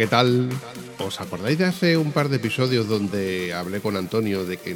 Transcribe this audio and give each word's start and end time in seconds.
¿Qué 0.00 0.06
tal? 0.06 0.48
¿Os 0.98 1.20
acordáis 1.20 1.58
de 1.58 1.66
hace 1.66 1.98
un 1.98 2.10
par 2.10 2.30
de 2.30 2.36
episodios 2.36 2.88
donde 2.88 3.52
hablé 3.52 3.80
con 3.80 3.98
Antonio 3.98 4.46
de 4.46 4.56
que 4.56 4.74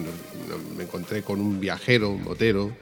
me 0.76 0.82
encontré 0.82 1.22
con 1.22 1.40
un 1.40 1.60
viajero, 1.60 2.10
un 2.10 2.24
motero? 2.24 2.76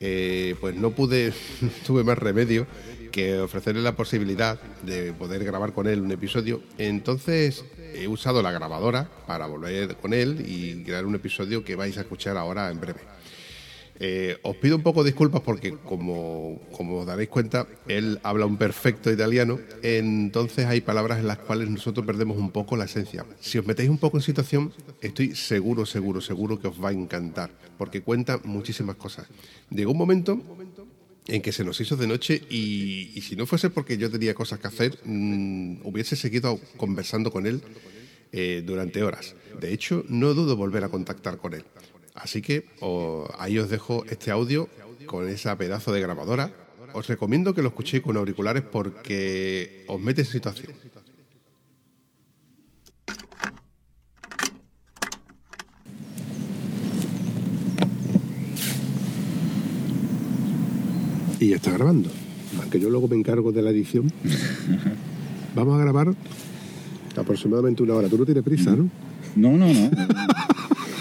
Eh, 0.00 0.56
pues 0.60 0.74
no 0.74 0.90
pude, 0.90 1.32
tuve 1.86 2.02
más 2.02 2.18
remedio 2.18 2.66
que 3.12 3.38
ofrecerle 3.38 3.82
la 3.82 3.94
posibilidad 3.94 4.60
de 4.82 5.12
poder 5.12 5.44
grabar 5.44 5.74
con 5.74 5.86
él 5.86 6.00
un 6.00 6.10
episodio. 6.10 6.60
Entonces 6.76 7.64
he 7.94 8.08
usado 8.08 8.42
la 8.42 8.50
grabadora 8.50 9.08
para 9.28 9.46
volver 9.46 9.94
con 9.94 10.12
él 10.12 10.44
y 10.44 10.82
crear 10.82 11.06
un 11.06 11.14
episodio 11.14 11.62
que 11.62 11.76
vais 11.76 11.96
a 11.98 12.00
escuchar 12.00 12.36
ahora 12.36 12.68
en 12.68 12.80
breve. 12.80 13.02
Eh, 13.98 14.36
os 14.42 14.56
pido 14.56 14.76
un 14.76 14.82
poco 14.82 15.04
disculpas 15.04 15.40
porque, 15.40 15.72
como, 15.72 16.60
como 16.70 16.98
os 16.98 17.06
daréis 17.06 17.28
cuenta, 17.28 17.66
él 17.88 18.20
habla 18.22 18.44
un 18.44 18.56
perfecto 18.58 19.10
italiano, 19.10 19.58
entonces 19.82 20.66
hay 20.66 20.82
palabras 20.82 21.18
en 21.18 21.26
las 21.26 21.38
cuales 21.38 21.70
nosotros 21.70 22.04
perdemos 22.04 22.36
un 22.36 22.50
poco 22.50 22.76
la 22.76 22.84
esencia. 22.84 23.24
Si 23.40 23.58
os 23.58 23.66
metéis 23.66 23.88
un 23.88 23.98
poco 23.98 24.18
en 24.18 24.22
situación, 24.22 24.72
estoy 25.00 25.34
seguro, 25.34 25.86
seguro, 25.86 26.20
seguro 26.20 26.60
que 26.60 26.68
os 26.68 26.82
va 26.82 26.90
a 26.90 26.92
encantar, 26.92 27.50
porque 27.78 28.02
cuenta 28.02 28.38
muchísimas 28.44 28.96
cosas. 28.96 29.26
Llegó 29.70 29.92
un 29.92 29.98
momento 29.98 30.40
en 31.28 31.42
que 31.42 31.52
se 31.52 31.64
nos 31.64 31.80
hizo 31.80 31.96
de 31.96 32.06
noche 32.06 32.40
y, 32.50 33.20
si 33.22 33.34
no 33.34 33.46
fuese 33.46 33.70
porque 33.70 33.96
yo 33.96 34.10
tenía 34.10 34.34
cosas 34.34 34.60
que 34.60 34.68
hacer, 34.68 34.98
mm, 35.04 35.78
hubiese 35.84 36.16
seguido 36.16 36.60
conversando 36.76 37.32
con 37.32 37.46
él 37.46 37.62
eh, 38.32 38.62
durante 38.64 39.02
horas. 39.02 39.34
De 39.58 39.72
hecho, 39.72 40.04
no 40.08 40.34
dudo 40.34 40.56
volver 40.56 40.84
a 40.84 40.88
contactar 40.88 41.38
con 41.38 41.54
él. 41.54 41.64
Así 42.16 42.42
que 42.42 42.66
ahí 43.38 43.58
os 43.58 43.68
dejo 43.70 44.04
este 44.08 44.30
audio 44.30 44.68
con 45.06 45.28
esa 45.28 45.56
pedazo 45.56 45.92
de 45.92 46.00
grabadora. 46.00 46.50
Os 46.94 47.06
recomiendo 47.06 47.54
que 47.54 47.62
lo 47.62 47.68
escuchéis 47.68 48.02
con 48.02 48.16
auriculares 48.16 48.62
porque 48.62 49.84
os 49.86 50.00
mete 50.00 50.22
en 50.22 50.26
situación. 50.26 50.72
Y 61.38 61.50
ya 61.50 61.56
está 61.56 61.70
grabando. 61.70 62.10
Aunque 62.60 62.80
yo 62.80 62.88
luego 62.88 63.08
me 63.08 63.16
encargo 63.16 63.52
de 63.52 63.60
la 63.60 63.70
edición. 63.70 64.10
Vamos 65.54 65.78
a 65.78 65.82
grabar 65.82 66.14
aproximadamente 67.14 67.82
una 67.82 67.94
hora. 67.94 68.08
Tú 68.08 68.16
no 68.16 68.24
tienes 68.24 68.42
prisa, 68.42 68.74
¿no? 68.74 68.88
No, 69.36 69.52
no, 69.52 69.72
no. 69.72 69.90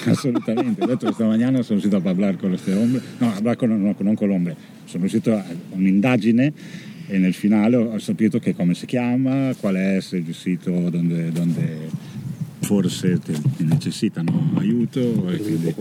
Assolutamente. 0.12 0.86
De 0.86 0.94
hecho, 0.94 1.10
esta 1.10 1.26
mañana 1.26 1.64
sono 1.64 1.78
uscito 1.78 1.98
a 1.98 2.02
parlare 2.02 2.38
con 2.38 2.50
questo 2.50 2.72
hombre, 2.72 3.02
no, 3.20 3.28
a 3.28 3.32
parlare 3.34 3.58
con, 3.58 3.82
no, 3.82 3.96
non 3.98 4.16
con 4.16 4.28
l'ombre, 4.28 4.56
sono 4.86 5.06
uscito 5.06 5.34
a 5.34 5.44
un'indagine 5.72 6.54
e 7.08 7.18
nel 7.18 7.34
finale 7.34 7.76
ho 7.76 8.00
saputo 8.00 8.40
che 8.40 8.56
come 8.56 8.74
si 8.74 8.86
chiama, 8.86 9.54
qual 9.60 9.76
è 9.76 9.96
il 9.98 10.34
sito 10.34 10.72
dove, 10.90 11.32
dove 11.32 11.90
forse 12.62 13.20
ti, 13.20 13.34
ti 13.58 13.64
necessitano 13.64 14.52
aiuto, 14.56 15.30
e 15.30 15.38
quindi- 15.38 15.76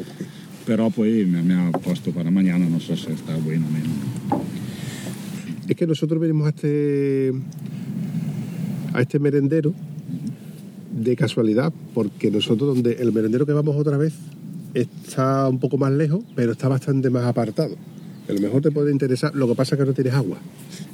però 0.64 0.88
poi 0.88 1.24
mi, 1.24 1.42
mi 1.42 1.52
ha 1.52 1.70
posto 1.78 2.10
para 2.10 2.30
mañana, 2.30 2.66
non 2.66 2.80
so 2.80 2.96
se 2.96 3.14
sta 3.16 3.34
bueno 3.36 3.66
o 3.66 3.70
meno. 3.70 4.44
Es 5.66 5.76
que 5.76 5.86
nosotros 5.86 6.20
venimos 6.20 6.46
a 6.46 6.50
este, 6.50 7.32
a 8.92 9.00
este 9.00 9.18
merendero 9.18 9.74
de 10.94 11.16
casualidad, 11.16 11.72
porque 11.92 12.30
nosotros 12.30 12.74
donde 12.74 12.92
el 12.94 13.12
merendero 13.12 13.46
que 13.46 13.52
vamos 13.52 13.76
otra 13.76 13.96
vez 13.96 14.14
está 14.74 15.48
un 15.48 15.58
poco 15.58 15.78
más 15.78 15.92
lejos, 15.92 16.24
pero 16.34 16.52
está 16.52 16.68
bastante 16.68 17.10
más 17.10 17.24
apartado. 17.24 17.76
A 18.28 18.32
lo 18.32 18.40
mejor 18.40 18.62
te 18.62 18.70
puede 18.70 18.90
interesar, 18.90 19.34
lo 19.34 19.46
que 19.48 19.54
pasa 19.54 19.74
es 19.74 19.80
que 19.80 19.86
no 19.86 19.92
tienes 19.92 20.14
agua. 20.14 20.38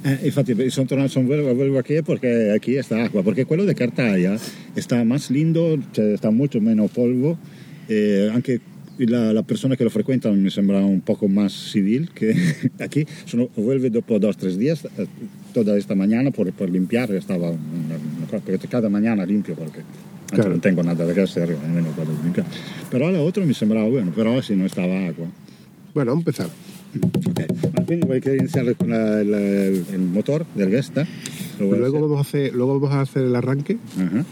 Eh, 0.03 0.19
infatti 0.25 0.69
sono 0.69 0.87
tornato, 0.87 1.09
son 1.09 1.27
vuelvo, 1.27 1.53
vuelvo 1.55 1.79
aquí 1.79 2.01
porque 2.01 2.51
aquí 2.51 2.75
está 2.75 3.05
agua, 3.05 3.23
porque 3.23 3.45
quello 3.45 3.65
de 3.65 3.73
Cartaya 3.73 4.35
está 4.75 5.03
más 5.05 5.31
lindo, 5.31 5.77
está 5.95 6.31
mucho 6.31 6.59
menos 6.59 6.91
polvo, 6.91 7.37
eh, 7.87 8.29
anche 8.33 8.59
la, 9.07 9.33
la 9.33 9.43
persona 9.43 9.75
que 9.75 9.83
lo 9.83 9.89
frecuenta 9.89 10.29
mi 10.31 10.49
sembra 10.49 10.79
un 10.79 11.01
poco 11.01 11.27
más 11.27 11.51
civil 11.53 12.09
que 12.13 12.33
aquí, 12.79 13.05
sono, 13.25 13.49
vuelve 13.55 13.89
dopo 13.89 14.19
dos 14.19 14.35
o 14.35 14.39
tres 14.39 14.57
días, 14.57 14.85
eh, 14.97 15.07
toda 15.53 15.77
esta 15.77 15.95
mañana 15.95 16.31
por, 16.31 16.51
por 16.53 16.69
limpiar, 16.69 17.11
estaba 17.11 17.49
una, 17.51 17.95
una 18.17 18.25
cosa, 18.29 18.43
porque 18.45 18.67
cada 18.67 18.89
mañana 18.89 19.25
limpio 19.25 19.55
porque 19.55 19.81
Claro. 20.31 20.55
non 20.55 20.63
tengo 20.63 20.79
nada 20.79 21.03
de 21.03 21.11
hacer, 21.19 21.51
almeno 21.59 21.91
puedo 21.91 22.15
limpiar. 22.23 22.47
Però 22.87 23.11
la 23.11 23.19
otra 23.19 23.43
mi 23.43 23.51
sembrava 23.53 23.89
bueno, 23.91 24.13
però 24.15 24.39
si 24.41 24.55
no 24.55 24.63
estaba 24.63 25.03
agua. 25.11 25.27
Bueno, 25.93 26.15
vamos 26.15 26.23
a 26.23 26.47
empezar. 26.47 26.47
Ok, 27.27 27.39
ma 27.75 27.83
quindi 27.83 28.05
vuoi 28.07 28.21
che 28.21 28.35
iniziare 28.39 28.75
con 28.79 28.87
la- 28.95 29.23
la- 29.27 29.67
il 29.67 29.99
motor 29.99 30.45
del 30.55 30.69
Vesta? 30.69 31.05
Luego 31.59 31.75
hacer? 31.75 31.91
vamos 31.99 32.17
a 32.17 32.21
hacer, 32.21 32.55
luego 32.55 32.79
vamos 32.79 32.95
a 32.95 33.01
hacer 33.01 33.23
el 33.27 33.35
arranque 33.35 33.75
Ajá. 33.99 34.23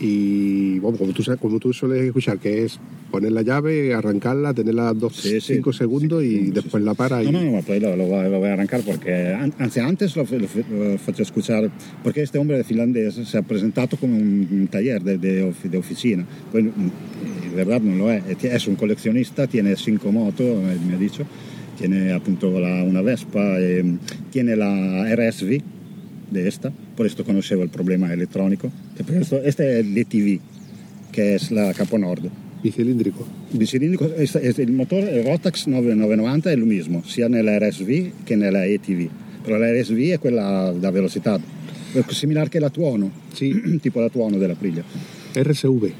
Y 0.00 0.78
bueno, 0.78 0.96
como 0.96 1.12
tú, 1.12 1.22
como 1.38 1.58
tú 1.58 1.72
sueles 1.74 2.02
escuchar, 2.04 2.38
que 2.38 2.64
es 2.64 2.78
poner 3.10 3.32
la 3.32 3.42
llave, 3.42 3.92
arrancarla, 3.92 4.54
tenerla 4.54 4.94
dos, 4.94 5.14
Sì, 5.16 5.40
sì. 5.40 5.54
cinco 5.54 5.72
segundos 5.72 6.24
y 6.24 6.46
Sì, 6.46 6.50
después 6.52 6.82
la 6.82 6.94
para. 6.94 7.22
No, 7.22 7.28
y, 7.28 7.32
no, 7.32 7.42
no, 7.56 7.62
poi 7.62 7.78
lo, 7.80 7.94
lo 7.96 8.06
voy, 8.06 8.30
lo 8.30 8.38
voy 8.38 8.48
a 8.48 8.54
arrancar 8.54 8.80
porque, 8.82 9.34
antes 9.80 10.16
lo, 10.16 10.24
lo- 10.24 10.98
faccio 10.98 11.22
escuchar, 11.22 11.70
porque 12.02 12.22
este 12.22 12.38
hombre 12.38 12.64
finlandés 12.64 13.14
se 13.14 13.36
ha 13.38 13.42
presentato 13.42 13.96
come 13.98 14.16
un, 14.16 14.68
taller 14.70 15.02
de, 15.02 15.18
de 15.18 15.52
de 15.70 15.76
oficina, 15.76 16.24
poi 16.50 16.62
mm, 16.62 16.90
in 17.50 17.54
verdad 17.56 17.80
non 17.82 17.98
lo 17.98 18.10
è 18.10 18.22
es 18.40 18.66
un 18.68 18.76
coleccionista, 18.76 19.46
tiene 19.46 19.76
cinco 19.76 20.10
moto, 20.12 20.42
eh, 20.42 20.78
mi 20.86 20.94
ha 20.94 20.96
dicho, 20.98 21.24
tiene 21.76 22.12
appunto 22.12 22.58
la- 22.58 22.82
una 22.84 23.02
Vespa, 23.02 23.58
e, 23.58 23.84
tiene 24.30 24.56
la 24.56 25.04
RSV 25.14 25.60
de 26.30 26.46
esta, 26.46 26.72
por 26.94 27.06
esto 27.06 27.24
conoscevo 27.24 27.62
il 27.62 27.68
problema 27.68 28.08
per 28.08 29.04
questo, 29.04 29.42
este 29.42 29.78
è 29.78 29.82
l'ETV, 29.82 30.38
che 31.10 31.34
è 31.34 31.38
la 31.50 31.72
Capo 31.72 31.96
Nord. 31.96 32.28
bicilíndrico. 32.60 33.26
Bicilindrico, 33.50 34.14
es- 34.14 34.34
es- 34.34 34.58
il 34.58 34.72
motore 34.72 35.10
il 35.18 35.24
Rotax 35.24 35.66
9990 35.66 36.50
è 36.50 36.56
lo 36.56 36.66
mismo, 36.66 37.02
sia 37.04 37.26
nella 37.26 37.56
RSV 37.58 38.10
che 38.22 38.36
nella 38.36 38.64
ETV. 38.66 39.08
Però 39.42 39.56
la 39.56 39.72
RSV 39.72 39.98
è 40.10 40.18
quella 40.18 40.72
da 40.78 40.90
velocità, 40.90 41.40
similare 42.08 42.48
che 42.50 42.58
la 42.58 42.68
Tuono, 42.68 43.10
Sì, 43.32 43.78
tipo 43.80 44.00
la 44.00 44.10
Tuono 44.10 44.36
della 44.36 44.54
Priglia. 44.54 44.82
RSV. 45.32 45.90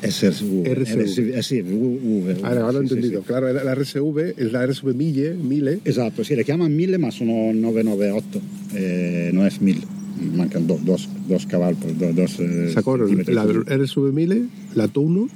SRV, 0.00 0.66
RSV. 0.66 0.98
RSV, 1.00 1.30
eh 1.34 1.42
sì, 1.42 1.60
V- 1.62 1.70
lo 1.70 2.28
he 2.30 2.34
sì, 2.34 2.86
sì, 2.88 2.94
entendido. 2.94 3.22
Claro, 3.22 3.50
la 3.52 3.74
RSV 3.74 4.32
es 4.36 4.50
la 4.50 4.64
RSV 4.66 4.88
Mille, 4.94 5.32
Mille. 5.32 5.78
Esatto, 5.82 6.22
sì, 6.22 6.34
le 6.34 6.44
chiamano 6.44 6.72
1000 6.74 6.98
ma 6.98 7.10
sono 7.10 7.50
998, 7.52 8.40
eh, 8.74 9.30
non 9.32 9.44
è 9.46 9.50
1000, 9.58 9.80
mancano 10.32 10.64
do- 10.66 10.80
dos, 10.82 11.08
dos 11.26 11.46
cavalli, 11.46 11.76
do- 11.96 12.12
dos 12.12 12.38
eh, 12.40 12.68
Sacó 12.70 12.96
centimetri. 12.98 13.32
la 13.32 13.44
RSV 13.44 14.10
Mille, 14.12 14.46
la 14.74 14.86
Tuno 14.88 15.26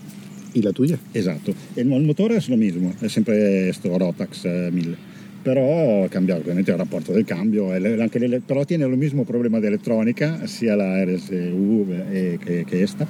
y 0.52 0.62
la 0.62 0.72
tuya. 0.72 0.98
Esatto, 1.12 1.54
e 1.74 1.80
il 1.82 1.86
motore 1.86 2.36
è 2.36 2.42
lo 2.48 2.56
mismo, 2.56 2.92
è 2.98 3.08
sempre 3.08 3.72
sto 3.72 3.96
Rotax 3.96 4.44
eh, 4.44 4.68
1000. 4.70 5.08
Però 5.42 6.06
cambia 6.10 6.36
ovviamente 6.36 6.70
il 6.70 6.76
rapporto 6.76 7.12
del 7.12 7.24
cambio, 7.24 7.72
le- 7.78 8.42
però 8.44 8.64
tiene 8.66 8.84
lo 8.84 8.96
mismo 8.96 9.24
problema 9.24 9.58
di 9.58 9.66
elettronica, 9.66 10.46
sia 10.46 10.74
la 10.74 11.02
RSU 11.02 11.86
eh, 12.10 12.38
che, 12.44 12.64
che 12.66 12.82
esta. 12.82 13.06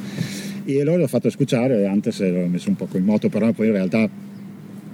E 0.76 0.80
allora 0.80 0.98
l'ho 0.98 1.06
fatto 1.06 1.28
ascoltare, 1.28 1.86
antes 1.86 2.20
l'ho 2.20 2.46
messo 2.46 2.68
un 2.68 2.76
po' 2.76 2.88
in 2.92 3.04
moto, 3.04 3.28
però 3.28 3.52
poi 3.52 3.66
in 3.66 3.72
realtà 3.72 4.08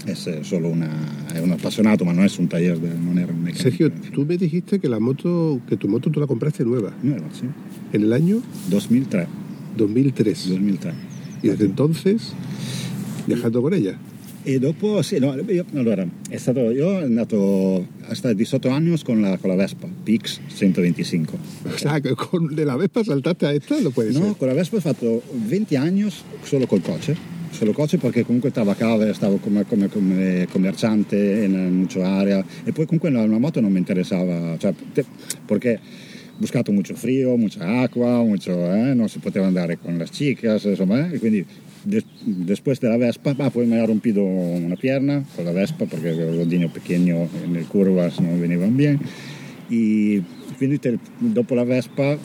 è 0.04 0.14
solo 0.14 0.68
una, 0.68 0.88
è 1.32 1.38
un 1.38 1.50
appassionato, 1.50 2.04
ma 2.04 2.12
non 2.12 2.24
è 2.24 2.30
un 2.38 2.46
taller, 2.46 2.78
de- 2.78 2.88
non 2.88 3.18
era 3.18 3.32
un 3.32 3.40
meccanico. 3.40 3.62
Sergio, 3.62 3.90
tú 4.12 4.24
me 4.24 4.36
dijiste 4.36 4.78
que 4.78 4.88
la 4.88 4.98
moto, 4.98 5.60
que 5.66 5.76
tu 5.76 5.88
moto 5.88 6.10
tú 6.10 6.20
la 6.20 6.26
compraste 6.26 6.64
nueva 6.64 6.92
Nuova, 7.02 7.26
sì. 7.32 7.46
en 7.92 8.02
el 8.02 8.12
año 8.12 8.40
2003, 8.68 9.26
2003 9.76 10.48
2003. 10.48 10.94
y 11.42 11.48
desde 11.48 11.64
entonces 11.64 12.32
viajando 13.26 13.60
con 13.60 13.74
ella. 13.74 13.98
E 14.48 14.60
dopo, 14.60 15.02
sì, 15.02 15.18
no, 15.18 15.34
io, 15.48 15.64
allora, 15.74 16.06
è 16.28 16.36
stato, 16.36 16.70
io 16.70 16.86
sono 16.86 17.04
andato 17.04 17.84
hasta 18.02 18.32
18 18.32 18.68
anni 18.68 18.96
con 19.02 19.20
la, 19.20 19.36
con 19.38 19.50
la 19.50 19.56
Vespa, 19.56 19.88
PX 19.88 20.38
125. 20.54 21.38
O 21.64 21.76
sea, 21.76 21.98
que 21.98 22.14
con, 22.14 22.54
la 22.54 22.76
Vespa 22.76 23.02
saltaste 23.02 23.44
a 23.44 23.52
esta, 23.52 23.80
no 23.80 23.90
puede 23.90 24.12
No, 24.12 24.36
con 24.36 24.46
la 24.46 24.54
Vespa 24.54 24.76
ho 24.76 24.80
fatto 24.80 25.20
20 25.32 25.74
anni 25.74 26.08
solo 26.42 26.68
col 26.68 26.80
coche, 26.80 27.16
solo 27.50 27.72
coche 27.72 27.98
perché 27.98 28.24
comunque 28.24 28.52
trabajaba, 28.52 29.12
stavo 29.14 29.38
come, 29.38 29.66
come, 29.66 29.88
come 29.88 30.46
commerciante 30.48 31.16
in 31.16 31.78
mucha 31.78 32.06
area 32.06 32.44
e 32.62 32.70
poi 32.70 32.84
comunque 32.86 33.10
la, 33.10 33.26
la 33.26 33.38
moto 33.38 33.60
non 33.60 33.72
mi 33.72 33.78
interessava, 33.78 34.56
cioè, 34.58 34.72
te, 34.92 35.04
perché 35.44 35.80
ho 35.82 36.36
buscato 36.36 36.70
mucho 36.70 36.94
frío, 36.94 37.36
mucha 37.36 37.80
acqua, 37.80 38.22
mucho, 38.22 38.52
eh, 38.52 38.94
non 38.94 39.08
si 39.08 39.18
poteva 39.18 39.46
andare 39.46 39.76
con 39.76 39.96
le 39.96 40.04
chicas, 40.04 40.62
insomma, 40.62 41.10
eh, 41.10 41.18
quindi 41.18 41.44
de, 41.86 42.02
después 42.24 42.80
de 42.80 42.88
la 42.88 42.96
Vespa, 42.96 43.34
ah, 43.38 43.50
poi 43.50 43.66
mi 43.66 43.78
ha 43.78 43.86
rompido 43.86 44.22
una 44.24 44.74
pierna 44.74 45.24
con 45.34 45.44
la 45.44 45.52
Vespa 45.52 45.84
perché 45.86 46.10
avevo 46.10 46.32
il 46.32 46.38
rodino 46.38 46.68
pequeño 46.68 47.28
nel 47.46 47.66
curvas 47.66 48.18
non 48.18 48.40
venivano 48.40 48.72
bene 48.72 48.98
e 49.68 50.22
quindi 50.56 50.78
te, 50.78 50.98
dopo 51.18 51.54
la 51.54 51.64
Vespa 51.64 52.18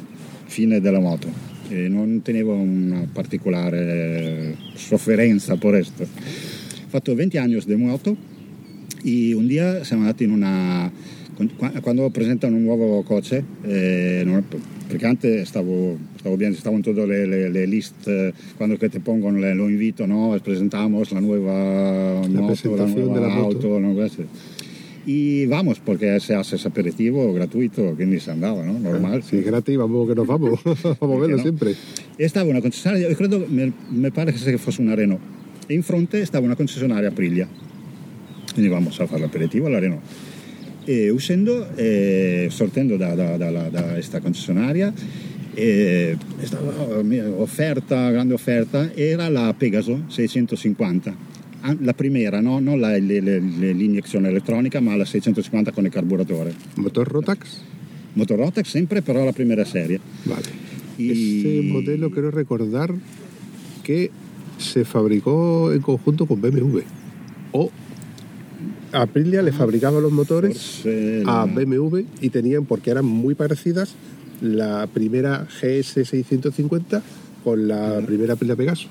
fine 0.45 0.81
della 0.81 0.99
moto 0.99 1.29
e 1.69 1.87
non 1.87 2.21
tenevo 2.21 2.53
una 2.53 3.07
particolare 3.11 4.57
sofferenza 4.73 5.55
per 5.55 5.69
questo. 5.69 6.03
Ho 6.03 6.87
fatto 6.87 7.15
20 7.15 7.37
anni 7.37 7.57
di 7.63 7.75
moto 7.75 8.17
e 9.03 9.33
un 9.33 9.47
dia 9.47 9.83
siamo 9.83 10.01
andati 10.01 10.23
in 10.23 10.31
una... 10.31 10.91
quando 11.81 12.09
presentano 12.09 12.55
un 12.55 12.63
nuovo 12.63 13.03
coche, 13.03 13.43
eh, 13.61 14.43
antes 15.01 15.47
stavo, 15.47 15.97
stavo 16.53 16.75
in 16.75 16.81
tutte 16.81 17.05
le, 17.05 17.25
le, 17.25 17.49
le 17.49 17.65
list, 17.65 18.33
quando 18.57 18.77
te 18.77 18.99
pongono 18.99 19.39
le, 19.39 19.53
lo 19.53 19.67
invito, 19.67 20.05
no? 20.05 20.37
presentamos 20.43 21.11
la 21.11 21.19
nuova 21.19 22.27
la 22.27 22.41
moto, 22.41 22.75
la 22.75 22.85
nuova 22.85 23.33
auto, 23.33 23.79
no? 23.79 23.95
y 25.05 25.45
vamos, 25.47 25.79
porque 25.79 26.19
se 26.19 26.35
hace 26.35 26.55
ese 26.55 26.67
aperitivo 26.67 27.33
gratuito, 27.33 27.95
que 27.97 28.05
ni 28.05 28.19
se 28.19 28.31
andaba, 28.31 28.63
¿no? 28.63 28.77
Normal. 28.77 29.23
Sí, 29.23 29.41
gratis, 29.41 29.77
vamos 29.77 30.07
que 30.07 30.15
nos 30.15 30.27
vamos, 30.27 30.59
vamos 30.99 31.17
a 31.17 31.19
verlo 31.19 31.37
no? 31.37 31.41
siempre. 31.41 31.75
Estaba 32.17 32.49
una 32.49 32.61
concessionaria, 32.61 33.09
io 33.09 33.15
credo, 33.15 33.45
me, 33.47 33.71
me 33.89 34.11
pare 34.11 34.31
che 34.31 34.57
fosse 34.57 34.81
una 34.81 34.93
Renault, 34.93 35.21
e 35.67 35.73
in 35.73 35.83
fronte 35.83 36.23
stava 36.25 36.45
una 36.45 36.55
concessionaria 36.55 37.09
Aprilia. 37.09 37.47
Quindi 38.53 38.69
vamos 38.69 38.99
a 38.99 39.07
fare 39.07 39.21
l'aperitivo 39.21 39.67
alla 39.67 39.79
Renault. 39.79 40.03
E 40.85 41.09
uscendo, 41.09 41.67
eh, 41.75 42.47
sortendo 42.49 42.97
da, 42.97 43.15
da, 43.15 43.37
da, 43.37 43.69
da 43.69 43.81
questa 43.81 44.19
concessionaria, 44.19 44.93
eh, 45.55 46.17
stava 46.43 46.71
offerta, 47.37 48.09
grande 48.11 48.33
offerta, 48.33 48.91
era 48.95 49.29
la 49.29 49.53
Pegaso 49.57 50.03
650 50.07 51.39
la 51.79 51.93
primera, 51.93 52.41
no? 52.41 52.59
non 52.59 52.79
la, 52.79 52.97
l'iniezione 52.97 54.29
elettronica, 54.29 54.79
ma 54.79 54.95
la 54.95 55.05
650 55.05 55.71
con 55.71 55.85
il 55.85 55.91
carburatore. 55.91 56.53
¿Motor 56.75 57.07
Rotax? 57.07 57.61
Motor 58.13 58.39
Rotax 58.39 58.67
sempre, 58.67 59.01
però 59.01 59.23
la 59.23 59.31
primera 59.31 59.63
serie. 59.63 59.99
Vale. 60.23 60.47
Y... 60.97 61.11
Ese 61.11 61.61
modelo 61.61 62.09
creo 62.09 62.31
recordar 62.31 62.93
que 63.83 64.11
se 64.57 64.85
fabricó 64.85 65.71
en 65.71 65.81
conjunto 65.81 66.25
con 66.25 66.41
BMW. 66.41 66.79
O 67.51 67.69
Aprilia 68.91 69.41
le 69.41 69.51
fabricaba 69.51 69.99
los 70.01 70.11
motores 70.11 70.83
a 71.25 71.45
BMW 71.45 72.01
y 72.21 72.29
tenían, 72.29 72.65
porque 72.65 72.91
eran 72.91 73.05
muy 73.05 73.35
parecidas, 73.35 73.95
la 74.41 74.87
primera 74.91 75.45
GS 75.47 76.01
650 76.01 77.01
con 77.41 77.65
la 77.65 78.01
primera 78.05 78.33
Aprilia 78.33 78.55
Pegaso. 78.55 78.87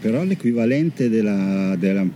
Però 0.00 0.22
l'equivalente 0.22 1.08
della, 1.08 1.74
della 1.76 2.06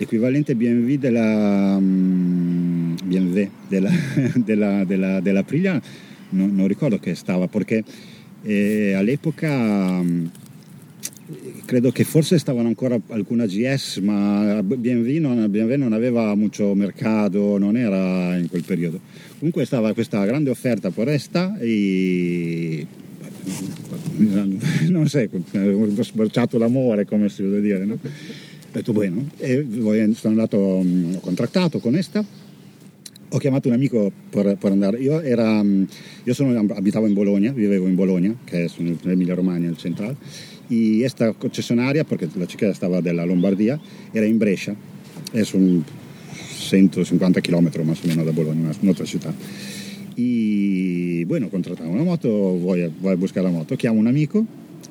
l'equivalente 0.00 0.54
BMW 0.54 0.94
della 0.94 1.76
um, 1.76 2.96
BMW 3.04 3.48
della, 3.68 3.90
della, 4.34 4.84
della, 4.84 5.20
della 5.20 5.40
Aprilia. 5.40 5.80
Non, 6.30 6.54
non, 6.54 6.66
ricordo 6.68 6.98
che 6.98 7.14
stava 7.14 7.48
perché 7.48 7.84
eh, 8.42 8.94
all'epoca 8.94 9.50
um, 9.50 10.30
credo 11.64 11.90
che 11.92 12.04
forse 12.04 12.38
stavano 12.38 12.68
ancora 12.68 12.98
alcuna 13.08 13.46
GS 13.46 13.98
ma 13.98 14.62
BMW 14.62 15.18
non, 15.18 15.92
aveva 15.92 16.34
molto 16.34 16.74
mercato 16.74 17.58
non 17.58 17.76
era 17.76 18.36
in 18.36 18.48
quel 18.48 18.64
periodo 18.64 19.00
comunque 19.38 19.64
stava 19.64 19.92
questa 19.94 20.24
grande 20.24 20.50
offerta 20.50 20.90
per 20.90 21.08
esta 21.08 21.58
e 21.58 22.86
non 24.88 25.08
so, 25.08 25.18
ho 25.18 26.02
sborciato 26.02 26.58
l'amore 26.58 27.06
come 27.06 27.28
si 27.28 27.42
vuol 27.42 27.60
dire, 27.60 27.84
no? 27.84 27.94
Ho 27.94 28.72
detto 28.72 28.92
bueno, 28.92 29.28
e 29.38 29.66
sono 30.14 30.34
andato, 30.34 30.56
ho 30.56 31.20
contrattato 31.20 31.80
con 31.80 31.96
esta, 31.96 32.24
ho 33.32 33.38
chiamato 33.38 33.68
un 33.68 33.74
amico 33.74 34.10
per, 34.28 34.56
per 34.56 34.72
andare, 34.72 34.98
io, 34.98 35.20
era, 35.20 35.62
io 35.62 36.34
sono, 36.34 36.58
abitavo 36.58 37.06
in 37.06 37.14
Bologna, 37.14 37.52
vivevo 37.52 37.86
in 37.86 37.94
Bologna, 37.94 38.34
che 38.44 38.64
è 38.64 38.68
nell'Emilia 38.78 39.34
Romagna, 39.34 39.68
il 39.68 39.76
centrale, 39.76 40.16
e 40.66 40.98
questa 40.98 41.32
concessionaria, 41.32 42.04
perché 42.04 42.28
la 42.34 42.46
città 42.46 42.72
stava 42.74 43.00
della 43.00 43.24
Lombardia, 43.24 43.78
era 44.10 44.26
in 44.26 44.36
Brescia, 44.36 44.74
e 45.32 45.44
sono 45.44 45.82
150 46.58 47.40
km 47.40 47.70
più 47.70 47.80
o 47.82 47.94
meno 48.06 48.24
da 48.24 48.32
Bologna, 48.32 48.70
un'altra 48.80 49.04
città. 49.04 49.32
Y 50.16 51.24
bueno, 51.24 51.48
contrattavo 51.48 51.88
una 51.88 52.02
moto, 52.02 52.28
vuoi, 52.28 52.90
vuoi 52.98 53.16
buscare 53.16 53.46
la 53.46 53.52
moto, 53.52 53.76
chiamo 53.76 53.98
un 53.98 54.06
amico 54.06 54.44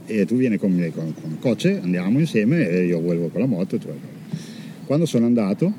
e 0.05 0.25
tu 0.25 0.37
vieni 0.37 0.57
con 0.57 0.71
me 0.71 0.91
con, 0.91 1.13
con 1.13 1.31
il 1.31 1.37
coche, 1.39 1.79
andiamo 1.81 2.19
insieme 2.19 2.67
e 2.67 2.85
io 2.85 2.99
vuelvo 2.99 3.27
con 3.27 3.41
la 3.41 3.47
moto. 3.47 3.77
Quando 4.85 5.05
sono 5.05 5.25
andato 5.27 5.71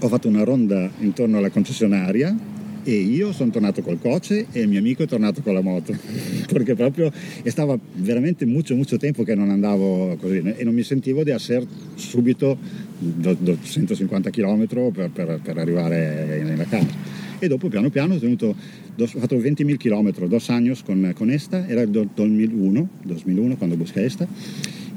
ho 0.00 0.08
fatto 0.08 0.28
una 0.28 0.44
ronda 0.44 0.90
intorno 1.00 1.38
alla 1.38 1.50
concessionaria 1.50 2.36
e 2.84 2.92
io 2.92 3.32
sono 3.32 3.50
tornato 3.50 3.82
col 3.82 3.98
coche 3.98 4.46
e 4.52 4.60
il 4.60 4.68
mio 4.68 4.78
amico 4.78 5.02
è 5.02 5.06
tornato 5.06 5.42
con 5.42 5.54
la 5.54 5.60
moto 5.60 5.92
perché 6.52 6.74
proprio 6.74 7.10
stava 7.44 7.78
veramente 7.94 8.44
molto 8.46 8.76
molto 8.76 8.96
tempo 8.96 9.24
che 9.24 9.34
non 9.34 9.50
andavo 9.50 10.16
così 10.20 10.42
e 10.56 10.62
non 10.62 10.74
mi 10.74 10.82
sentivo 10.82 11.24
di 11.24 11.30
essere 11.30 11.66
subito 11.94 12.56
150 12.98 14.30
km 14.30 14.66
per, 14.92 15.10
per, 15.12 15.40
per 15.42 15.58
arrivare 15.58 16.42
nella 16.44 16.64
casa 16.64 17.16
e 17.38 17.48
dopo 17.48 17.68
piano 17.68 17.90
piano 17.90 18.14
ho, 18.14 18.18
tenuto, 18.18 18.54
ho 18.98 19.06
fatto 19.06 19.36
20.000 19.36 19.76
km, 19.76 20.26
dos 20.26 20.48
años 20.50 20.82
con, 20.82 21.12
con 21.14 21.30
esta, 21.30 21.66
era 21.68 21.82
el 21.82 21.90
2001, 21.90 22.88
2001 23.04 23.56
cuando 23.56 23.76
busqué 23.76 24.06
esta. 24.06 24.26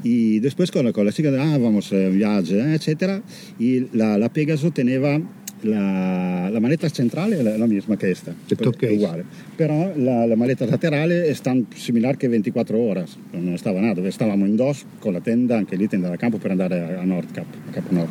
Y 0.04 0.40
después 0.40 0.72
con 0.72 0.86
la, 0.86 0.94
con 0.94 1.06
la 1.06 1.12
chica, 1.12 1.30
ah, 1.30 1.58
vamos, 1.58 1.92
eh, 1.92 2.10
viaje, 2.10 2.60
eh, 2.60 2.76
etc. 2.76 3.22
Y 3.60 3.88
la, 3.98 4.18
la 4.18 4.30
Pegaso 4.30 4.72
teneva 4.72 5.20
la, 5.62 6.50
la, 6.50 6.60
maleta 6.60 6.90
centrale 6.90 7.40
è 7.40 7.42
la, 7.42 7.58
la 7.58 7.66
misma 7.66 7.98
che 7.98 8.06
questa, 8.08 8.34
è 8.48 8.90
uguale. 8.92 9.26
Però 9.56 9.92
la, 9.96 10.26
la, 10.26 10.36
maleta 10.36 10.66
laterale 10.66 11.26
è 11.26 11.36
tan 11.36 11.66
similar 11.74 12.18
che 12.18 12.28
24 12.28 12.78
ore, 12.78 13.06
non 13.32 13.58
stava 13.58 13.80
nada, 13.80 13.96
dove 13.96 14.12
stavamo 14.12 14.46
in 14.46 14.56
dos 14.56 14.86
con 15.00 15.14
la 15.14 15.20
tenda, 15.20 15.58
anche 15.58 15.76
lì 15.76 15.88
tenda 15.88 16.10
da 16.10 16.16
campo 16.16 16.38
per 16.38 16.52
andare 16.52 16.96
a, 16.96 17.04
Nord 17.04 17.32
Cap, 17.32 17.46
a 17.68 17.72
Capo 17.72 17.94
Nord. 17.94 18.10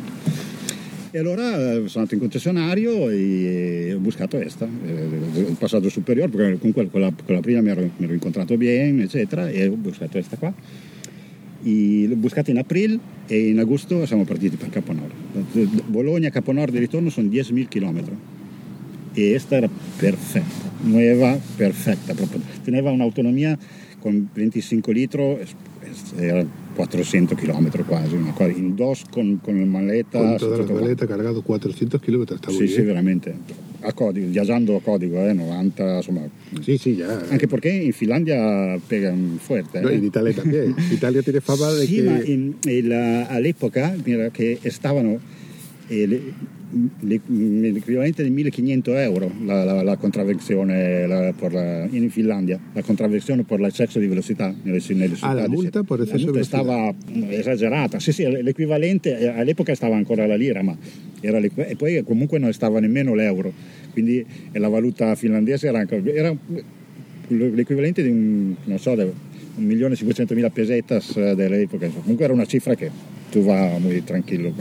E 1.11 1.17
allora 1.17 1.55
eh, 1.55 1.73
sono 1.87 2.03
andato 2.03 2.13
in 2.13 2.19
concessionario 2.19 3.09
e 3.09 3.93
ho 3.95 3.99
buscato 3.99 4.37
questa, 4.37 4.65
il 4.65 5.47
eh, 5.49 5.55
passaggio 5.57 5.89
superiore, 5.89 6.29
perché 6.29 6.57
comunque 6.59 6.87
con 6.89 7.01
la, 7.01 7.11
con 7.25 7.33
la 7.33 7.41
prima 7.41 7.61
mi 7.61 7.69
ero, 7.69 7.81
mi 7.81 8.05
ero, 8.05 8.13
incontrato 8.13 8.55
bene, 8.57 9.03
eccetera, 9.03 9.49
e 9.49 9.67
ho 9.67 9.75
buscato 9.75 10.11
questa 10.11 10.37
qua. 10.37 10.53
E 11.63 12.05
l'ho 12.07 12.15
buscata 12.15 12.51
in 12.51 12.57
aprile 12.57 12.97
e 13.27 13.49
in 13.49 13.59
agosto 13.59 14.05
siamo 14.05 14.23
partiti 14.23 14.55
per 14.55 14.69
Caponord. 14.69 15.13
Bologna, 15.85 16.29
Caponord 16.29 16.71
di 16.71 16.79
ritorno 16.79 17.09
sono 17.09 17.27
10.000 17.27 17.67
km 17.67 18.03
e 19.13 19.29
questa 19.31 19.55
era 19.55 19.69
perfetta, 19.97 20.71
nuova, 20.81 21.37
perfetta, 21.55 22.13
proprio. 22.13 22.41
teneva 22.63 22.91
un'autonomia 22.91 23.57
con 23.99 24.29
25 24.33 24.93
litri, 24.93 25.37
era 26.15 26.45
400 26.75 27.35
km 27.35 27.85
quasi, 27.85 28.15
una 28.15 28.31
cosa, 28.31 28.51
in 28.51 28.75
dos 28.75 29.03
con, 29.09 29.39
con 29.41 29.59
la 29.59 29.65
maleta. 29.65 30.37
Con 30.37 30.65
la 30.65 30.73
maleta 30.73 31.05
cargato 31.05 31.41
400 31.41 31.99
km, 31.99 32.39
Sì, 32.49 32.67
sì, 32.67 32.81
veramente. 32.81 33.67
A 33.81 33.93
codico, 33.93 34.27
viaggiando 34.27 34.75
a 34.75 34.81
codico, 34.81 35.25
eh, 35.25 35.33
90, 35.33 35.95
insomma. 35.97 36.27
Sì, 36.61 36.77
sì, 36.77 36.95
già. 36.97 37.25
Anche 37.29 37.47
perché 37.47 37.69
in 37.69 37.93
Finlandia 37.93 38.77
pegan 38.85 39.37
fuerte. 39.39 39.79
No, 39.79 39.87
eh. 39.87 39.95
in 39.97 40.03
Italia 40.03 40.33
también. 40.33 40.75
Italia 40.91 41.21
tiene 41.21 41.39
fama 41.39 41.71
de 41.71 41.85
sì, 41.85 41.95
que... 41.95 42.03
ma 42.03 42.21
in, 42.23 42.53
il, 42.63 42.91
all'epoca, 42.91 43.95
mira, 44.03 44.29
che 44.29 44.59
stavano... 44.65 45.19
Eh, 45.87 46.05
le, 46.05 46.21
l'equivalente 46.99 48.23
di 48.23 48.29
1500 48.29 48.95
euro 48.97 49.31
la, 49.43 49.63
la, 49.63 49.81
la 49.81 49.97
contravvenzione 49.97 51.07
la, 51.07 51.33
la, 51.49 51.87
in 51.89 52.09
Finlandia, 52.11 52.59
la 52.73 52.83
contravvenzione 52.83 53.43
per 53.43 53.59
l'eccesso 53.59 53.97
di 53.97 54.05
velocità 54.05 54.53
nelle, 54.61 54.79
nelle 54.89 55.15
città. 55.15 55.27
Ah, 55.27 55.33
la 55.33 55.49
multa 55.49 55.83
per 55.83 56.01
eccesso 56.01 56.25
di 56.25 56.31
velocità? 56.31 56.61
stava 56.61 56.93
esagerata, 57.29 57.99
sì 57.99 58.11
sì, 58.11 58.23
l'equivalente 58.41 59.17
eh, 59.17 59.27
all'epoca 59.27 59.73
stava 59.73 59.95
ancora 59.95 60.27
la 60.27 60.35
lira, 60.35 60.61
ma 60.61 60.77
era 61.21 61.39
e 61.39 61.75
poi 61.75 62.03
comunque 62.03 62.37
non 62.37 62.53
stava 62.53 62.79
nemmeno 62.79 63.15
l'euro, 63.15 63.51
quindi 63.91 64.23
la 64.51 64.69
valuta 64.69 65.15
finlandese 65.15 65.67
era, 65.67 65.85
era 66.05 66.35
l'equivalente 67.27 68.03
di 68.03 68.09
un, 68.09 68.55
non 68.65 68.77
so, 68.77 68.93
1.500.000 68.93 70.51
pesetas 70.51 71.17
eh, 71.17 71.35
dell'epoca, 71.35 71.87
comunque 71.89 72.25
era 72.25 72.33
una 72.33 72.45
cifra 72.45 72.75
che 72.75 72.89
tu 73.31 73.41
va 73.41 73.77
molto 73.79 74.01
tranquillo. 74.03 74.53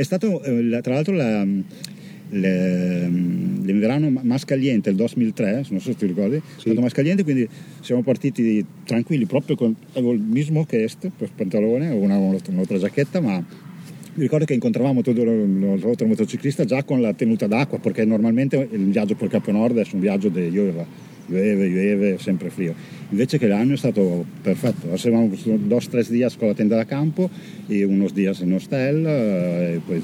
È 0.00 0.04
stato, 0.04 0.42
eh, 0.42 0.80
tra 0.80 0.94
l'altro, 0.94 1.14
la, 1.14 1.44
le, 1.44 3.06
l'inverno 3.06 4.08
Mascaliente, 4.22 4.88
il 4.88 4.96
2003, 4.96 5.66
non 5.68 5.78
so 5.78 5.90
se 5.90 5.96
ti 5.96 6.06
ricordi, 6.06 6.40
sì. 6.56 6.56
è 6.56 6.60
stato 6.60 6.80
Mascaliente, 6.80 7.22
quindi 7.22 7.46
siamo 7.82 8.02
partiti 8.02 8.64
tranquilli 8.86 9.26
proprio 9.26 9.56
con 9.56 9.76
avevo 9.92 10.12
il 10.12 10.20
mismo 10.20 10.64
chest 10.64 11.10
per 11.14 11.28
pantalone, 11.36 11.90
una, 11.90 12.16
un'altra 12.16 12.78
giacchetta, 12.78 13.20
ma 13.20 13.36
mi 13.36 14.22
ricordo 14.22 14.46
che 14.46 14.54
incontravamo 14.54 15.02
tutto 15.02 15.22
l'altro 15.22 16.06
motociclista 16.06 16.64
già 16.64 16.82
con 16.82 17.02
la 17.02 17.12
tenuta 17.12 17.46
d'acqua, 17.46 17.78
perché 17.78 18.06
normalmente 18.06 18.68
il 18.72 18.86
viaggio 18.86 19.16
per 19.16 19.28
Capo 19.28 19.52
Nord 19.52 19.76
è 19.76 19.86
un 19.92 20.00
viaggio 20.00 20.30
di 20.30 20.48
piove, 20.48 20.86
piove, 21.30 21.68
piove, 21.68 22.18
sempre 22.18 22.50
frio. 22.50 22.74
Invece 23.10 23.38
che 23.38 23.46
l'anno 23.46 23.74
è 23.74 23.76
stato 23.76 24.24
perfetto, 24.42 24.88
eravamo 24.92 25.28
due 25.28 25.74
o 25.74 25.80
tre 25.88 26.02
giorni 26.02 26.36
con 26.36 26.48
la 26.48 26.54
tenda 26.54 26.76
da 26.76 26.84
campo 26.84 27.30
e 27.68 27.84
unos 27.84 28.12
días 28.12 28.40
in 28.40 28.52
hostel, 28.52 29.04
eh, 29.06 29.74
e 29.74 29.80
poi 29.84 30.02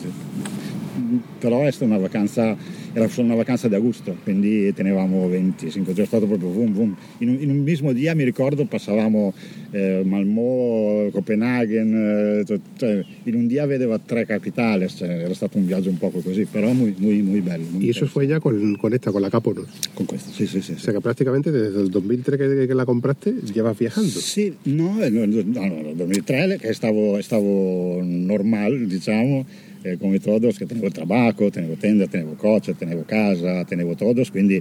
però 1.39 1.63
è 1.63 1.71
stata 1.71 1.85
una 1.85 1.99
vacanza, 1.99 2.57
era 2.97 3.09
solo 3.09 3.27
una 3.27 3.37
vacanza 3.37 3.69
di 3.69 3.75
agosto, 3.75 4.17
quindi 4.23 4.73
tenevamo 4.73 5.29
25 5.29 5.93
giorni, 5.93 6.05
è 6.05 6.07
stato 6.07 6.27
proprio 6.27 6.49
boom 6.49 6.73
boom. 6.73 6.97
In 7.19 7.29
un, 7.29 7.37
in 7.43 7.51
un 7.51 7.59
mismo 7.59 7.93
dia 7.93 8.15
mi 8.15 8.25
ricordo 8.25 8.65
passavamo 8.65 9.35
eh, 9.71 10.01
Malmö, 10.03 11.11
Copenaghen, 11.11 12.45
eh, 12.49 12.61
cioè, 12.79 13.05
in 13.25 13.35
un 13.35 13.47
dia 13.47 13.67
vedeva 13.67 13.99
tre 13.99 14.25
capitali, 14.25 14.89
cioè, 14.89 15.11
era 15.11 15.35
stato 15.35 15.59
un 15.59 15.67
viaggio 15.67 15.91
un 15.91 15.99
poco 15.99 16.21
così, 16.21 16.47
però 16.47 16.73
muy, 16.73 16.95
muy, 16.97 17.21
muy 17.21 17.43
bello. 17.43 17.67
Muy 17.71 17.85
y 17.85 17.91
eso 17.91 18.07
fue 18.07 18.27
ya 18.27 18.41
con, 18.41 18.77
con, 18.77 18.95
esta, 18.95 19.13
con 19.13 19.21
la 19.21 19.29
Capo, 19.29 19.53
¿no? 19.53 19.67
Con 19.93 20.07
questa, 20.07 20.31
sì, 20.31 20.47
sì, 20.47 20.63
sì. 20.63 20.73
O 20.73 20.79
sea 20.79 20.95
que 20.95 21.03
prácticamente 21.03 21.53
desde 21.53 21.79
el 21.83 21.91
2003 21.91 22.39
que, 22.39 22.67
que 22.67 22.75
la 22.75 22.87
compraste 22.87 23.35
llevas 23.53 23.79
viajando. 23.79 24.09
Sì, 24.09 24.55
no, 24.65 24.95
no, 25.11 25.27
no, 25.27 25.43
no, 25.45 25.83
nel 25.83 25.97
2003 25.97 26.57
che 26.57 26.73
stavo, 26.73 27.21
stavo 27.21 28.01
normal, 28.03 28.87
diciamo, 28.87 29.45
eh, 29.87 29.97
come 29.99 30.19
todos, 30.19 30.59
que 30.59 30.67
tenevo 30.67 30.91
trabajo, 30.91 31.51
tenevo 31.51 31.77
tenda, 31.77 32.07
tenevo 32.07 32.35
coche, 32.35 32.75
tenevo 32.75 33.05
casa, 33.05 33.65
tenevo 33.65 33.95
todos, 33.95 34.31
quindi 34.31 34.61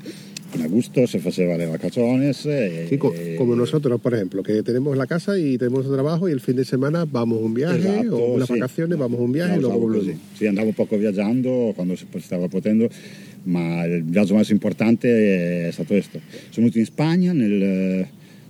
en 0.53 0.62
agosto 0.62 1.08
se 1.08 1.20
faceva 1.20 1.58
le 1.58 1.65
vacaciones. 1.65 2.46
Eh, 2.46 2.88
sí, 2.89 2.98
como 2.98 3.55
nosotros, 3.55 4.00
por 4.00 4.13
ejemplo, 4.13 4.44
que 4.44 4.62
tenemos 4.63 4.96
la 4.96 5.08
casa 5.08 5.38
y 5.38 5.58
tenemos 5.58 5.86
el 5.86 5.94
trabajo 5.94 6.29
y 6.29 6.32
el 6.32 6.39
fin 6.39 6.55
de 6.55 6.65
semana 6.65 7.05
vamos 7.05 7.41
un 7.41 7.53
viaje 7.53 7.79
esatto, 7.79 8.17
o 8.17 8.34
unas 8.36 8.48
sì. 8.48 8.53
vacazioni, 8.53 8.96
vamos 8.96 9.20
un 9.20 9.32
viaje 9.32 9.53
no, 9.53 9.58
e 9.58 9.62
luego 9.62 9.79
volvemos. 9.79 10.15
Sì, 10.38 10.48
andavo 10.48 10.72
poco 10.72 10.98
viaggiando 10.98 11.74
quando 11.75 11.96
si 11.96 12.05
stava 12.20 12.48
potendo, 12.48 12.89
ma 13.44 13.86
il 13.86 14.03
viaggio 14.03 14.36
più 14.36 14.53
importante 14.53 15.67
è 15.67 15.72
stato 15.72 15.94
questo. 15.94 16.20
Sono 16.50 16.67
venuto 16.67 16.79
in 16.79 16.86
Spagna 16.86 17.34
nel 17.34 18.08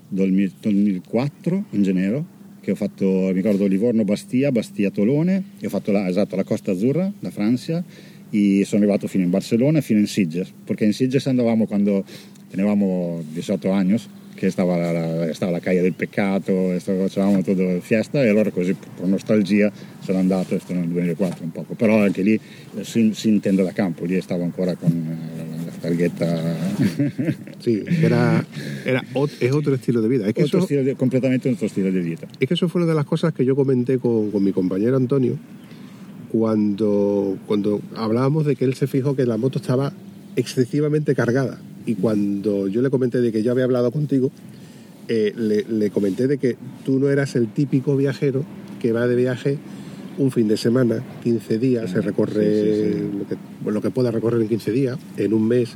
2004, 0.09 1.65
in 1.71 1.83
gennaio, 1.83 2.25
che 2.65 2.71
ho 2.71 2.75
fatto, 2.75 3.05
mi 3.05 3.33
ricordo 3.33 3.67
Livorno-Bastia, 3.67 4.51
Bastia-Tolone, 4.51 5.43
e 5.59 5.67
ho 5.67 5.69
fatto 5.69 5.91
la, 5.91 6.09
esatto, 6.09 6.35
la 6.35 6.43
Costa 6.43 6.71
Azzurra, 6.71 7.11
la 7.19 7.29
Francia, 7.29 7.83
e 8.31 8.63
sono 8.65 8.81
arrivato 8.81 9.07
fino 9.07 9.23
in 9.23 9.29
Barcellona 9.29 9.77
e 9.77 9.81
fino 9.83 9.99
in 9.99 10.07
Sitges, 10.07 10.51
perché 10.63 10.83
in 10.83 10.93
Sitges 10.93 11.27
andavamo 11.27 11.67
quando 11.67 12.03
tenevamo 12.49 13.23
18 13.31 13.69
anni, 13.69 13.95
che 14.35 14.49
stava 14.51 14.75
la, 14.75 15.33
stava 15.33 15.53
la 15.53 15.59
caia 15.59 15.81
del 15.81 15.93
peccato, 15.93 16.77
facevamo 16.77 17.41
tutta 17.41 17.79
fiesta 17.79 18.23
e 18.23 18.27
allora 18.27 18.51
così 18.51 18.73
per 18.73 19.07
nostalgia 19.07 19.71
sono 20.01 20.19
andato, 20.19 20.49
questo 20.49 20.73
nel 20.73 20.87
2004 20.89 21.43
un 21.43 21.51
poco, 21.51 21.73
però 21.73 22.03
anche 22.03 22.21
lì 22.21 22.33
eh, 22.33 22.83
si, 22.83 23.11
si 23.13 23.29
intende 23.29 23.63
da 23.63 23.71
campo, 23.71 24.05
lì 24.05 24.19
stavo 24.21 24.43
ancora 24.43 24.75
con 24.75 24.91
eh, 24.91 25.65
la 25.65 25.71
targhetta. 25.79 26.55
sì, 27.59 27.83
era, 28.01 28.45
era, 28.83 29.03
es 29.39 29.51
otro 29.53 29.73
estilo 29.73 30.01
de 30.01 30.09
vida. 30.09 30.27
Es 30.27 30.33
que 30.33 30.43
otro 30.43 30.59
eso, 30.59 30.83
de, 30.83 30.95
completamente 30.95 31.49
otro 31.49 31.65
estilo 31.65 31.91
de 31.91 32.01
vida. 32.01 32.27
Es 32.39 32.47
que 32.47 32.53
eso 32.53 32.67
fue 32.67 32.81
una 32.81 32.91
de 32.91 32.95
las 32.95 33.05
cosas 33.05 33.33
que 33.33 33.45
yo 33.45 33.55
comenté 33.55 33.97
con, 33.97 34.31
con 34.31 34.43
mi 34.43 34.51
compañero 34.51 34.97
Antonio 34.97 35.37
cuando, 36.29 37.37
cuando 37.47 37.81
hablábamos 37.95 38.45
de 38.45 38.57
que 38.57 38.65
él 38.65 38.75
se 38.75 38.87
fijó 38.87 39.15
que 39.15 39.25
la 39.25 39.37
moto 39.37 39.59
estaba 39.59 39.93
excesivamente 40.35 41.15
cargada 41.15 41.59
y 41.85 41.95
cuando 41.95 42.67
yo 42.67 42.81
le 42.81 42.89
comenté 42.89 43.21
de 43.21 43.31
que 43.31 43.43
yo 43.43 43.51
había 43.51 43.65
hablado 43.65 43.91
contigo, 43.91 44.31
eh, 45.07 45.33
le, 45.35 45.63
le, 45.63 45.91
comenté 45.91 46.27
de 46.27 46.37
que 46.37 46.57
tú 46.83 46.99
no 46.99 47.09
eras 47.09 47.35
el 47.35 47.47
típico 47.49 47.95
viajero 47.95 48.43
que 48.81 48.91
va 48.91 49.07
de 49.07 49.15
viaje 49.15 49.59
un 50.17 50.31
fin 50.31 50.47
de 50.47 50.57
semana, 50.57 51.03
15 51.23 51.59
días, 51.59 51.91
se 51.91 52.01
recorre 52.01 52.63
sí, 52.63 52.73
sí, 52.73 52.93
sí. 52.93 53.17
Lo, 53.19 53.27
que, 53.27 53.71
lo, 53.71 53.81
que, 53.81 53.89
pueda 53.91 54.11
recorrer 54.11 54.41
en 54.41 54.47
15 54.47 54.71
días, 54.71 54.97
en 55.17 55.33
un 55.33 55.47
mes, 55.47 55.75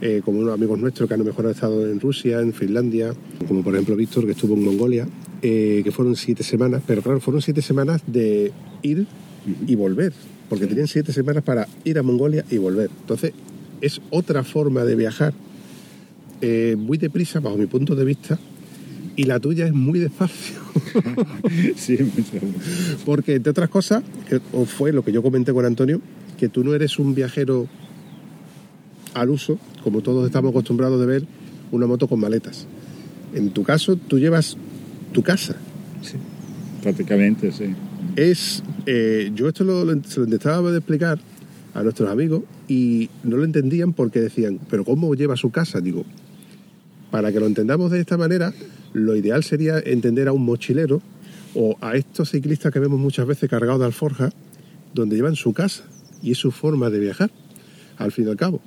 eh, 0.00 0.20
como 0.24 0.40
unos 0.40 0.54
amigos 0.54 0.78
nuestros 0.78 1.08
que 1.08 1.14
han 1.14 1.24
mejor 1.24 1.46
estado 1.46 1.88
en 1.88 2.00
Rusia, 2.00 2.40
en 2.40 2.52
Finlandia, 2.52 3.14
como 3.46 3.62
por 3.62 3.74
ejemplo 3.74 3.96
Víctor 3.96 4.26
que 4.26 4.32
estuvo 4.32 4.54
en 4.54 4.64
Mongolia, 4.64 5.06
eh, 5.42 5.82
que 5.84 5.92
fueron 5.92 6.16
siete 6.16 6.42
semanas, 6.42 6.82
pero 6.86 7.02
claro, 7.02 7.20
fueron 7.20 7.42
siete 7.42 7.62
semanas 7.62 8.02
de 8.06 8.52
ir 8.82 9.06
y 9.66 9.74
volver, 9.76 10.12
porque 10.48 10.66
tenían 10.66 10.88
siete 10.88 11.12
semanas 11.12 11.42
para 11.44 11.68
ir 11.84 11.98
a 11.98 12.02
Mongolia 12.02 12.44
y 12.50 12.58
volver. 12.58 12.90
Entonces, 13.00 13.32
es 13.80 14.00
otra 14.10 14.44
forma 14.44 14.84
de 14.84 14.96
viajar, 14.96 15.34
eh, 16.40 16.76
muy 16.78 16.98
deprisa 16.98 17.40
bajo 17.40 17.56
mi 17.56 17.66
punto 17.66 17.94
de 17.94 18.04
vista, 18.04 18.38
y 19.16 19.24
la 19.24 19.40
tuya 19.40 19.66
es 19.66 19.72
muy 19.72 19.98
despacio. 19.98 20.56
sí. 21.76 21.98
Porque, 23.04 23.34
entre 23.34 23.50
otras 23.50 23.68
cosas, 23.68 24.04
o 24.52 24.64
fue 24.64 24.92
lo 24.92 25.04
que 25.04 25.10
yo 25.10 25.22
comenté 25.22 25.52
con 25.52 25.64
Antonio, 25.64 26.00
que 26.38 26.48
tú 26.48 26.62
no 26.62 26.74
eres 26.74 26.98
un 27.00 27.14
viajero 27.14 27.66
al 29.14 29.30
uso, 29.30 29.58
como 29.82 30.02
todos 30.02 30.26
estamos 30.26 30.50
acostumbrados 30.50 31.00
de 31.00 31.06
ver 31.06 31.24
una 31.72 31.86
moto 31.86 32.06
con 32.06 32.20
maletas. 32.20 32.66
En 33.34 33.50
tu 33.50 33.64
caso, 33.64 33.96
tú 33.96 34.18
llevas 34.18 34.56
tu 35.12 35.22
casa. 35.22 35.56
Sí, 36.02 36.16
prácticamente, 36.82 37.50
sí. 37.50 37.74
Es, 38.14 38.62
eh, 38.86 39.32
yo 39.34 39.48
esto 39.48 39.64
lo, 39.64 39.84
lo, 39.84 40.00
se 40.04 40.20
lo 40.20 40.26
intentaba 40.26 40.70
de 40.70 40.78
explicar 40.78 41.18
a 41.74 41.82
nuestros 41.82 42.08
amigos 42.08 42.42
y 42.68 43.08
no 43.24 43.38
lo 43.38 43.44
entendían 43.44 43.94
porque 43.94 44.20
decían, 44.20 44.60
pero 44.70 44.84
¿cómo 44.84 45.14
lleva 45.14 45.36
su 45.36 45.50
casa? 45.50 45.80
Digo, 45.80 46.04
para 47.10 47.32
que 47.32 47.40
lo 47.40 47.46
entendamos 47.46 47.90
de 47.90 48.00
esta 48.00 48.16
manera, 48.16 48.52
lo 48.92 49.16
ideal 49.16 49.42
sería 49.42 49.78
entender 49.78 50.28
a 50.28 50.32
un 50.32 50.44
mochilero 50.44 51.00
o 51.54 51.76
a 51.80 51.96
estos 51.96 52.30
ciclistas 52.30 52.72
que 52.72 52.78
vemos 52.78 53.00
muchas 53.00 53.26
veces 53.26 53.48
cargados 53.48 53.80
de 53.80 53.86
alforja, 53.86 54.30
donde 54.94 55.16
llevan 55.16 55.34
su 55.34 55.52
casa 55.52 55.84
y 56.22 56.32
es 56.32 56.38
su 56.38 56.50
forma 56.50 56.90
de 56.90 56.98
viajar, 56.98 57.30
al 57.96 58.12
fin 58.12 58.26
y 58.26 58.30
al 58.30 58.36
cabo. 58.36 58.60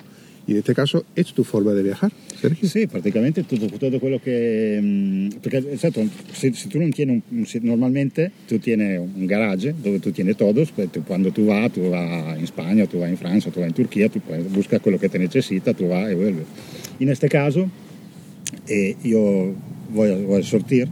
Y 0.47 0.53
en 0.53 0.57
este 0.57 0.73
caso 0.73 1.05
es 1.15 1.33
tu 1.33 1.43
forma 1.43 1.71
de 1.73 1.83
viajar, 1.83 2.11
Sergio. 2.39 2.67
Sí, 2.67 2.87
prácticamente 2.87 3.43
todo, 3.43 3.67
todo 3.67 3.99
quello 3.99 4.19
que... 4.19 4.79
Mm, 4.81 5.39
porque, 5.41 5.57
exacto, 5.57 6.01
si, 6.33 6.53
si 6.53 6.67
tú 6.67 6.79
no 6.79 6.89
tienes 6.89 7.23
un, 7.31 7.45
normalmente 7.63 8.31
tú 8.49 8.57
tienes 8.57 8.99
un 8.99 9.27
garage 9.27 9.73
donde 9.73 9.99
tú 9.99 10.11
tienes 10.11 10.37
todos, 10.37 10.71
pues, 10.71 10.91
tú, 10.91 11.03
cuando 11.03 11.31
tú 11.31 11.45
vas, 11.45 11.71
tú 11.71 11.89
vas 11.89 12.37
en 12.37 12.43
España, 12.43 12.87
tú 12.87 12.99
vas 12.99 13.09
en 13.09 13.17
Francia, 13.17 13.51
tú 13.51 13.59
vas 13.59 13.67
en 13.67 13.75
Turquía, 13.75 14.09
tú 14.09 14.19
buscas 14.49 14.81
lo 14.83 14.99
que 14.99 15.09
te 15.09 15.19
necesita, 15.19 15.73
tú 15.73 15.87
vas 15.87 16.11
y 16.11 16.15
vuelves. 16.15 16.45
En 16.99 17.09
este 17.09 17.29
caso, 17.29 17.69
eh, 18.67 18.95
yo 19.03 19.53
voy 19.93 20.11
a, 20.11 20.15
voy 20.17 20.41
a 20.41 20.43
sortir 20.43 20.87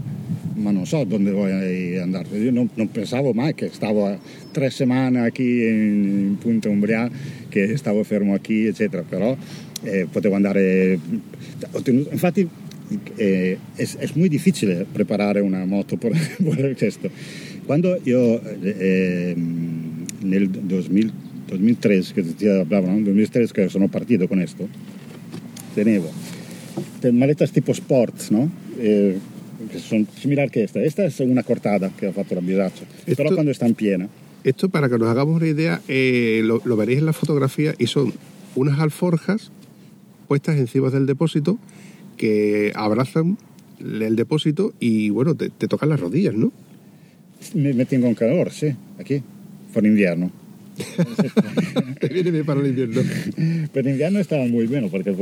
ma 0.60 0.72
non 0.72 0.86
so 0.86 1.04
dove 1.04 1.32
voglio 1.32 2.02
andare. 2.02 2.38
Io 2.38 2.52
non, 2.52 2.70
non, 2.74 2.92
pensavo 2.92 3.34
mai 3.34 3.56
che 3.56 3.70
stavo 3.72 4.18
tre 4.52 4.70
settimane 4.70 5.32
qui 5.32 5.68
in, 5.68 6.04
in 6.04 6.38
Punta 6.38 6.70
Umbria, 6.70 7.10
che 7.48 7.78
stavo 7.78 8.04
fermo 8.04 8.38
qui, 8.40 8.68
eccetera, 8.68 9.04
però 9.04 9.36
eh, 9.84 10.08
potevo 10.10 10.36
andare... 10.36 11.00
Infatti 11.86 12.48
eh, 13.16 13.58
è, 13.76 13.84
è 13.84 14.10
molto 14.14 14.28
difficile 14.28 14.86
preparare 14.92 15.40
una 15.40 15.66
moto 15.66 15.98
per, 15.98 16.12
per 16.44 16.76
questo. 16.76 17.10
Quando 17.66 18.00
io 18.04 18.42
eh, 18.62 19.34
nel 19.36 20.50
2000, 20.50 21.12
2003, 21.48 22.02
che 22.14 22.36
ti 22.36 22.46
parlavano, 22.46 22.94
nel 22.94 23.04
2003 23.04 23.48
che 23.48 23.70
sono 23.70 23.88
partito 23.88 24.28
con 24.28 24.38
questo, 24.38 24.68
tenevo 25.74 26.38
maletas 27.12 27.52
tipo 27.52 27.74
sport, 27.74 28.30
¿no? 28.30 28.50
Eh, 28.78 29.18
que 29.68 29.80
son 29.80 30.08
similar 30.20 30.50
que 30.50 30.64
esta. 30.64 30.82
Esta 30.82 31.06
es 31.06 31.20
una 31.20 31.44
cortada 31.44 31.90
que 31.90 32.08
ha 32.08 32.14
fatto 32.14 32.36
la 32.36 32.42
bisacha, 32.42 32.86
pero 33.06 33.34
cuando 33.34 33.52
está 33.52 33.66
en 33.66 33.76
piena. 33.76 34.10
Esto, 34.44 34.70
para 34.70 34.88
que 34.88 34.98
nos 34.98 35.10
hagamos 35.10 35.36
una 35.36 35.48
idea, 35.48 35.82
eh, 35.88 36.42
lo, 36.46 36.62
lo, 36.64 36.78
veréis 36.78 37.00
en 37.00 37.06
la 37.06 37.14
fotografía 37.14 37.76
y 37.78 37.88
son 37.88 38.14
unas 38.56 38.80
alforjas 38.80 39.52
puestas 40.30 40.58
encima 40.58 40.90
del 40.90 41.06
depósito 41.06 41.60
que 42.16 42.72
abrazan 42.76 43.38
el 43.80 44.16
depósito 44.16 44.74
y, 44.80 45.10
bueno, 45.10 45.36
te, 45.36 45.50
te 45.50 45.68
tocan 45.68 45.90
las 45.90 46.00
rodillas, 46.00 46.36
¿no? 46.36 46.52
Me, 47.54 47.74
me 47.74 47.86
tengo 47.86 48.08
un 48.08 48.16
calor, 48.16 48.52
sí, 48.52 48.74
aquí, 49.00 49.22
por 49.74 49.86
invierno. 49.86 50.32
Te 52.00 52.08
viene 52.08 52.32
bien 52.32 52.46
para 52.46 52.60
el 52.62 52.68
invierno. 52.68 53.02
Per 53.72 53.86
l'inverno 53.86 54.24
stava 54.24 54.46
muy 54.46 54.68
bueno 54.68 54.90
perché 54.90 55.16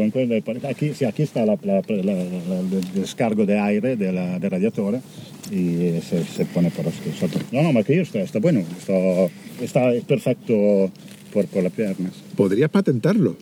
aquí, 0.68 0.94
sí, 0.94 1.06
aquí 1.06 1.24
está 1.24 1.46
la, 1.46 1.58
la, 1.64 1.82
la, 1.88 2.22
el 2.22 2.94
descargo 2.94 3.46
de 3.46 3.60
aire 3.60 3.96
de 3.96 4.12
la, 4.12 4.40
del 4.40 4.52
radiatore 4.52 5.02
y 5.52 6.00
se, 6.02 6.24
se 6.24 6.46
pone 6.46 6.72
por 6.72 6.86
sotto. 6.92 7.40
No, 7.52 7.64
no, 7.64 7.74
ma 7.74 7.84
que 7.84 8.00
está, 8.02 8.20
está 8.20 8.40
bueno, 8.40 8.64
está, 8.78 9.30
está 9.62 9.92
perfecto 10.08 10.92
por, 11.34 11.46
por 11.48 11.64
las 11.64 11.74
piernas. 11.74 12.14
Podrías 12.36 12.70
patentarlo. 12.70 13.36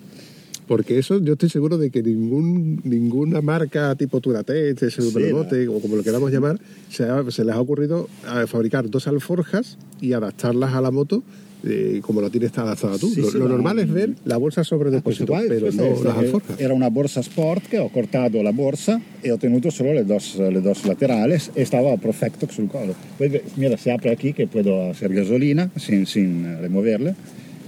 Porque 0.68 0.98
eso 0.98 1.22
yo 1.22 1.34
estoy 1.34 1.50
seguro 1.50 1.78
de 1.78 1.92
que 1.92 2.02
ningún, 2.02 2.82
ninguna 2.84 3.42
marca 3.42 3.94
tipo 3.96 4.20
Turatec, 4.20 4.82
ese 4.82 4.90
sí, 4.90 5.68
o 5.68 5.80
como 5.80 5.96
lo 5.96 6.02
queramos 6.02 6.32
llamar, 6.32 6.60
se, 6.90 7.04
ha, 7.04 7.24
se, 7.30 7.46
les 7.46 7.54
ha 7.54 7.62
ocurrido 7.62 8.10
fabricar 8.48 8.90
dos 8.90 9.08
alforjas 9.08 9.78
y 10.02 10.14
adaptarlas 10.14 10.74
a 10.74 10.82
la 10.82 10.90
moto 10.90 11.24
eh, 11.66 12.00
como 12.02 12.22
lo 12.22 12.30
tienes 12.30 12.56
adaptada 12.58 12.98
tú. 12.98 13.10
Sì, 13.10 13.22
lo 13.22 13.30
sì, 13.32 13.38
lo 13.40 13.46
ma- 13.46 13.52
normal 13.56 13.80
es 13.80 13.92
ver 13.92 14.10
la 14.26 14.38
bolsa 14.38 14.64
sobre 14.64 14.90
Ah, 14.90 14.92
depósito, 14.94 15.26
questo 15.26 15.34
qua- 15.34 15.42
pero 15.48 15.66
questa 15.66 15.82
no 15.84 16.04
las 16.04 16.18
alforjas. 16.18 16.60
era 16.60 16.74
una 16.74 16.90
borsa 16.90 17.22
sport 17.22 17.68
che 17.68 17.80
ho 17.80 17.90
cortato 17.90 18.42
la 18.44 18.52
borsa 18.52 19.02
e 19.22 19.32
ho 19.32 19.38
tenuto 19.38 19.70
solo 19.72 19.92
le 19.94 20.06
dos, 20.06 20.36
le 20.38 20.62
dos 20.62 20.86
laterales 20.86 21.50
e 21.54 21.66
stava 21.66 21.98
perfetto 21.98 22.48
sul 22.50 22.68
collo. 22.68 22.94
Ve- 23.18 23.44
mira, 23.56 23.78
si 23.78 23.90
apre 23.90 24.12
aquí 24.12 24.32
que 24.34 24.46
puedo 24.48 24.90
hacer 24.92 25.12
gasolina 25.14 25.70
sin, 25.76 26.06
sin 26.06 26.46
removerla 26.62 27.16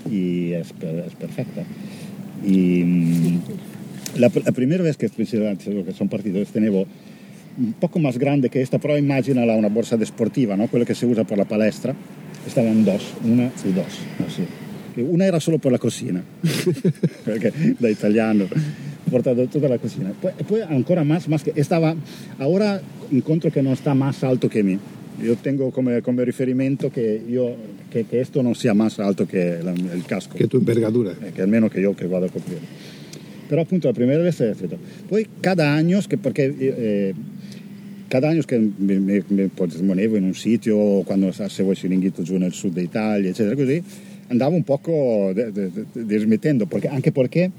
y 0.09 0.51
es, 0.53 0.71
per- 0.73 1.03
es 1.07 1.13
perfecta. 1.15 1.63
Y 2.45 2.83
mm, 2.83 3.39
la, 4.19 4.29
la 4.45 4.51
primera 4.51 4.83
vez 4.83 4.95
que, 4.97 5.09
que 5.09 5.93
son 5.97 6.07
partidos 6.07 6.49
tenevo 6.49 6.85
un 7.57 7.73
poco 7.73 7.97
más 7.97 8.19
grande 8.19 8.49
que 8.51 8.61
esta, 8.61 8.77
però 8.77 8.95
immaginala 8.95 9.55
una 9.55 9.69
borsa 9.69 9.97
deportiva, 9.97 10.55
¿no? 10.55 10.67
quella 10.67 10.85
che 10.85 10.93
si 10.93 11.05
usa 11.07 11.23
per 11.23 11.37
la 11.39 11.45
palestra. 11.45 11.95
Estaban 12.47 12.85
dos, 12.85 13.13
una 13.23 13.51
y 13.65 13.71
dos, 13.73 13.99
así. 14.25 14.43
Una 15.01 15.25
era 15.25 15.39
solo 15.39 15.59
per 15.59 15.71
la 15.71 15.77
cocina, 15.77 16.23
perché 17.23 17.51
da 17.77 17.87
italiano 17.89 18.45
ho 18.45 19.09
portato 19.09 19.45
tutta 19.47 19.67
la 19.67 19.77
cocina. 19.77 20.11
Poi, 20.19 20.31
poi 20.45 20.61
ancora 20.61 21.03
más, 21.03 21.27
más 21.27 21.43
que 21.43 21.51
estaba, 21.55 21.93
ahora 22.39 22.81
encuentro 23.11 23.51
que 23.51 23.61
no 23.61 23.73
está 23.73 23.93
más 23.93 24.23
alto 24.23 24.49
que 24.49 24.63
mí. 24.63 24.79
Yo 25.21 25.35
tengo 25.35 25.71
come, 25.71 26.01
come 26.01 26.23
riferimento 26.23 26.89
che, 26.89 27.21
io, 27.27 27.55
che, 27.89 28.05
che 28.07 28.19
esto 28.19 28.41
non 28.41 28.53
sia 28.55 28.73
más 28.73 28.97
alto 28.99 29.25
che 29.25 29.59
la- 29.61 29.71
il 29.73 30.03
casco 30.05 30.35
Que 30.35 30.47
tu 30.47 30.57
envergadura. 30.57 31.11
eh, 31.21 31.31
che 31.31 31.41
almeno 31.41 31.67
che 31.69 31.79
io 31.79 31.93
che 31.93 32.07
vado 32.07 32.25
a 32.25 32.29
coprire. 32.29 32.61
Però 33.47 33.61
appunto 33.61 33.87
la 33.87 33.93
prima 33.93 34.15
vez 34.17 34.39
è 34.41 34.53
stato. 34.53 34.77
Poi 35.07 35.25
cada 35.39 35.69
año, 35.69 35.99
che 36.07 36.17
perché 36.17 36.53
eh, 36.57 37.13
cada 38.07 38.29
año 38.29 38.41
che 38.41 38.57
mi, 38.57 38.99
mi, 38.99 39.23
mi 39.27 39.47
ponevo 39.47 40.15
in 40.15 40.23
un 40.23 40.33
sito 40.33 41.03
quando 41.05 41.31
facevo 41.31 41.71
il 41.71 41.77
chiringuito 41.77 42.23
giù 42.23 42.37
nel 42.37 42.53
sud 42.53 42.73
d'Italia, 42.73 43.29
eccetera, 43.29 43.55
così, 43.55 43.81
andavo 44.27 44.55
un 44.55 44.63
poco 44.63 45.31
de- 45.33 45.71
dismettendo, 45.93 46.65
perché, 46.65 46.87
anche 46.87 47.11
perché 47.11 47.51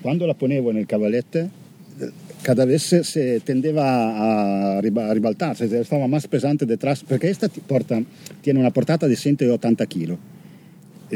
quando 0.00 0.26
la 0.26 0.34
ponevo 0.34 0.70
nel 0.70 0.86
cavallette 0.86 1.50
eh, 1.98 2.10
cada 2.42 2.64
vez 2.64 3.00
se, 3.00 3.40
tendeva 3.42 4.76
a, 4.76 4.80
riba- 4.80 5.08
a 5.08 5.12
ribaltarsi, 5.12 5.68
stava 5.84 6.06
más 6.06 6.26
pesante 6.26 6.64
detrás, 6.64 7.02
perché 7.02 7.28
esta 7.28 7.48
ti 7.48 7.60
porta, 7.64 8.02
tiene 8.40 8.58
una 8.58 8.70
portata 8.70 9.06
di 9.06 9.16
180 9.16 9.86
kg 9.86 10.16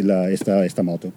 la- 0.03 0.31
esta, 0.31 0.65
esta 0.65 0.83
moto. 0.83 1.13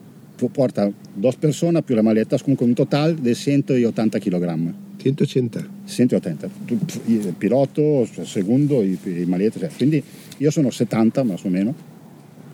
Porta 0.52 0.92
dos 1.16 1.36
personas 1.36 1.84
più 1.84 1.96
la 1.96 2.04
maleta, 2.04 2.38
comunque 2.38 2.66
un 2.66 2.76
total 2.76 3.16
di 3.16 3.34
180 3.34 4.20
kg. 4.20 4.74
180. 5.16 5.68
180. 5.86 6.50
Tu- 6.66 6.78
Il 7.06 7.34
pilota, 7.38 7.82
il 7.82 8.10
secondo, 8.24 8.82
i, 8.82 8.98
i 9.04 9.26
maleta. 9.26 9.60
cioè, 9.60 9.70
Quindi 9.76 10.02
io 10.38 10.52
sono 10.52 10.70
70 10.70 11.24
más 11.24 11.44
o 11.44 11.50
meno 11.50 11.74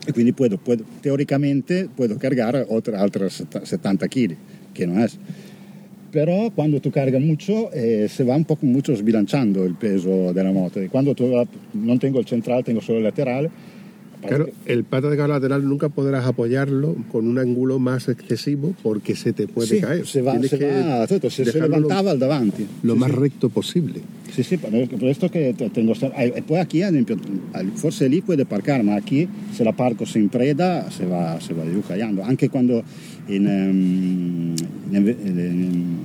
e 0.06 0.12
quindi 0.12 0.32
puedo, 0.32 0.56
puedo- 0.58 0.84
teoricamente 1.00 1.88
puedo 1.94 2.16
cargare 2.16 2.64
oltre 2.68 2.96
altri 2.96 3.26
70 3.28 4.06
kg, 4.06 4.36
che 4.72 4.86
non 4.86 4.98
è. 4.98 5.08
Però 6.10 6.50
quando 6.50 6.78
tu 6.78 6.90
carga 6.90 7.18
mucho 7.18 7.72
eh, 7.72 8.06
se 8.08 8.22
va 8.22 8.34
un 8.36 8.44
po' 8.44 8.56
mucho 8.60 8.94
sbilanciando 8.94 9.64
il 9.64 9.74
peso 9.74 10.30
della 10.30 10.52
moto. 10.52 10.78
E 10.78 10.88
quando 10.88 11.12
tu 11.12 11.28
non 11.72 11.98
tengo 11.98 12.20
il 12.20 12.24
centrale, 12.24 12.62
tengo 12.62 12.80
solo 12.80 12.98
il 12.98 13.04
laterale. 13.04 13.50
Claro, 14.28 14.48
el 14.66 14.84
pata 14.84 15.10
de 15.10 15.16
cabo 15.16 15.28
lateral 15.28 15.64
nunca 15.68 15.88
podrás 15.88 16.24
apoyarlo 16.26 16.96
con 17.12 17.26
un 17.26 17.38
ángulo 17.38 17.78
más 17.78 18.08
excesivo 18.08 18.74
porque 18.82 19.14
se 19.16 19.32
te 19.32 19.46
puede 19.46 19.68
Sì, 19.68 19.80
caer. 19.80 20.06
se, 20.06 20.22
va, 20.22 20.32
Tienes 20.32 20.50
se, 20.50 20.58
que 20.58 20.66
va, 20.82 21.06
certo, 21.06 21.28
se, 21.30 21.44
se 21.44 21.60
levantava 21.60 22.10
al 22.10 22.18
davanti. 22.18 22.66
lo 22.82 22.94
Sì, 22.94 22.98
más 22.98 23.10
sì. 23.10 23.16
recto 23.18 23.48
posible. 23.50 24.00
Sí, 24.34 24.42
sí, 24.42 24.56
por 24.56 24.70
por 24.88 25.08
esto 25.08 25.28
que 25.30 25.52
te- 25.54 25.68
tengo... 25.70 25.92
E 26.16 26.42
poi 26.42 26.58
ad 26.58 26.72
esempio, 26.72 27.16
al- 27.52 27.70
forse 27.74 28.08
lì 28.08 28.20
puoi 28.22 28.42
parcare, 28.44 28.82
ma 28.82 29.00
qui 29.00 29.28
se 29.52 29.62
la 29.62 29.72
parco 29.72 30.04
sin 30.04 30.28
preda 30.28 30.90
se 30.90 31.04
va, 31.06 31.38
se 31.38 31.52
va 31.54 31.62
giù 31.70 31.82
caiando. 31.86 32.22
Anche 32.22 32.48
quando 32.48 32.82
in, 33.26 33.46
ehm, 33.46 34.54
in, 34.90 34.96
inve- 34.96 35.16
in- 35.22 35.98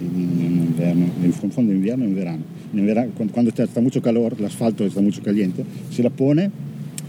in 0.00 0.64
inverno, 0.66 1.10
in 1.22 1.32
fondo 1.32 1.72
inverno 1.72 2.04
e 2.04 2.08
in 2.08 2.14
verano, 2.14 2.42
in 2.72 2.84
verano, 2.84 3.10
quando, 3.14 3.32
quando 3.32 3.50
está 3.54 3.80
mucho 3.80 4.00
calor, 4.00 4.38
l'asfalto 4.40 4.84
está 4.84 5.00
mucho 5.00 5.20
caliente, 5.22 5.64
se 5.88 6.02
la 6.02 6.10
pone 6.10 6.50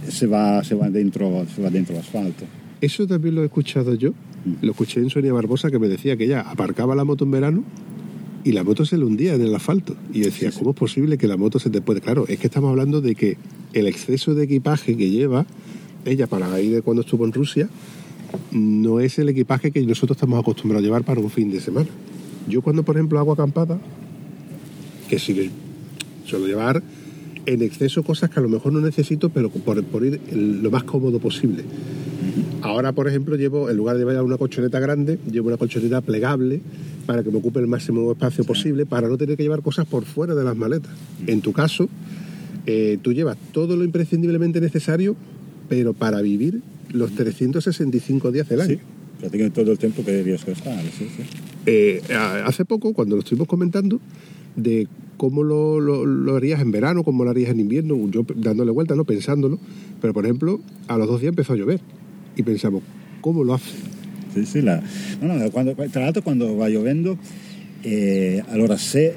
se 0.10 0.28
va, 0.28 0.64
se 0.64 0.76
va 0.76 0.90
dentro, 0.90 1.46
se 1.54 1.62
va 1.62 1.70
dentro 1.70 1.96
l'asfalto. 1.96 2.46
Eso 2.82 3.08
también 3.08 3.36
lo 3.36 3.42
he 3.42 3.46
escuchado 3.46 3.96
yo. 3.96 4.14
Lo 4.62 4.72
escuché 4.72 5.00
en 5.00 5.10
Sonia 5.10 5.34
Barbosa 5.34 5.72
que 5.72 5.80
me 5.80 5.88
decía 5.88 6.18
que 6.18 6.26
ella 6.26 6.42
aparcaba 6.42 6.96
la 6.96 7.04
moto 7.04 7.26
en 7.26 7.32
verano 7.32 7.64
y 8.44 8.52
la 8.52 8.64
moto 8.64 8.86
se 8.86 8.98
le 8.98 9.06
hundía 9.06 9.34
en 9.34 9.42
el 9.42 9.56
asfalto. 9.56 9.96
Y 10.14 10.20
yo 10.20 10.26
decía, 10.26 10.52
¿cómo 10.52 10.72
es 10.72 10.76
posible 10.76 11.18
que 11.18 11.28
la 11.28 11.36
moto 11.36 11.58
se 11.58 11.70
te 11.70 11.82
puede...? 11.82 12.02
Claro, 12.02 12.26
es 12.28 12.38
que 12.38 12.48
estamos 12.48 12.70
hablando 12.70 13.02
de 13.02 13.16
que 13.16 13.38
el 13.74 13.88
exceso 13.88 14.36
de 14.36 14.44
equipaje 14.44 14.96
que 14.96 15.10
lleva 15.10 15.46
ella 16.06 16.28
para 16.28 16.60
ir 16.62 16.76
de 16.76 16.82
cuando 16.84 17.02
estuvo 17.02 17.26
en 17.26 17.34
Rusia 17.34 17.68
no 18.52 19.00
es 19.00 19.18
el 19.18 19.30
equipaje 19.30 19.72
que 19.72 19.82
nosotros 19.82 20.18
estamos 20.18 20.40
acostumbrados 20.40 20.84
a 20.84 20.86
llevar 20.86 21.04
para 21.04 21.20
un 21.22 21.32
fin 21.32 21.52
de 21.52 21.60
semana. 21.60 21.88
Yo 22.48 22.62
cuando, 22.62 22.84
por 22.84 22.96
ejemplo, 22.96 23.18
hago 23.18 23.32
acampada, 23.32 23.80
que 25.10 25.18
sí 25.18 25.50
suelo 26.26 26.46
llevar 26.46 26.84
en 27.46 27.62
exceso 27.62 28.04
cosas 28.04 28.30
que 28.30 28.40
a 28.40 28.44
lo 28.44 28.50
mejor 28.50 28.74
no 28.74 28.82
necesito, 28.82 29.30
pero 29.30 29.50
por, 29.50 29.84
por 29.84 30.06
ir 30.06 30.20
lo 30.34 30.72
más 30.72 30.84
cómodo 30.84 31.20
posible. 31.20 31.64
Ahora, 32.62 32.94
por 32.94 33.08
ejemplo, 33.08 33.36
llevo, 33.36 33.70
en 33.70 33.78
lugar 33.78 33.96
de 33.96 34.06
llevar 34.06 34.24
una 34.24 34.38
colchoneta 34.38 34.80
grande, 34.80 35.20
llevo 35.32 35.48
una 35.50 35.58
colchoneta 35.58 36.02
plegable 36.02 36.62
para 37.06 37.24
que 37.24 37.30
me 37.30 37.38
ocupe 37.38 37.60
el 37.60 37.68
máximo 37.68 38.12
espacio 38.12 38.44
posible, 38.44 38.86
para 38.86 39.08
no 39.08 39.18
tener 39.18 39.38
que 39.38 39.44
llevar 39.44 39.62
cosas 39.62 39.86
por 39.86 40.06
fuera 40.06 40.34
de 40.34 40.44
las 40.44 40.56
maletas. 40.56 40.92
En 41.28 41.42
tu 41.42 41.54
caso, 41.54 41.88
eh, 42.66 42.98
tú 43.02 43.14
llevas 43.14 43.38
todo 43.52 43.76
lo 43.76 43.84
imprescindiblemente 43.84 44.60
necesario, 44.60 45.16
pero 45.70 45.94
para 45.94 46.22
vivir 46.22 46.62
los 46.92 47.12
365 47.12 48.32
días 48.32 48.50
del 48.50 48.62
año. 48.62 48.76
Sí, 48.76 48.80
praticamente 49.20 49.62
todo 49.62 49.72
el 49.72 49.78
tiempo 49.78 50.04
que 50.04 50.34
a 50.34 50.56
stare, 50.56 50.90
sì, 50.98 51.06
sì. 51.06 51.24
Eh, 51.68 52.02
hace 52.44 52.66
poco, 52.66 52.94
cuando 52.94 53.16
lo 53.16 53.22
estuvimos 53.22 53.48
comentando, 53.48 54.00
de 54.56 54.88
cómo 55.18 55.44
lo, 55.44 56.36
harías 56.36 56.62
en 56.62 56.72
verano, 56.72 57.04
cómo 57.04 57.24
lo 57.24 57.30
harías 57.32 57.52
en 57.52 57.60
invierno, 57.60 57.98
yo 58.10 58.26
dándole 58.36 58.72
vuelta, 58.72 58.96
¿no? 58.96 59.04
pensándolo, 59.06 59.60
pero 60.02 60.14
por 60.14 60.26
ejemplo, 60.26 60.60
a 60.88 60.98
los 60.98 61.08
dos 61.08 61.22
días 61.22 61.32
empezó 61.32 61.54
a 61.54 61.56
llover 61.56 61.80
y 62.36 62.44
pensamos, 62.44 62.84
¿cómo 63.22 63.44
lo 63.44 63.54
hace? 63.54 63.72
Sì, 64.34 64.46
sì, 64.46 64.62
la- 64.62 64.84
no, 65.22 65.34
no, 65.34 65.50
quando- 65.52 65.74
tra 65.90 66.02
l'altro 66.02 66.22
quando 66.22 66.58
va 66.58 66.68
piovendo, 66.68 67.18
eh, 67.84 68.44
allora 68.50 68.78
se, 68.78 69.14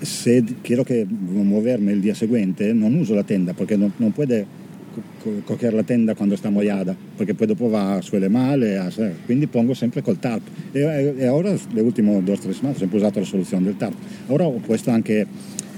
se 0.00 0.44
quiero 0.62 0.84
che 0.84 1.04
muovermi 1.08 1.90
il 1.90 2.00
dia 2.00 2.14
seguente 2.14 2.72
non 2.72 2.94
uso 2.94 3.14
la 3.14 3.24
tenda 3.24 3.52
perché 3.52 3.76
non, 3.76 3.92
non 3.96 4.12
puede 4.12 4.46
co- 4.94 5.02
co- 5.22 5.42
coger 5.44 5.74
la 5.74 5.82
tenda 5.82 6.14
quando 6.14 6.36
sta 6.36 6.48
mojada 6.48 6.94
perché 7.16 7.34
poi 7.34 7.46
dopo 7.48 7.68
va 7.68 7.98
suele 8.00 8.28
male, 8.28 8.78
a- 8.78 8.90
quindi 9.24 9.46
pongo 9.48 9.74
sempre 9.74 10.00
col 10.02 10.18
tarp. 10.18 10.42
E, 10.72 11.14
e- 11.18 11.28
ora, 11.28 11.52
le 11.72 11.80
ultime 11.80 12.22
due 12.22 12.34
o 12.34 12.38
tre 12.38 12.52
settimane, 12.52 12.74
ho 12.76 12.78
sempre 12.78 12.96
usato 12.98 13.18
la 13.18 13.24
soluzione 13.24 13.64
del 13.64 13.76
tarp. 13.76 13.94
Ora 14.28 14.44
ho 14.46 14.52
puesto 14.52 14.90
anche 14.90 15.26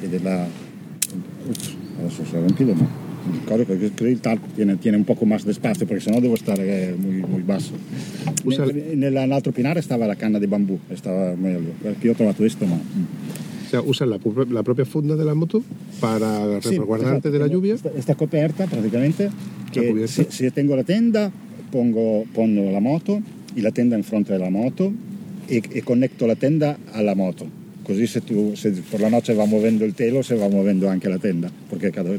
eh, 0.02 0.08
della... 0.08 0.46
Ups, 1.48 1.74
adesso 1.98 2.24
si 2.24 2.34
è 2.34 2.38
rompido, 2.38 2.74
ma 2.74 3.04
mi 3.30 3.38
ricordo 3.38 3.64
che 3.64 4.04
il 4.06 4.20
tarp 4.20 4.54
tiene, 4.54 4.78
tiene 4.78 4.96
un 4.96 5.04
poco 5.04 5.24
más 5.24 5.44
de 5.44 5.52
spazio 5.52 5.86
perché 5.86 6.02
sennò 6.02 6.20
devo 6.20 6.36
stare 6.36 6.88
eh, 6.90 6.94
muy 6.96 7.40
basso. 7.42 7.72
Nell'altro 8.94 9.50
pinare 9.52 9.80
stava 9.80 10.06
la 10.06 10.14
canna 10.14 10.38
di 10.38 10.46
bambù, 10.46 10.78
e 10.88 10.96
stava 10.96 11.34
meglio. 11.34 11.74
Perché 11.80 12.06
io 12.06 12.12
ho 12.12 12.14
trovato 12.14 12.36
questo, 12.38 12.66
ma... 12.66 12.78
O 13.66 13.68
sea, 13.68 13.80
usas 13.80 14.08
la, 14.08 14.18
la 14.50 14.62
propia 14.62 14.84
funda 14.84 15.16
de 15.16 15.24
la 15.24 15.34
moto 15.34 15.62
para 16.00 16.60
Sì, 16.60 16.70
resguardarte 16.78 17.30
de 17.30 17.38
la 17.38 17.46
lluvia. 17.48 17.76
Sta, 17.76 17.90
sta 18.00 18.14
coperta 18.14 18.66
praticamente, 18.66 19.30
che 19.72 19.88
cubierta. 19.88 20.12
se, 20.12 20.30
se 20.30 20.50
tengo 20.52 20.76
la 20.76 20.84
tenda, 20.84 21.30
pongo, 21.70 22.24
pongo 22.32 22.70
la 22.70 22.80
moto, 22.80 23.20
e 23.54 23.60
la 23.60 23.72
tenda 23.72 23.96
in 23.96 24.02
fronte 24.02 24.32
della 24.32 24.50
moto 24.50 24.92
e, 25.46 25.62
e 25.68 25.82
connetto 25.82 26.26
la 26.26 26.36
tenda 26.36 26.76
alla 26.92 27.14
moto. 27.14 27.64
Così 27.82 28.06
se, 28.06 28.22
tu, 28.24 28.54
se 28.54 28.70
per 28.70 29.00
la 29.00 29.08
notte 29.08 29.32
va 29.34 29.46
muovendo 29.46 29.84
il 29.84 29.94
telo, 29.94 30.20
se 30.22 30.34
va 30.34 30.48
muovendo 30.48 30.88
anche 30.88 31.08
la 31.08 31.18
tenda. 31.18 31.50
Perché 31.68 31.90
cada... 31.90 32.10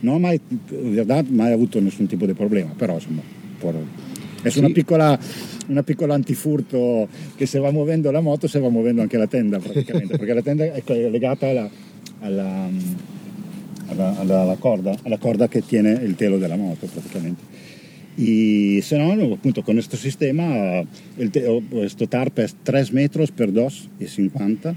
non 0.00 0.14
ho 0.14 0.18
mai, 0.18 0.40
in 0.48 0.94
verità, 0.94 1.24
mai 1.28 1.52
avuto 1.52 1.80
nessun 1.80 2.06
tipo 2.06 2.24
di 2.24 2.34
problema, 2.34 2.72
però 2.76 2.94
insomma, 2.94 3.20
por- 3.58 3.74
è 4.42 4.48
Sì. 4.50 4.58
una 4.60 4.70
piccola 4.70 5.18
una 5.68 5.82
piccola 5.82 6.14
antifurto 6.14 7.08
che 7.36 7.44
se 7.46 7.58
va 7.58 7.70
muovendo 7.70 8.10
la 8.10 8.20
moto 8.20 8.46
se 8.48 8.58
va 8.58 8.70
muovendo 8.70 9.02
anche 9.02 9.16
la 9.18 9.26
tenda 9.26 9.58
praticamente 9.58 10.16
perché 10.16 10.32
la 10.32 10.42
tenda 10.42 10.64
è 10.64 10.82
legata 11.10 11.46
alla, 11.48 11.68
alla, 12.20 12.68
alla- 13.88 14.18
alla- 14.18 14.56
corda, 14.58 14.96
alla 15.02 15.18
corda 15.18 15.48
che 15.48 15.64
tiene 15.64 15.92
il 15.92 16.14
telo 16.14 16.38
della 16.38 16.56
moto 16.56 16.86
praticamente. 16.86 17.42
Y 18.20 18.80
se 18.82 18.96
no, 18.98 19.12
appunto 19.32 19.62
con 19.62 19.74
questo 19.74 19.96
sistema, 19.96 20.82
el 21.16 21.30
te- 21.30 21.62
questo 21.70 22.08
tarp 22.08 22.38
es 22.38 22.56
3 22.64 22.90
metros 22.92 23.30
per 23.30 23.52
2 23.52 23.88
y 24.00 24.06
50 24.08 24.74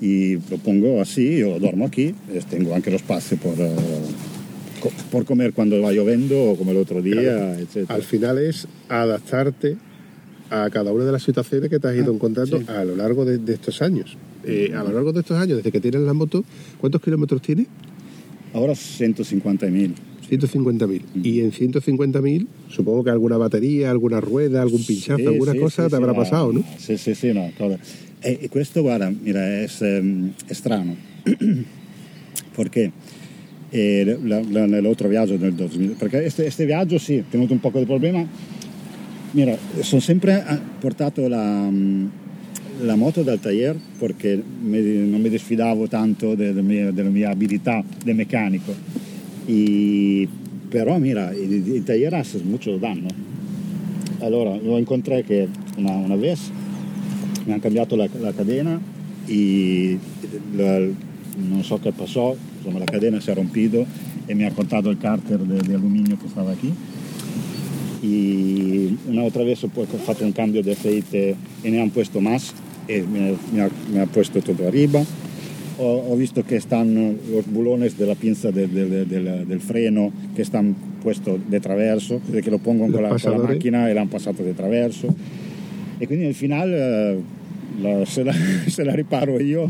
y 0.00 0.38
lo 0.48 0.56
pongo 0.56 0.98
así, 0.98 1.36
yo 1.36 1.58
duermo 1.58 1.84
aquí, 1.84 2.14
eh, 2.32 2.40
tengo 2.48 2.72
anche 2.72 2.88
lo 2.90 2.96
spazio 2.96 3.36
co- 3.36 3.54
por 5.10 5.24
comer 5.24 5.52
cuando 5.52 5.80
va 5.80 5.92
lloviendo, 5.92 6.54
come 6.58 6.72
l'altro 6.72 7.00
día, 7.02 7.58
eccetera. 7.60 7.94
Al 7.94 8.02
final 8.02 8.38
es 8.38 8.66
adaptarte 8.88 9.76
a 10.50 10.68
cada 10.70 10.92
una 10.92 11.04
de 11.04 11.12
las 11.12 11.22
situaciones 11.22 11.70
que 11.70 11.78
te 11.78 11.88
has 11.88 11.94
ido 11.94 12.10
Ah, 12.10 12.14
encontrando 12.14 12.58
sí. 12.58 12.64
a 12.68 12.84
lo 12.84 12.96
largo 12.96 13.24
de, 13.24 13.38
de 13.38 13.54
estos 13.54 13.82
años. 13.82 14.16
Eh, 14.44 14.72
a 14.74 14.82
lo 14.82 14.92
largo 14.92 15.12
de 15.12 15.20
estos 15.20 15.36
años, 15.38 15.58
desde 15.58 15.70
que 15.70 15.80
tienes 15.80 16.00
la 16.00 16.12
moto, 16.14 16.42
¿cuántos 16.80 17.00
kilómetros 17.02 17.40
tienes? 17.42 17.66
Ahora 18.52 18.72
150.000, 18.72 19.94
150.000. 20.28 21.02
Y 21.22 21.40
en 21.40 21.52
150.000, 21.52 22.46
supongo 22.68 23.04
que 23.04 23.10
alguna 23.10 23.36
batería, 23.36 23.90
alguna 23.90 24.20
rueda, 24.20 24.62
algún 24.62 24.82
pinchazo, 24.84 25.18
Sì, 25.18 25.26
alguna 25.26 25.52
sì, 25.52 25.58
cosa 25.58 25.88
te 25.88 25.96
avrà 25.96 26.12
no, 26.12 26.16
passato, 26.18 26.52
no? 26.52 26.64
Sì, 26.78 26.96
sì, 26.96 27.14
sì, 27.14 27.32
no. 27.32 27.50
cosa- 27.56 27.78
E, 28.22 28.38
e 28.42 28.48
questo, 28.50 28.82
guarda, 28.82 29.08
mira, 29.10 29.40
è, 29.46 29.64
è 29.64 30.52
strano. 30.52 30.94
Perché 32.54 32.92
eh, 33.70 34.18
la- 34.22 34.42
la- 34.48 34.66
nell'altro 34.66 35.08
viaggio 35.08 35.36
del 35.36 35.52
2000, 35.54 35.94
perché 35.96 36.20
questo 36.32 36.64
viaggio 36.64 36.98
sì, 36.98 37.16
ho 37.18 37.24
tenuto 37.30 37.52
un 37.52 37.60
po' 37.60 37.70
di 37.74 37.84
problema. 37.84 38.26
Mira, 39.32 39.56
sono 39.80 40.00
sempre 40.00 40.44
eh, 40.48 40.58
portato 40.80 41.28
la, 41.28 41.68
mm, 41.70 42.06
la 42.80 42.96
moto 42.96 43.22
dal 43.22 43.38
taller 43.38 43.78
perché 43.98 44.42
mi- 44.62 45.08
non 45.08 45.20
mi 45.20 45.28
disfidavo 45.28 45.86
tanto 45.86 46.34
delle 46.34 46.62
mie, 46.62 46.92
delle 46.92 47.10
mie 47.10 47.26
abilità 47.26 47.82
di 48.04 48.12
meccanico. 48.12 48.74
E- 49.46 50.26
però 50.68 50.98
mira, 50.98 51.32
il, 51.32 51.52
il 51.74 51.82
taller 51.84 52.14
hace 52.14 52.40
mucho 52.42 52.76
danno. 52.76 53.08
Allora, 54.20 54.56
lo 54.60 54.76
incontré 54.78 55.24
che 55.24 55.48
una, 55.76 55.92
una 55.92 56.16
vez 56.16 56.50
mi 57.44 57.52
hanno 57.52 57.60
cambiato 57.60 57.96
la, 57.96 58.08
la 58.20 58.32
cadena 58.32 58.80
e 59.26 59.98
la- 60.54 60.78
non 60.78 61.62
so 61.62 61.78
che 61.78 61.92
passò, 61.92 62.36
insomma 62.62 62.78
la 62.78 62.84
cadena 62.84 63.18
si 63.20 63.30
è 63.30 63.34
rompito 63.34 63.86
e 64.26 64.34
mi 64.34 64.44
ha 64.44 64.52
cortato 64.52 64.90
il 64.90 64.98
carter 64.98 65.38
di 65.38 65.72
alluminio 65.72 66.16
che 66.16 66.28
stava 66.28 66.54
qui. 66.54 66.72
Y 68.02 68.96
una 69.08 69.24
otra 69.24 69.44
vez 69.44 69.62
ho 69.62 69.68
fatto 69.68 70.24
un 70.24 70.32
cambio 70.32 70.62
di 70.62 70.70
aceite 70.70 71.36
e 71.60 71.68
ne 71.70 71.80
hanno 71.80 71.90
puesto 71.90 72.18
más 72.20 72.52
e 72.86 73.02
mi, 73.02 73.28
ha, 73.60 73.68
mi 73.92 73.98
ha 73.98 74.06
puesto 74.06 74.40
tutto 74.40 74.66
arriba. 74.66 75.04
Ho, 75.76 75.84
ho 76.08 76.14
visto 76.16 76.42
che 76.42 76.60
stanno 76.60 77.14
los 77.30 77.44
bulones 77.44 77.96
della 77.96 78.14
pinza 78.14 78.50
del, 78.50 78.68
del- 78.68 79.04
del- 79.06 79.44
del 79.46 79.60
freno 79.60 80.10
che 80.34 80.44
stanno 80.44 80.74
puesto 81.00 81.38
de 81.44 81.60
traverso, 81.60 82.20
che 82.30 82.48
lo 82.50 82.58
pongo 82.58 82.86
con 82.88 83.02
la, 83.02 83.08
con 83.08 83.30
la 83.32 83.36
macchina 83.54 83.88
e 83.88 83.92
l'hanno 83.92 84.08
passato 84.08 84.42
de 84.42 84.54
traverso. 84.54 85.14
E 85.98 86.06
quindi 86.06 86.24
al 86.24 86.34
final 86.34 86.72
eh, 86.72 87.18
la- 87.80 88.04
se, 88.04 88.22
la, 88.22 88.32
se 88.66 88.84
la 88.84 88.94
riparo 88.94 89.40
io 89.40 89.68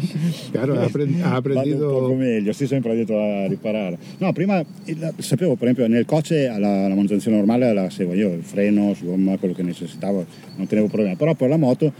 Claro, 0.51 0.75
has 0.79 0.87
aprend- 0.89 1.21
has 1.23 1.43
vado 1.43 1.75
un 1.75 1.79
poco 1.79 2.15
meglio, 2.15 2.53
sì, 2.53 2.67
sempre 2.67 2.93
a 2.93 3.47
riparare. 3.47 3.99
No, 4.19 4.33
prima 4.33 4.63
il- 4.85 5.15
sapevo, 5.19 5.55
per 5.57 5.69
esempio, 5.69 5.87
nel 5.89 6.05
coche 6.05 6.47
la, 6.49 6.59
la 6.59 6.95
manutenzione 6.95 7.37
normale 7.37 7.73
la 7.73 7.89
seguo 7.91 8.15
io, 8.15 8.33
il 8.33 8.43
freno, 8.43 8.95
gomma, 9.01 9.37
quello 9.39 9.55
che 9.55 9.63
necessitavo, 9.63 10.25
non 10.57 10.67
tenevo 10.67 10.89
problemi. 10.89 11.17
Però 11.17 11.35
per 11.35 11.49
la 11.49 11.57
moto 11.57 11.93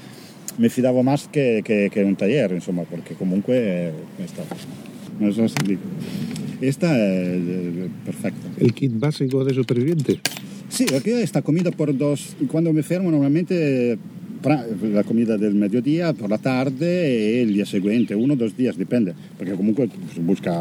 mi 0.57 0.69
fidavo 0.69 1.03
más 1.03 1.29
che, 1.31 1.61
che, 1.63 1.89
che 1.91 2.03
un 2.03 2.17
taller, 2.17 2.53
insomma, 2.53 2.83
perché 2.83 3.15
comunque 3.17 3.57
eh, 3.57 3.93
questa, 4.17 4.43
non 5.19 5.33
so 5.33 5.47
se 5.47 5.55
dico. 5.65 5.87
Questa 6.59 6.95
è 6.95 7.35
eh, 7.37 7.89
perfetta. 8.05 8.49
El 8.59 8.73
kit 8.75 8.93
básico 8.93 9.43
de 9.45 9.53
superviviente. 9.55 10.21
Sí, 10.69 10.85
perché 10.85 11.25
sta 11.27 11.43
comida 11.43 11.71
por 11.71 11.93
dos, 11.95 12.37
quando 12.47 12.71
mi 12.73 12.83
fermo 12.83 13.11
normalmente 13.11 13.97
la 14.43 15.05
comida 15.05 15.37
del 15.37 15.55
mediodía 15.55 16.13
por 16.13 16.31
la 16.31 16.39
tarde 16.39 17.39
e 17.39 17.43
il 17.43 17.53
día 17.53 17.67
seguente, 17.67 18.15
uno 18.15 18.35
o 18.35 18.37
dos 18.37 18.57
días, 18.57 18.77
dipende, 18.79 19.13
perché 19.39 19.55
comunque 19.55 19.89
busca 20.21 20.53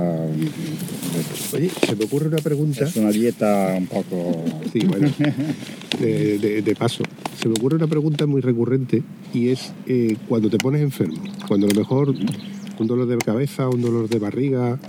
Oye, 1.54 1.70
se 1.70 1.96
me 1.96 2.06
ocurre 2.06 2.28
una 2.28 2.38
pregunta. 2.38 2.84
es 2.86 2.96
una 2.98 3.12
dieta 3.12 3.76
un 3.78 3.88
poco... 3.88 4.44
Sí, 4.72 4.80
bueno, 4.86 5.10
de, 6.00 6.38
de- 6.40 6.62
de 6.62 6.76
paso. 6.76 7.04
Se 7.42 7.48
me 7.48 7.54
ocurre 7.56 7.78
una 7.78 7.88
pregunta 7.88 8.26
muy 8.28 8.42
recurrente 8.42 9.02
y 9.34 9.50
es 9.50 9.72
eh, 9.88 10.16
cuando 10.28 10.50
te 10.50 10.58
pones 10.58 10.82
enfermo, 10.82 11.22
cuando 11.48 11.68
a 11.68 11.70
lo 11.70 11.76
mejor 11.80 12.14
un 12.80 12.88
dolor 12.88 13.08
de 13.08 13.18
cabeza, 13.18 13.70
un 13.70 13.82
dolor 13.82 14.10
de 14.10 14.20
barriga, 14.20 14.80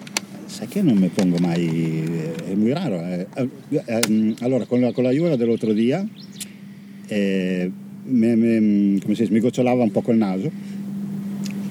Sai 0.46 0.66
che 0.66 0.83
non 0.83 0.98
mi 0.98 1.09
pongo 1.11 1.38
mai, 1.38 2.03
è 2.44 2.55
muy 2.57 2.72
raro. 2.72 2.96
eh. 3.07 3.24
Eh, 3.37 3.48
eh, 3.87 4.35
Allora, 4.40 4.66
con 4.66 4.81
la, 4.81 4.92
con 4.92 5.05
la 5.05 5.12
lluvia 5.12 5.37
dell'altro 5.37 5.72
dia, 5.72 6.05
eh, 7.09 7.70
me- 8.11 8.37
me- 8.37 9.01
come 9.01 9.14
si 9.14 9.23
dice, 9.23 9.33
mi 9.33 9.40
gocciolava 9.40 9.83
un 9.83 9.90
po' 9.90 10.03
il 10.09 10.16
naso. 10.16 10.51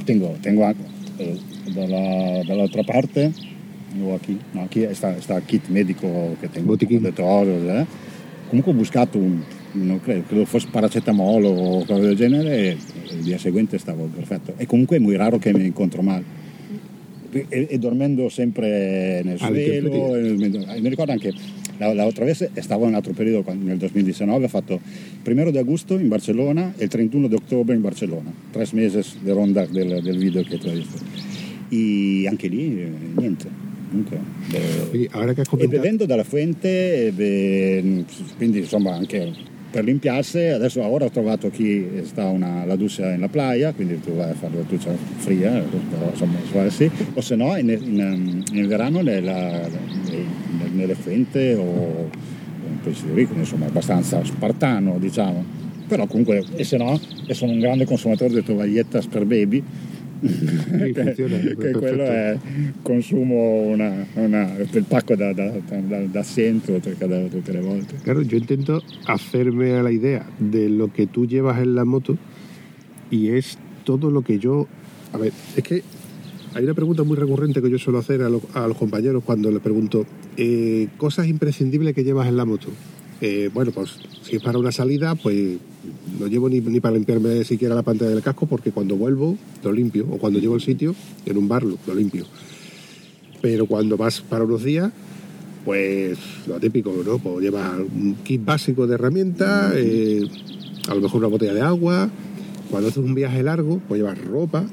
Tengo, 0.03 0.37
tengo 0.41 0.63
anche 0.63 0.81
eh, 1.17 1.37
dalla, 1.71 2.41
dall'altra 2.45 2.83
parte, 2.83 3.31
o 4.01 4.17
qui, 4.23 4.39
no, 4.51 4.67
qui 4.69 4.87
sta, 4.93 5.19
sta 5.19 5.39
kit 5.41 5.67
medico 5.67 6.35
che 6.39 6.49
tengo. 6.49 6.69
Botichino. 6.69 7.01
detto, 7.01 7.23
eh. 7.23 7.85
Comunque 8.47 8.71
ho 8.71 8.75
buscato 8.75 9.17
un, 9.17 9.41
non 9.73 9.99
credo, 10.01 10.23
credo 10.27 10.45
fosse 10.45 10.67
paracetamolo 10.71 11.47
o 11.47 11.85
cose 11.85 12.01
del 12.01 12.15
genere 12.15 12.57
e 12.57 12.77
il 13.11 13.23
dia 13.23 13.37
seguente 13.37 13.77
stavo 13.77 14.05
perfetto. 14.05 14.53
E 14.57 14.65
comunque 14.65 14.97
è 14.97 14.99
muy 14.99 15.15
raro 15.15 15.37
che 15.37 15.53
mi 15.53 15.65
incontro 15.65 16.01
male 16.01 16.47
e, 17.31 17.67
e 17.69 17.77
dormendo 17.77 18.29
sempre 18.29 19.21
nel 19.23 19.37
suelo. 19.37 20.11
mi 20.11 20.89
ricordo 20.89 21.11
anche 21.11 21.33
la, 21.79 21.93
la 21.93 22.05
otra 22.05 22.25
vez 22.25 22.47
in 22.53 22.85
un 22.85 22.93
altro 22.93 23.13
periodo 23.13 23.41
quando- 23.43 23.65
nel 23.65 23.77
2019 23.77 24.45
ho 24.45 24.47
fatto 24.47 24.73
il 24.73 25.19
primero 25.23 25.49
di 25.51 25.57
agosto 25.57 25.97
in 25.97 26.07
Barcellona 26.07 26.73
e 26.77 26.83
il 26.83 26.89
31 26.89 27.27
di 27.27 27.35
ottobre 27.35 27.75
in 27.75 27.81
Barcellona 27.81 28.31
tre 28.51 28.65
mesi 28.73 29.01
di 29.21 29.31
ronda 29.31 29.65
del, 29.65 30.01
del 30.01 30.17
video 30.17 30.43
che 30.43 30.57
tu 30.57 30.67
hai 30.67 30.75
visto 30.75 30.97
e 31.69 32.27
anche 32.27 32.47
lì 32.47 32.79
eh, 32.81 32.91
niente 33.15 33.67
que 34.07 34.17
has 35.11 35.47
e 35.57 35.67
bevendo 35.67 36.05
dalla 36.05 36.23
fuente 36.23 37.07
e 37.07 37.11
be- 37.11 38.05
quindi 38.37 38.59
insomma 38.59 38.93
anche 38.93 39.33
per 39.69 39.83
limpiarsi. 39.83 40.39
Adesso 40.39 40.81
ora 40.83 41.05
ho 41.05 41.09
trovato 41.09 41.49
qui 41.49 42.01
sta 42.03 42.25
una, 42.25 42.65
la 42.65 42.75
doccia 42.75 43.13
in 43.13 43.19
la 43.19 43.27
playa 43.27 43.71
quindi 43.73 43.99
tu 43.99 44.13
vai 44.13 44.31
a 44.31 44.33
fare 44.33 44.55
la 44.55 44.63
doccia 44.67 44.91
fria 45.17 45.51
però 45.89 46.09
insomma 46.09 46.69
sì. 46.69 46.89
O 47.13 47.21
se 47.21 47.35
no 47.35 47.55
in, 47.57 47.69
in, 47.69 48.43
in 48.51 48.67
verano 48.67 49.01
nella, 49.01 49.67
nel- 49.67 50.71
nelle 50.71 50.95
fuente 50.95 51.55
o 51.55 52.09
pesce 52.83 53.05
di 53.07 53.13
rico 53.13 53.33
insomma 53.33 53.65
abbastanza 53.65 54.23
spartano 54.23 54.97
diciamo. 54.99 55.57
Però 55.87 56.05
comunque 56.05 56.43
e 56.55 56.63
se 56.63 56.77
no 56.77 56.99
e 57.25 57.33
sono 57.33 57.51
un 57.51 57.59
grande 57.59 57.85
consumatore 57.85 58.33
di 58.33 58.43
tovagliettas 58.43 59.07
per 59.07 59.25
baby 59.25 59.63
che, 60.93 60.93
funziona, 60.93 61.37
che 61.37 61.55
perfetto. 61.55 61.79
quello 61.79 62.03
è 62.03 62.37
consumo 62.81 63.61
una, 63.61 64.05
una- 64.15 64.51
il 64.57 64.83
pacco 64.87 65.15
da, 65.15 65.33
da, 65.33 65.51
da, 65.67 65.99
da 66.05 66.23
centro 66.23 66.79
tutte 66.79 67.07
le- 67.53 67.59
volte 67.61 67.95
claro, 68.03 68.21
yo 68.21 68.37
intento 68.37 68.81
hacerme 69.05 69.73
a 69.73 69.81
la 69.83 69.91
idea 69.91 70.25
de 70.37 70.69
lo 70.69 70.91
que 70.91 71.07
tú 71.07 71.25
llevas 71.25 71.59
en 71.61 71.75
la 71.75 71.85
moto 71.85 72.17
y 73.09 73.29
es 73.29 73.57
todo 73.83 74.11
lo 74.11 74.21
que 74.21 74.37
yo... 74.39 74.67
A 75.13 75.17
ver, 75.17 75.33
es 75.55 75.63
que 75.63 75.81
hay 76.53 76.63
una 76.63 76.73
pregunta 76.73 77.03
muy 77.03 77.15
recurrente 77.17 77.61
que 77.61 77.69
yo 77.69 77.77
suelo 77.79 77.97
hacer 77.99 78.21
a, 78.21 78.29
lo- 78.29 78.41
a 78.53 78.67
los 78.67 78.77
compañeros 78.77 79.23
cuando 79.25 79.49
les 79.51 79.61
pregunto, 79.61 80.05
eh, 80.37 80.87
cosas 80.97 81.27
imprescindibles 81.27 81.93
que 81.95 82.03
llevas 82.03 82.27
en 82.27 82.37
la 82.37 82.45
moto. 82.45 82.67
Eh, 83.21 83.49
bueno, 83.53 83.71
pues 83.71 83.91
si 84.23 84.37
es 84.37 84.41
para 84.41 84.57
una 84.57 84.71
salida, 84.71 85.15
pues 85.15 85.57
no 86.19 86.27
llevo 86.27 86.49
ni, 86.49 86.61
ni 86.61 86.79
para 86.79 86.95
limpiarme 86.95 87.43
siquiera 87.43 87.75
la 87.75 87.83
pantalla 87.83 88.11
del 88.11 88.21
casco 88.21 88.45
porque 88.45 88.71
cuando 88.71 88.95
vuelvo 88.95 89.37
lo 89.63 89.71
limpio 89.71 90.07
o 90.09 90.17
cuando 90.17 90.39
llego 90.39 90.53
al 90.53 90.61
sitio, 90.61 90.95
en 91.25 91.37
un 91.37 91.47
bar 91.47 91.63
lo, 91.63 91.77
lo 91.85 91.95
limpio. 91.95 92.25
Pero 93.41 93.65
cuando 93.65 93.97
vas 93.97 94.21
para 94.21 94.43
unos 94.43 94.63
días, 94.63 94.91
pues 95.65 96.17
lo 96.47 96.59
típico, 96.59 96.93
¿no? 97.05 97.19
Pues 97.19 97.41
llevas 97.41 97.79
un 97.79 98.15
kit 98.23 98.43
básico 98.43 98.87
de 98.87 98.95
herramientas, 98.95 99.73
eh, 99.75 100.27
a 100.87 100.95
lo 100.95 101.01
mejor 101.01 101.19
una 101.19 101.27
botella 101.27 101.53
de 101.53 101.61
agua. 101.61 102.09
Cuando 102.69 102.89
haces 102.89 103.03
un 103.03 103.15
viaje 103.15 103.43
largo, 103.43 103.81
pues 103.87 104.01
llevas 104.01 104.17
ropa. 104.25 104.65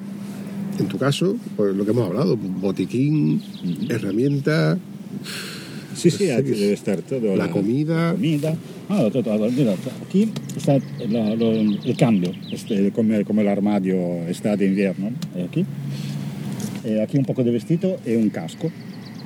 En 0.78 0.88
tu 0.88 0.98
caso, 0.98 1.37
pues 1.56 1.74
lo 1.74 1.85
que 1.85 1.92
hemos 1.92 2.06
hablado, 2.06 2.37
botiquín, 2.37 3.42
herramientas, 3.88 4.78
Sí, 5.96 6.11
sí, 6.11 6.30
aquí 6.30 6.50
debe 6.50 6.74
estar 6.74 7.00
todo. 7.02 7.37
La, 7.37 7.46
la 7.46 7.50
comida. 7.50 8.09
La 8.09 8.12
comida. 8.12 8.56
Ah, 8.88 9.09
todo, 9.12 9.22
todo, 9.22 9.50
mira, 9.50 9.74
aquí 10.06 10.30
está 10.56 10.78
la, 11.09 11.35
lo, 11.35 11.50
el 11.52 11.96
cambio, 11.96 12.32
este, 12.52 12.92
como, 12.92 13.24
como, 13.24 13.40
el 13.40 13.48
armario 13.48 13.96
está 14.28 14.56
de 14.56 14.66
invierno. 14.66 15.11
Eh, 15.35 15.46
aquí. 15.48 15.66
Eh, 16.85 17.02
aquí 17.02 17.18
un 17.18 17.24
poco 17.24 17.42
de 17.42 17.50
vestido 17.50 17.98
y 18.06 18.14
un 18.14 18.30
casco. 18.30 18.70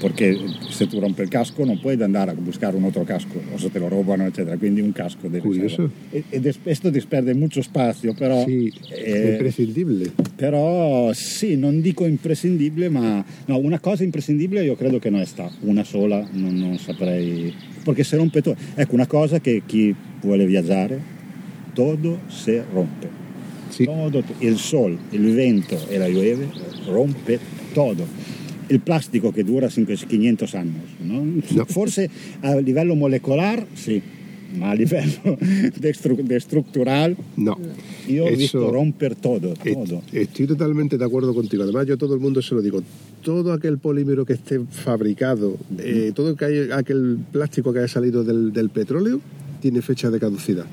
Perché 0.01 0.35
se 0.71 0.87
tu 0.87 0.99
rompi 0.99 1.21
il 1.21 1.29
casco 1.29 1.63
non 1.63 1.79
puoi 1.79 2.01
andare 2.01 2.31
a 2.31 2.35
buscare 2.35 2.75
un 2.75 2.85
altro 2.85 3.05
casco, 3.05 3.39
o 3.53 3.59
se 3.59 3.71
te 3.71 3.79
lo 3.79 3.89
rubano, 3.89 4.25
eccetera, 4.25 4.57
quindi 4.57 4.81
un 4.81 4.93
casco 4.93 5.29
di 5.29 5.39
Curioso. 5.41 5.63
riserva. 5.67 5.91
E, 6.11 6.25
e 6.31 6.41
des- 6.41 6.59
questo 6.63 6.89
disperde 6.89 7.35
molto 7.35 7.61
spazio, 7.61 8.15
però... 8.15 8.43
Sí, 8.47 8.73
eh, 8.89 9.33
imprescindible. 9.33 10.11
però 10.35 11.13
sì, 11.13 11.57
non 11.57 11.83
dico 11.83 12.07
imprescindibile, 12.07 12.89
ma 12.89 13.23
no, 13.45 13.59
una 13.59 13.79
cosa 13.79 14.03
imprescindibile 14.03 14.65
io 14.65 14.75
credo 14.75 14.99
che 14.99 15.11
non 15.11 15.21
è 15.21 15.27
sta, 15.27 15.51
una 15.61 15.85
sola, 15.85 16.27
non, 16.33 16.55
non 16.57 16.79
saprei, 16.79 17.53
perché 17.85 18.03
se 18.03 18.17
rompe 18.17 18.41
tutto, 18.41 18.59
ecco 18.75 18.95
una 18.95 19.07
cosa 19.07 19.39
che 19.39 19.63
chi 19.67 19.95
vuole 20.23 20.47
viaggiare, 20.47 20.99
todo 21.75 22.21
se 22.29 22.65
rompe, 22.73 23.09
Sí, 23.69 23.85
todo, 23.85 24.25
il 24.39 24.57
sol, 24.57 24.99
il 25.11 25.33
vento 25.33 25.79
e 25.89 25.99
la 25.99 26.09
llueve 26.09 26.49
rompe 26.87 27.39
todo. 27.73 28.05
Il 28.71 28.81
plastico 28.81 29.33
che 29.33 29.43
dura 29.45 29.69
500 29.69 30.07
500 30.09 30.49
anni, 30.57 30.73
no? 31.03 31.65
Forse 31.67 32.09
a 32.41 32.57
livello 32.59 32.95
molecolare 32.95 33.67
sì, 33.73 34.01
ma 34.55 34.71
a 34.71 34.75
livello 34.75 35.37
de, 35.77 35.89
estru- 35.91 36.21
de 36.23 36.37
estructural, 36.37 37.17
No. 37.37 37.59
yo 38.07 38.25
he 38.27 38.29
Eso- 38.29 38.37
visto 38.37 38.71
romper 38.71 39.17
todo, 39.17 39.55
todo. 39.55 40.03
Estoy 40.13 40.47
totalmente 40.47 40.97
de 40.99 41.05
acuerdo 41.05 41.35
contigo. 41.35 41.65
Además, 41.65 41.87
yo 41.87 41.95
a 41.95 41.97
todo 41.97 42.15
el 42.15 42.21
mundo 42.21 42.41
se 42.43 42.55
lo 42.55 42.63
digo. 42.63 42.81
Todo 43.23 43.53
aquel 43.53 43.79
polímero 43.79 44.25
que 44.25 44.35
esté 44.35 44.61
fabricado, 44.71 45.57
eh, 45.79 46.13
todo 46.15 46.37
aquel 46.73 47.19
plástico 47.33 47.73
que 47.73 47.81
haya 47.81 47.89
salido 47.89 48.23
del, 48.25 48.53
del 48.53 48.71
petróleo, 48.71 49.21
tiene 49.61 49.83
fecha 49.83 50.11
de 50.11 50.19
caducidad. 50.21 50.65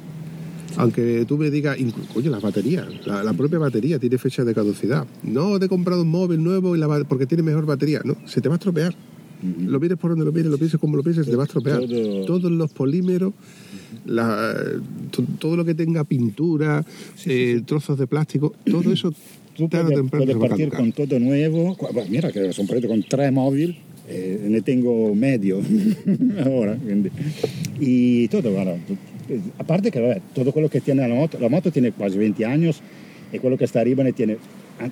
Aunque 0.77 1.25
tú 1.27 1.37
me 1.37 1.49
digas, 1.51 1.77
oye, 2.15 2.29
las 2.29 2.41
baterías, 2.41 2.85
la, 3.05 3.23
la 3.23 3.33
propia 3.33 3.59
batería 3.59 3.99
tiene 3.99 4.17
fecha 4.17 4.43
de 4.43 4.53
caducidad. 4.53 5.05
No 5.23 5.59
te 5.59 5.65
he 5.65 5.69
comprado 5.69 6.01
un 6.03 6.09
móvil 6.09 6.43
nuevo 6.43 6.75
y 6.75 6.79
la 6.79 6.87
ba- 6.87 7.03
porque 7.07 7.25
tiene 7.25 7.43
mejor 7.43 7.65
batería. 7.65 8.01
No, 8.03 8.15
se 8.25 8.41
te 8.41 8.49
va 8.49 8.55
a 8.55 8.57
estropear. 8.57 8.93
Lo 9.67 9.79
mires 9.79 9.97
por 9.99 10.09
donde 10.11 10.25
lo 10.25 10.31
mires, 10.31 10.47
lo 10.47 10.57
pienses 10.57 10.79
como 10.79 10.97
lo 10.97 11.03
pienses, 11.03 11.25
se 11.25 11.31
te 11.31 11.37
va 11.37 11.43
a 11.43 11.45
estropear. 11.45 11.79
Todo- 11.85 12.25
Todos 12.25 12.51
los 12.51 12.71
polímeros, 12.73 13.33
la- 14.05 14.55
todo 15.39 15.55
lo 15.57 15.65
que 15.65 15.73
tenga 15.75 16.03
pintura, 16.03 16.83
eh, 17.25 17.61
trozos 17.65 17.97
de 17.99 18.07
plástico, 18.07 18.53
todo 18.69 18.91
eso 18.91 19.13
Tú 19.55 19.67
tarde 19.67 19.85
puedes, 19.93 19.97
temprano 19.99 20.25
puedes 20.25 20.49
partir 20.49 20.69
con 20.69 20.91
todo 20.91 21.19
nuevo. 21.19 21.75
Bueno, 21.93 22.09
Mira 22.09 22.31
que 22.31 22.51
sono 22.53 22.67
partito 22.67 22.87
con 22.87 23.01
tre 23.03 23.31
móvil, 23.31 23.75
eh, 24.07 24.45
ne 24.49 24.61
tengo 24.61 25.13
medio 25.15 25.59
ahora. 26.45 26.77
quindi. 26.77 27.09
Y 27.79 28.27
todo, 28.29 28.49
eh, 28.49 28.79
aparte 29.57 29.91
que 29.91 30.21
todo 30.33 30.51
quello 30.51 30.69
che 30.69 30.81
tiene 30.81 31.07
la 31.07 31.13
moto, 31.13 31.37
la 31.39 31.49
moto 31.49 31.71
tiene 31.71 31.91
quasi 31.91 32.17
20 32.17 32.43
años 32.45 32.81
e 33.31 33.39
quello 33.39 33.55
che 33.55 33.67
sta 33.67 33.79
arriba 33.79 34.03
ne 34.03 34.13
tiene... 34.13 34.37
ah, 34.79 34.89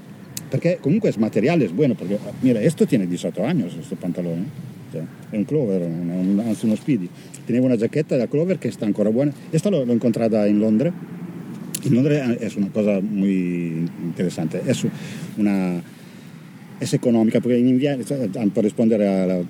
Perché 0.50 0.78
comunque 0.80 1.10
es 1.10 1.18
materiale, 1.18 1.66
es 1.66 1.74
bueno, 1.74 1.96
perché 1.96 2.20
mira, 2.42 2.62
esto 2.62 2.86
tiene 2.86 3.08
18 3.08 3.44
años, 3.44 3.74
questo 3.74 3.96
pantalone. 3.96 4.46
Cioè, 4.92 5.02
è 5.32 5.38
un 5.38 5.46
Clover, 5.46 5.82
un, 5.82 6.10
un- 6.10 6.56
uno 6.62 6.76
Speedy. 6.76 7.10
Teneva 7.46 7.66
una 7.66 7.76
giacchetta 7.76 8.16
da 8.16 8.28
Clover 8.28 8.58
che 8.60 8.70
sta 8.72 8.86
ancora 8.86 9.10
buona. 9.10 9.34
Questa 9.50 9.70
l'ho, 9.70 9.84
l'ho 9.84 9.94
incontrata 9.94 10.46
in 10.46 10.60
Londra 10.60 10.92
En 11.86 11.94
Londres 11.94 12.38
es 12.42 12.56
una 12.56 12.70
cosa 12.72 13.00
muy 13.00 13.88
interesante, 14.02 14.60
es 14.66 14.84
una 15.38 15.82
es 16.80 16.94
económica 16.94 17.40
porque 17.40 17.58
in 17.58 17.68
inverno, 17.68 18.04
per 18.52 18.64
rispondere 18.64 19.08
alla 19.08 19.44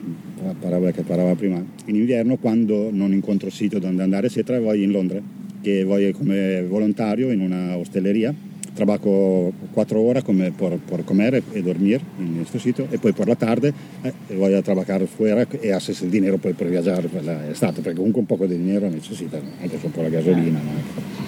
alla 0.45 0.55
parola 0.59 0.91
che 0.91 1.01
parlava 1.01 1.35
prima, 1.35 1.63
in 1.85 1.95
inverno 1.95 2.37
quando 2.37 2.89
non 2.91 3.13
incontro 3.13 3.49
sito 3.49 3.79
dove 3.79 4.01
andare 4.01 4.27
eccetera 4.27 4.59
voy 4.59 4.83
in 4.83 4.91
Londra, 4.91 5.19
che 5.61 5.83
voy 5.83 6.11
come 6.11 6.63
volontario 6.63 7.31
in 7.31 7.39
una 7.41 7.75
ostelleria, 7.77 8.33
trabajo 8.73 9.51
cuatro 9.71 10.01
horas 10.01 10.23
come 10.23 10.51
por, 10.51 10.77
por 10.77 11.03
comer 11.03 11.41
e 11.51 11.61
dormir 11.63 12.01
in 12.19 12.35
questo 12.35 12.59
sito 12.59 12.87
e 12.91 12.99
poi 12.99 13.13
per 13.13 13.27
la 13.27 13.35
tarde 13.35 13.73
eh, 14.03 14.13
voy 14.35 14.53
a 14.53 14.61
trabajar 14.61 15.05
fuera 15.07 15.47
e 15.49 15.71
haces 15.71 16.01
il 16.01 16.09
dinero 16.09 16.37
poi 16.37 16.53
per 16.53 16.67
viaggiare 16.67 17.07
per 17.07 17.23
l'estate, 17.23 17.81
perché 17.81 17.97
comunque 17.97 18.19
un 18.19 18.27
poco 18.27 18.45
di 18.45 18.55
dinero 18.57 18.89
necesita, 18.89 19.39
anche 19.61 19.79
un 19.81 19.91
po' 19.91 20.01
la 20.01 20.09
gasolina. 20.09 20.59
¿no? 20.59 21.23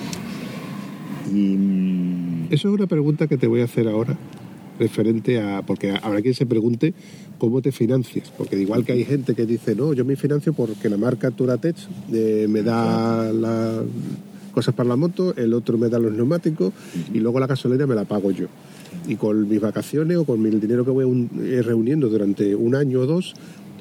Y, 1.34 1.58
Eso 2.50 2.70
es 2.70 2.74
una 2.74 2.88
pregunta 2.88 3.28
que 3.28 3.38
te 3.38 3.48
voy 3.48 3.60
a 3.60 3.66
hacer 3.66 3.88
ahora, 3.88 4.18
referente 4.80 5.40
a. 5.42 5.62
Porque 5.62 5.92
habrá 5.92 6.22
quien 6.22 6.34
se 6.34 6.46
pregunte 6.46 6.94
cómo 7.38 7.62
te 7.62 7.72
financias. 7.72 8.32
Porque 8.38 8.60
igual 8.60 8.84
que 8.86 8.92
hay 8.94 9.04
gente 9.06 9.36
que 9.36 9.46
dice, 9.46 9.76
no, 9.76 9.94
yo 9.94 10.06
me 10.06 10.16
financio 10.16 10.54
porque 10.54 10.90
la 10.90 10.98
marca 10.98 11.32
Turatech 11.32 11.76
eh, 12.14 12.48
me 12.50 12.62
da 12.64 13.32
las 13.32 13.82
cosas 14.54 14.74
para 14.74 14.90
la 14.90 14.96
moto, 14.96 15.36
el 15.36 15.54
otro 15.54 15.78
me 15.78 15.88
da 15.88 16.00
los 16.00 16.12
neumáticos 16.14 16.74
y 17.14 17.20
luego 17.20 17.40
la 17.40 17.46
gasolina 17.48 17.86
me 17.86 17.94
la 17.96 18.06
pago 18.06 18.32
yo. 18.32 18.48
Y 19.08 19.16
con 19.16 19.48
mis 19.48 19.62
vacaciones 19.62 20.18
o 20.18 20.26
con 20.26 20.44
el 20.46 20.60
dinero 20.60 20.84
que 20.84 20.92
voy 20.92 21.06
un- 21.06 21.30
eh, 21.44 21.62
reuniendo 21.62 22.10
durante 22.10 22.56
un 22.56 22.74
año 22.76 23.02
o 23.02 23.06
dos, 23.06 23.36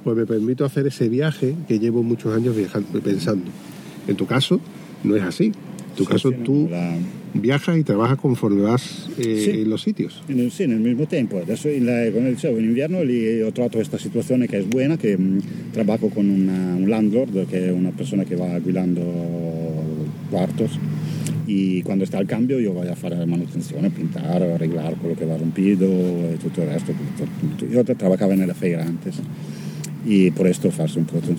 pues 0.04 0.16
me 0.16 0.26
permito 0.26 0.64
hacer 0.64 0.87
ese 0.87 1.09
viaje 1.09 1.54
que 1.66 1.78
llevo 1.78 2.02
muchos 2.02 2.35
años 2.37 2.54
viajando, 2.54 3.00
pensando. 3.00 3.46
En 4.06 4.16
tu 4.16 4.26
caso, 4.26 4.61
no 5.02 5.16
es 5.16 5.22
así 5.22 5.52
tu 5.96 6.04
caso, 6.04 6.30
tú 6.32 6.68
viajas 7.35 7.76
y 7.78 7.82
trabajas 7.82 8.18
conforme 8.18 8.62
vas 8.62 9.09
eh, 9.18 9.61
en 9.62 9.70
los 9.70 9.82
sitios. 9.82 10.22
En 10.28 10.40
el, 10.40 10.50
sí, 10.50 10.64
en 10.64 10.72
el 10.72 10.80
mismo 10.80 11.06
tiempo. 11.06 11.38
Adesso 11.38 11.68
in, 11.68 11.87
la, 11.87 12.04
dicevo, 12.04 12.59
in 12.59 12.66
invierno 12.66 13.02
lì 13.02 13.40
ho 13.42 13.52
trovato 13.52 13.76
questa 13.76 13.98
situazione 13.98 14.46
che 14.46 14.59
è 14.59 14.62
buona, 14.62 14.96
che 14.96 15.16
mm, 15.16 15.38
trabajo 15.72 16.09
con 16.09 16.28
un 16.28 16.85
landlord, 16.87 17.46
che 17.46 17.66
è 17.66 17.70
una 17.70 17.90
persona 17.90 18.24
che 18.24 18.37
va 18.37 18.59
guidando 18.59 19.02
cuartos. 20.30 20.78
y 21.46 21.82
cuando 21.82 22.04
está 22.04 22.18
el 22.18 22.26
cambio 22.26 22.59
yo 22.59 22.72
voy 22.72 22.88
a 22.88 22.92
hacer 22.92 23.14
manutención, 23.26 23.88
pintar, 23.92 24.42
arreglar 24.42 24.96
con 24.96 25.11
lo 25.11 25.16
que 25.16 25.24
va 25.24 25.38
rompido 25.38 25.87
y 25.87 26.35
eh, 26.35 26.38
todo 26.52 26.64
el 26.64 26.72
resto. 26.72 26.92
Yo 27.70 27.85
trabajaba 27.85 28.35
en 28.35 28.46
la 28.46 28.54
feira 28.54 28.85
antes 28.85 29.16
y 30.04 30.30
por 30.32 30.46
esto 30.48 30.68
hace 30.68 30.98
un 30.98 31.04
poco 31.04 31.20
todo. 31.20 31.37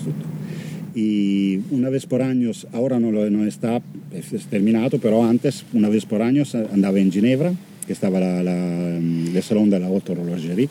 Y 0.97 1.59
una 1.69 1.89
vez 1.89 2.07
por 2.07 2.23
año, 2.23 2.49
ahora 2.73 2.99
no, 2.99 3.11
lo, 3.11 3.29
no 3.29 3.45
está 3.45 3.81
es 4.11 4.33
es 4.33 4.45
terminato, 4.47 4.97
pero 4.97 5.23
antes, 5.23 5.63
una 5.73 5.89
vez 5.89 6.07
por 6.07 6.23
año, 6.23 6.41
andaba 6.73 6.99
en 6.99 7.11
Ginebra, 7.11 7.53
que 7.85 7.93
estaba 7.93 8.19
la, 8.19 8.41
la, 8.41 8.97
el 8.97 9.43
salón 9.43 9.69
de 9.69 9.79
la 9.79 9.89
horlogerie, 9.91 10.67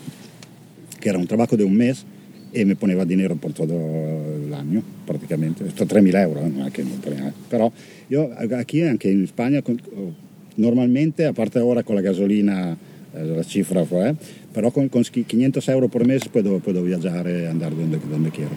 que 0.99 1.09
era 1.09 1.19
un 1.21 1.29
trabajo 1.29 1.57
de 1.57 1.63
un 1.63 1.77
mes 1.77 2.05
y 2.53 2.65
me 2.65 2.75
poneva 2.75 3.05
dinero 3.05 3.39
el 4.47 4.53
año, 4.53 4.83
prácticamente. 5.07 5.65
Esto 5.65 5.87
3.000 5.87 6.21
euros, 6.25 6.51
no 6.51 6.67
es 6.67 6.73
que 6.73 6.83
no 6.83 6.91
ponía- 6.97 7.33
Pero 7.49 7.73
yo 8.11 8.29
aquí, 8.59 8.83
anche 8.83 9.13
in 9.13 9.29
Spagna, 9.29 9.63
normalmente, 10.57 11.27
a 11.27 11.35
parte 11.35 11.61
ahora 11.61 11.85
con 11.85 11.95
la 11.95 12.03
gasolina, 12.03 12.77
eh, 13.15 13.25
la 13.37 13.45
cifra 13.45 13.85
fue, 13.85 14.17
però 14.53 14.73
con, 14.73 14.89
con 14.89 15.05
500 15.05 15.69
euro 15.69 15.89
por 15.89 16.05
mes 16.05 16.27
puedo, 16.29 16.59
puedo 16.59 16.83
viajar 16.83 17.29
e 17.29 17.47
andare 17.47 17.77
donde, 17.77 17.99
donde 18.11 18.31
quiero. 18.31 18.51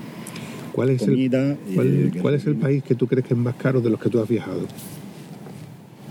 ¿Cuál 0.80 0.92
es, 0.92 1.02
el, 1.02 1.10
Comida 1.10 1.58
y 1.70 1.76
cuál, 1.76 2.12
cuál 2.22 2.34
es 2.36 2.46
el 2.46 2.56
país 2.56 2.82
que 2.82 2.96
tú 2.96 3.06
crees 3.06 3.26
que 3.26 3.34
es 3.34 3.38
más 3.38 3.56
caro 3.56 3.82
de 3.82 3.90
los 3.90 4.00
que 4.00 4.10
tú 4.10 4.18
has 4.22 4.30
viajado? 4.30 4.62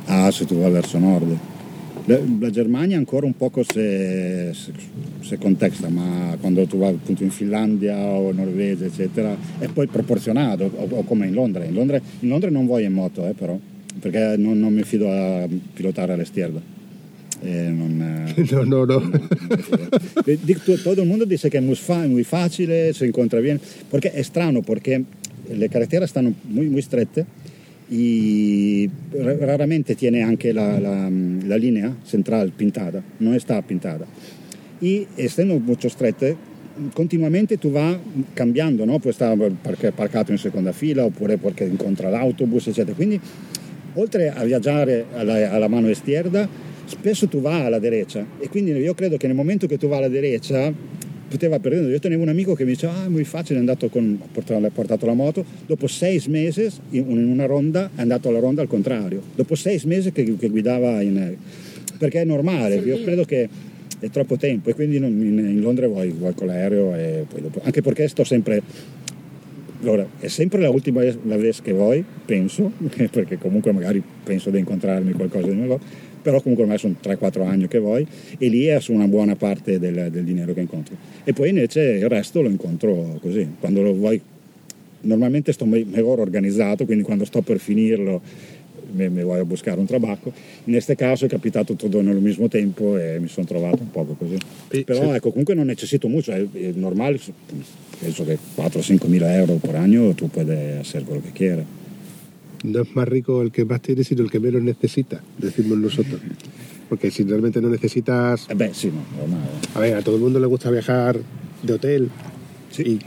Ah, 0.07 0.31
se 0.31 0.45
tu 0.45 0.61
vai 0.61 0.71
verso 0.71 1.01
nord. 1.01 1.25
La, 2.07 2.51
Germania 2.53 2.99
ancora 2.99 3.27
un 3.27 3.33
poco 3.33 3.65
se, 3.65 4.53
se, 4.53 4.73
se 5.23 5.39
contesta, 5.39 5.89
ma 5.89 6.37
quando 6.39 6.67
tu 6.67 6.77
vai 6.77 6.93
appunto 6.93 7.25
in 7.25 7.31
Finlandia 7.31 7.97
o 7.97 8.31
Norvegia, 8.31 8.85
eccetera, 8.85 9.35
è 9.59 9.69
poi 9.69 9.87
proporzionato, 9.87 10.65
o, 10.65 10.87
o 10.97 11.03
come 11.05 11.27
in 11.29 11.33
Londra. 11.33 11.65
In 11.65 11.73
Londra, 11.73 11.99
in 12.21 12.29
Londra 12.29 12.51
non 12.51 12.67
voglio 12.67 12.89
in 12.89 12.93
moto, 12.93 13.27
eh, 13.27 13.33
però, 13.33 13.59
perché 13.99 14.37
non, 14.37 14.59
non 14.59 14.75
mi 14.75 14.83
fido 14.83 15.11
a 15.11 15.49
pilotare 15.73 16.13
all'estierda. 16.13 16.78
Eh, 17.43 17.71
non, 17.73 18.03
eh, 18.03 18.45
No, 18.53 18.65
no, 18.65 18.85
no. 18.87 19.01
Tu- 20.65 20.79
todo 20.83 21.03
el 21.03 21.09
mundo 21.09 21.25
dice 21.25 21.49
que 21.51 21.59
es 21.59 21.63
muy, 21.63 21.77
fa- 21.77 22.07
muy 22.07 22.25
fácil, 22.25 22.69
se 22.95 23.07
encuentra 23.07 23.41
bien, 23.41 23.61
porque 23.91 24.11
es 24.15 24.27
strano, 24.27 24.63
porque 24.63 25.05
le 25.51 25.69
están 26.05 26.35
muy, 26.49 26.69
muy 26.69 26.83
strette 26.83 27.25
y 27.91 28.89
ra- 29.13 29.37
raramente 29.47 29.95
tiene 29.95 30.23
anche 30.23 30.53
la, 30.53 30.79
la- 30.81 31.11
la 31.11 31.57
linea 31.57 31.95
central 32.05 32.53
pintada, 32.57 33.03
no 33.21 33.35
está 33.35 33.63
pintada. 33.63 34.07
Y 34.81 35.07
estando 35.17 35.59
mucho 35.59 35.89
strette, 35.89 36.37
continuamente 36.95 37.57
tu 37.57 37.71
vas 37.73 37.97
cambiando, 38.35 38.85
no? 38.87 38.99
Puoi 39.01 39.13
stare 39.13 39.51
perché 39.63 39.91
parcato 39.93 40.31
in 40.33 40.39
seconda 40.39 40.73
fila 40.73 41.05
oppure 41.05 41.37
perché 41.39 41.65
incontra 41.65 42.11
l'autobus, 42.11 42.69
eccetera. 42.69 42.95
Quindi, 42.95 43.19
oltre 43.95 44.29
a 44.31 44.45
viaggiare 44.45 45.07
alla, 45.15 45.51
alla 45.51 45.67
mano 45.69 45.89
estierda, 45.89 46.47
spesso 46.89 47.29
tu 47.29 47.41
vai 47.41 47.65
alla 47.67 47.79
derecha 47.79 48.25
e 48.39 48.49
quindi 48.49 48.73
io 48.73 48.95
credo 48.95 49.17
che 49.17 49.27
nel 49.27 49.37
momento 49.37 49.67
che 49.67 49.77
tu 49.77 49.89
vai 49.89 49.99
alla 49.99 50.09
derecha 50.09 50.73
poteva 51.29 51.59
perdere. 51.59 51.93
Io 51.93 51.99
tenevo 51.99 52.23
un 52.23 52.29
amico 52.29 52.55
che 52.55 52.65
mi 52.65 52.71
diceva, 52.73 52.95
ah, 52.95 53.09
molto 53.09 53.29
facile, 53.29 53.57
è 53.57 53.61
andato 53.61 53.89
con, 53.89 54.19
ha 54.21 54.71
portato, 54.73 55.07
la 55.07 55.13
moto, 55.13 55.45
dopo 55.67 55.87
sei 55.87 56.21
mesi 56.29 56.69
in, 56.91 57.07
una 57.07 57.45
ronda 57.45 57.91
è 57.95 58.01
andato 58.01 58.31
alla 58.31 58.41
ronda 58.41 58.63
al 58.63 58.69
contrario, 58.69 59.23
dopo 59.35 59.55
sei 59.55 59.81
mesi 59.85 60.11
che, 60.11 60.37
che 60.37 60.49
guidava 60.49 61.01
in... 61.03 61.37
perché 61.99 62.23
è 62.23 62.25
normale, 62.25 62.77
io 62.77 63.03
credo 63.03 63.25
che 63.25 63.49
è 64.01 64.09
troppo 64.11 64.37
tempo 64.37 64.71
e 64.71 64.75
quindi 64.75 64.99
non- 64.99 65.11
in, 65.11 65.39
in 65.39 65.61
Londra 65.61 65.87
vuoi, 65.87 66.11
vuoi 66.11 66.33
con 66.35 66.47
l'aereo 66.47 66.95
e 66.95 67.27
poi 67.29 67.43
dopo, 67.43 67.61
anche 67.63 67.83
perché 67.83 68.09
sto 68.09 68.25
sempre 68.25 68.63
allora, 69.81 70.05
è 70.19 70.27
sempre 70.27 70.61
la 70.61 70.71
ultima 70.71 71.01
vez, 71.01 71.17
la 71.23 71.37
vez 71.37 71.63
che 71.63 71.73
vuoi, 71.73 72.05
penso, 72.25 72.73
perché 73.13 73.39
comunque 73.39 73.71
magari 73.73 74.03
penso 74.25 74.51
di 74.51 74.59
incontrarmi 74.59 75.13
qualcosa 75.13 75.47
di 75.47 75.55
nuovo, 75.55 75.79
però 76.29 76.43
comunque 76.43 76.65
ormai 76.65 76.79
sono 76.79 76.95
3-4 77.03 77.47
anni 77.47 77.69
che 77.69 77.79
vuoi 77.79 78.07
e 78.37 78.49
lì 78.49 78.67
è 78.67 78.79
su 78.81 78.93
una 78.93 79.09
buona 79.09 79.35
parte 79.35 79.79
del, 79.79 80.09
del 80.11 80.25
dinero 80.25 80.53
che 80.53 80.61
incontro. 80.61 80.95
E 81.25 81.33
poi 81.33 81.49
invece 81.49 81.81
il 81.81 82.07
resto 82.07 82.43
lo 82.43 82.51
incontro 82.51 83.17
così, 83.23 83.49
quando 83.59 83.81
lo 83.81 83.95
vuoi, 83.95 84.21
normalmente 85.03 85.53
sto 85.53 85.65
me- 85.65 85.87
mejor 85.91 86.21
organizzato, 86.21 86.85
quindi 86.85 87.03
quando 87.03 87.25
sto 87.25 87.41
per 87.41 87.59
finirlo 87.59 88.21
mi, 88.93 89.09
mi 89.09 89.23
voglio 89.23 89.47
buscare 89.47 89.81
un 89.81 89.87
trabacco. 89.87 90.31
In 90.65 90.73
questo 90.75 90.95
caso 90.97 91.25
è 91.25 91.29
capitato 91.29 91.73
tutto 91.77 92.03
nello 92.03 92.21
mismo 92.21 92.47
tempo 92.49 92.99
e 92.99 93.19
mi 93.19 93.29
sono 93.29 93.47
trovato 93.47 93.81
un 93.81 93.91
poco 93.91 94.13
così. 94.13 94.37
E 94.69 94.85
Però 94.85 95.01
se- 95.01 95.15
ecco, 95.15 95.31
comunque 95.31 95.55
non 95.55 95.65
necessito 95.65 96.09
molto, 96.09 96.31
è, 96.33 96.47
è 96.53 96.73
normale, 96.75 97.19
penso 97.99 98.23
che 98.27 98.37
4-5 98.55 99.07
mila 99.09 99.35
euro 99.35 99.55
por 99.55 99.77
año 99.77 100.13
tu 100.13 100.29
puedes 100.29 100.79
hacer 100.79 101.05
lo 101.09 101.23
que 101.23 101.31
quieras. 101.33 101.65
No 102.65 102.83
es 102.83 102.95
más 102.97 103.07
rico 103.09 103.43
el 103.43 103.51
que 103.53 103.65
más 103.65 103.81
tiene, 103.81 104.05
sino 104.05 104.23
el 104.23 104.31
que 104.31 104.41
menos 104.41 104.63
necesita, 104.63 105.23
decimos 105.39 105.79
nosotros. 105.79 106.21
Porque 106.89 107.11
si 107.11 107.23
realmente 107.25 107.61
no 107.61 107.69
necesitas... 107.69 108.47
Beh, 108.55 108.73
sì, 108.73 108.89
no, 108.89 109.03
ormai. 109.23 109.41
A 109.75 109.81
ver, 109.81 109.95
a 109.97 110.03
todo 110.03 110.17
el 110.17 110.23
mundo 110.23 110.41
le 110.41 110.47
gusta 110.47 110.71
viajar 110.71 111.19
de 111.63 111.73
hotel, 111.73 112.09
Sì. 112.71 112.83
y- 112.83 112.99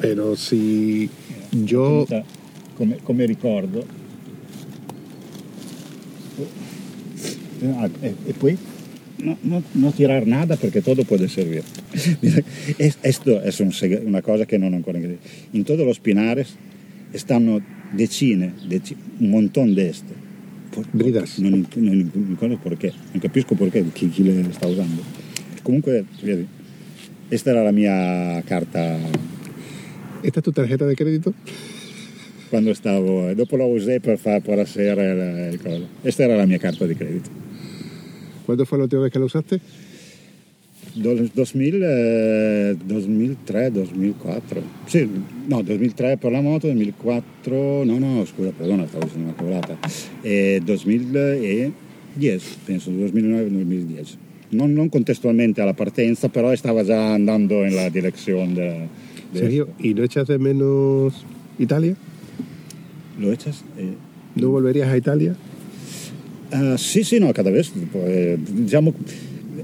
pero 0.00 0.36
si 0.36 1.08
yo... 1.64 2.06
come, 2.76 2.98
come 3.02 3.26
ricordo. 3.26 3.84
Ah, 7.62 7.88
e, 8.02 8.14
e, 8.28 8.32
poi 8.34 8.58
no, 9.18 9.38
no, 9.42 9.62
no, 9.72 9.92
tirar 9.92 10.26
nada 10.26 10.56
perché 10.56 10.82
todo 10.82 11.04
puede 11.04 11.28
servir. 11.28 11.62
Esto 13.02 13.40
es 13.42 13.60
un, 13.60 13.72
una 14.04 14.20
cosa 14.20 14.44
che 14.44 14.58
non 14.58 14.74
ho 14.74 14.76
ancora. 14.76 14.98
In 15.52 15.64
todos 15.64 15.86
los 15.86 15.98
pinares 15.98 16.54
stanno 17.14 17.60
decine, 17.92 18.52
decine 18.68 19.00
un 19.20 19.30
montón 19.30 19.74
de 19.74 19.88
este. 19.88 20.14
Bridas. 20.92 21.38
Non, 21.38 21.66
non, 21.76 22.10
non, 22.12 22.58
perché, 22.62 22.92
non 23.12 23.20
capisco 23.20 23.54
perché 23.54 23.84
chi, 23.92 24.10
chi 24.10 24.22
le 24.22 24.52
sta 24.52 24.66
usando. 24.66 25.02
Comunque, 25.62 26.04
vedi, 26.22 26.46
questa 27.28 27.50
era 27.50 27.62
la 27.62 27.72
mia 27.72 28.42
carta. 28.44 28.98
¿Esta 30.22 30.40
es 30.40 30.44
tu 30.44 30.52
tarjeta 30.52 30.86
de 30.86 30.94
crédito? 30.94 31.32
Quando 32.50 32.74
stavo, 32.74 33.34
dopo 33.34 33.56
la 33.56 33.64
usé 33.64 34.00
per, 34.00 34.18
far, 34.18 34.42
per 34.42 34.60
hacer 34.60 34.98
il 35.52 35.60
coso. 35.60 35.88
Questa 36.02 36.24
era 36.24 36.36
la 36.36 36.46
mia 36.46 36.58
carta 36.58 36.86
di 36.86 36.94
credito. 36.94 37.30
¿Cuándo 38.44 38.64
fue 38.64 38.78
la 38.78 38.84
última 38.84 39.02
vez 39.02 39.12
que 39.12 39.18
la 39.18 39.24
usaste? 40.96 41.30
2000, 41.34 41.86
eh, 42.70 42.76
2003, 42.84 43.70
2004. 43.70 44.62
Sì, 44.86 45.08
no, 45.46 45.62
2003 45.62 46.16
per 46.16 46.32
la 46.32 46.40
moto, 46.40 46.66
2004, 46.66 47.84
no, 47.84 47.98
no, 47.98 48.24
scusa, 48.24 48.50
perdona, 48.56 48.86
stavo 48.86 49.04
dicendo 49.04 49.26
una 49.26 49.34
cavolata. 49.34 49.78
E 50.22 50.60
2010, 50.64 51.72
penso, 52.64 52.90
2009-2010. 52.90 54.24
Non, 54.48 54.72
non, 54.72 54.88
contestualmente 54.88 55.60
alla 55.60 55.74
partenza, 55.74 56.28
però 56.28 56.54
stava 56.54 56.84
già 56.84 57.12
andando 57.12 57.62
nella 57.62 57.88
direzione 57.88 58.52
de, 58.52 58.88
de 59.32 59.38
Sergio, 59.38 59.68
¿y 59.78 59.92
no 59.92 60.04
echas 60.04 60.28
de 60.28 60.38
menos 60.38 61.24
Italia? 61.58 61.96
¿Lo 63.18 63.32
echas? 63.32 63.64
Eh, 63.76 63.94
¿No 64.36 64.50
volverías 64.50 64.88
a 64.88 64.96
Italia? 64.96 65.34
Uh, 66.52 66.76
sì, 66.76 67.02
sì, 67.02 67.18
no, 67.18 67.32
cada 67.32 67.50
vez. 67.50 67.72
Eh, 67.92 68.38
diciamo, 68.38 68.94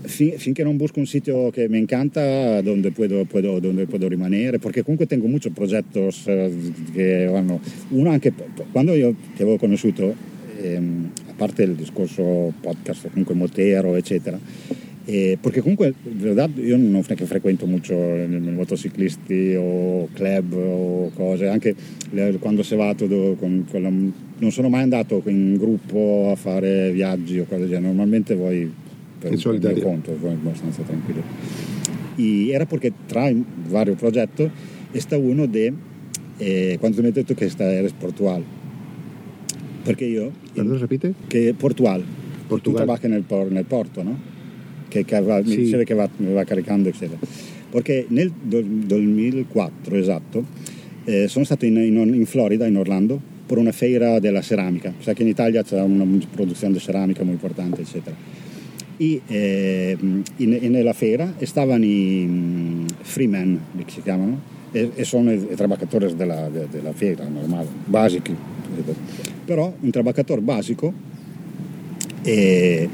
fin, 0.02 0.38
finché 0.38 0.62
non 0.62 0.76
busco 0.76 0.98
un 0.98 1.06
sitio 1.06 1.50
che 1.50 1.68
mi 1.68 1.78
encanta, 1.78 2.60
dove 2.60 2.90
puedo, 2.90 4.08
rimanere, 4.08 4.58
perché 4.58 4.82
comunque 4.82 5.06
tengo 5.06 5.26
muchos 5.26 5.52
progettos 5.52 6.26
eh, 6.26 6.50
che 6.92 7.26
vanno. 7.26 7.60
Uno 7.88 8.10
anche 8.10 8.32
quando 8.70 8.94
io 8.94 9.14
ti 9.34 9.42
avevo 9.42 9.56
conosciuto, 9.56 10.14
ehm, 10.60 11.10
a 11.28 11.32
parte 11.36 11.62
il 11.62 11.74
discorso 11.74 12.52
podcast, 12.60 13.10
comunque 13.10 13.34
Motero, 13.34 13.94
eccetera. 13.94 14.38
Eh, 15.04 15.36
perché 15.40 15.60
comunque 15.60 15.92
io 16.54 16.76
non 16.76 17.02
è 17.04 17.14
che 17.14 17.26
frequento 17.26 17.66
molto 17.66 17.92
motociclisti 17.92 19.56
o 19.58 20.08
club 20.12 20.52
o 20.52 21.10
cose, 21.12 21.48
anche 21.48 21.74
quando 22.38 22.62
si 22.62 22.76
va 22.76 22.94
con, 22.94 23.66
con 23.68 23.82
la, 23.82 23.88
non 23.88 24.52
sono 24.52 24.68
mai 24.68 24.82
andato 24.82 25.20
in 25.26 25.56
gruppo 25.56 26.28
a 26.30 26.36
fare 26.36 26.92
viaggi 26.92 27.40
o 27.40 27.46
cose 27.46 27.62
del 27.62 27.68
genere, 27.68 27.88
normalmente 27.88 28.36
voi 28.36 28.70
per, 29.22 29.32
il 29.32 29.82
conto, 29.82 30.16
voi 30.18 30.32
abbastanza 30.32 30.82
tranquillo. 30.82 31.22
Y 32.16 32.50
era 32.50 32.66
perché 32.66 32.92
tra 33.06 33.28
i 33.28 33.42
vari 33.68 33.94
progetti 33.94 34.50
sta 34.92 35.16
uno 35.16 35.46
di, 35.46 35.72
eh, 36.36 36.76
quando 36.78 37.00
mi 37.00 37.06
hai 37.06 37.12
detto 37.12 37.34
che 37.34 37.48
sta, 37.48 37.72
eres 37.72 37.92
Portugal, 37.92 38.42
perché 39.82 40.04
io... 40.04 40.32
Perdón, 40.52 40.78
repite? 40.78 41.14
Che 41.26 41.54
Portugal, 41.56 42.04
Portugal. 42.46 42.82
tu 42.82 42.86
lavori 42.86 43.08
nel, 43.08 43.24
nel 43.50 43.64
porto, 43.64 44.02
no? 44.02 44.30
che, 44.92 45.06
che 45.06 45.20
va, 45.22 45.42
sì. 45.42 45.48
mi 45.48 45.56
dicevi 45.56 45.84
che 45.84 45.94
va, 45.94 46.08
va, 46.16 46.44
caricando, 46.44 46.90
eccetera. 46.90 47.18
Perché 47.70 48.04
nel 48.08 48.30
2004, 48.30 49.96
esatto, 49.96 50.44
eh, 51.04 51.28
sono 51.28 51.46
stato 51.46 51.64
in, 51.64 51.76
in, 51.78 51.96
in, 52.14 52.26
Florida, 52.26 52.66
in 52.66 52.76
Orlando, 52.76 53.18
per 53.46 53.56
una 53.56 53.72
feira 53.72 54.18
della 54.18 54.42
ceramica. 54.42 54.92
Sai 54.98 55.14
che 55.14 55.22
in 55.22 55.28
Italia 55.28 55.62
c'è 55.62 55.80
una 55.80 56.04
produzione 56.30 56.74
di 56.74 56.78
ceramica 56.78 57.24
molto 57.24 57.46
importante, 57.46 57.80
eccetera. 57.80 58.14
E 59.02 59.20
eh, 59.26 59.96
in, 60.36 60.58
nella 60.70 60.92
fiera 60.92 61.34
stavano 61.40 61.84
i 61.84 62.24
um, 62.24 62.86
freemen, 63.00 63.58
si 63.86 64.00
chiamano, 64.00 64.40
e, 64.70 64.92
e 64.94 65.04
sono 65.04 65.32
i, 65.32 65.44
i 65.50 65.56
trabacatori 65.56 66.14
della, 66.14 66.48
de, 66.48 66.68
della 66.70 66.92
fiera, 66.92 67.26
normale, 67.26 67.66
basici. 67.86 68.32
Però 69.44 69.74
un 69.80 69.90
trabacatore 69.90 70.40
basico 70.40 70.92
eh, 72.22 72.88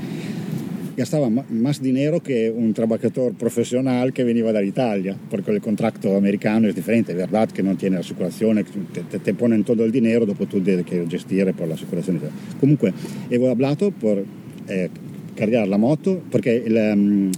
gastaba 0.96 1.28
más 1.28 1.82
dinero 1.82 2.20
que 2.22 2.48
un 2.48 2.72
trabajador 2.72 3.34
profesional 3.34 4.14
que 4.14 4.24
venía 4.24 4.50
de 4.50 4.64
Italia, 4.64 5.14
porque 5.28 5.50
el 5.50 5.60
contrato 5.60 6.16
americano 6.16 6.68
es 6.68 6.74
diferente, 6.74 7.12
es 7.12 7.18
verdad 7.18 7.50
que 7.50 7.62
no 7.62 7.76
tiene 7.76 7.98
asicuración, 7.98 8.64
te, 8.94 9.02
te, 9.02 9.18
te 9.18 9.34
ponen 9.34 9.62
todo 9.62 9.84
el 9.84 9.92
dinero, 9.92 10.24
dopo 10.24 10.46
tú 10.46 10.58
tienes 10.62 10.86
que 10.86 11.06
gestir 11.06 11.52
por 11.52 11.68
la 11.68 11.74
asicuración. 11.74 12.18
Comunque, 12.58 12.94
he 13.30 13.46
hablado 13.46 13.90
por 13.90 14.24
eh, 14.68 14.88
cargar 15.38 15.68
la 15.68 15.76
moto, 15.76 16.20
porque 16.28 16.64
el, 16.66 16.74
um, 16.74 17.30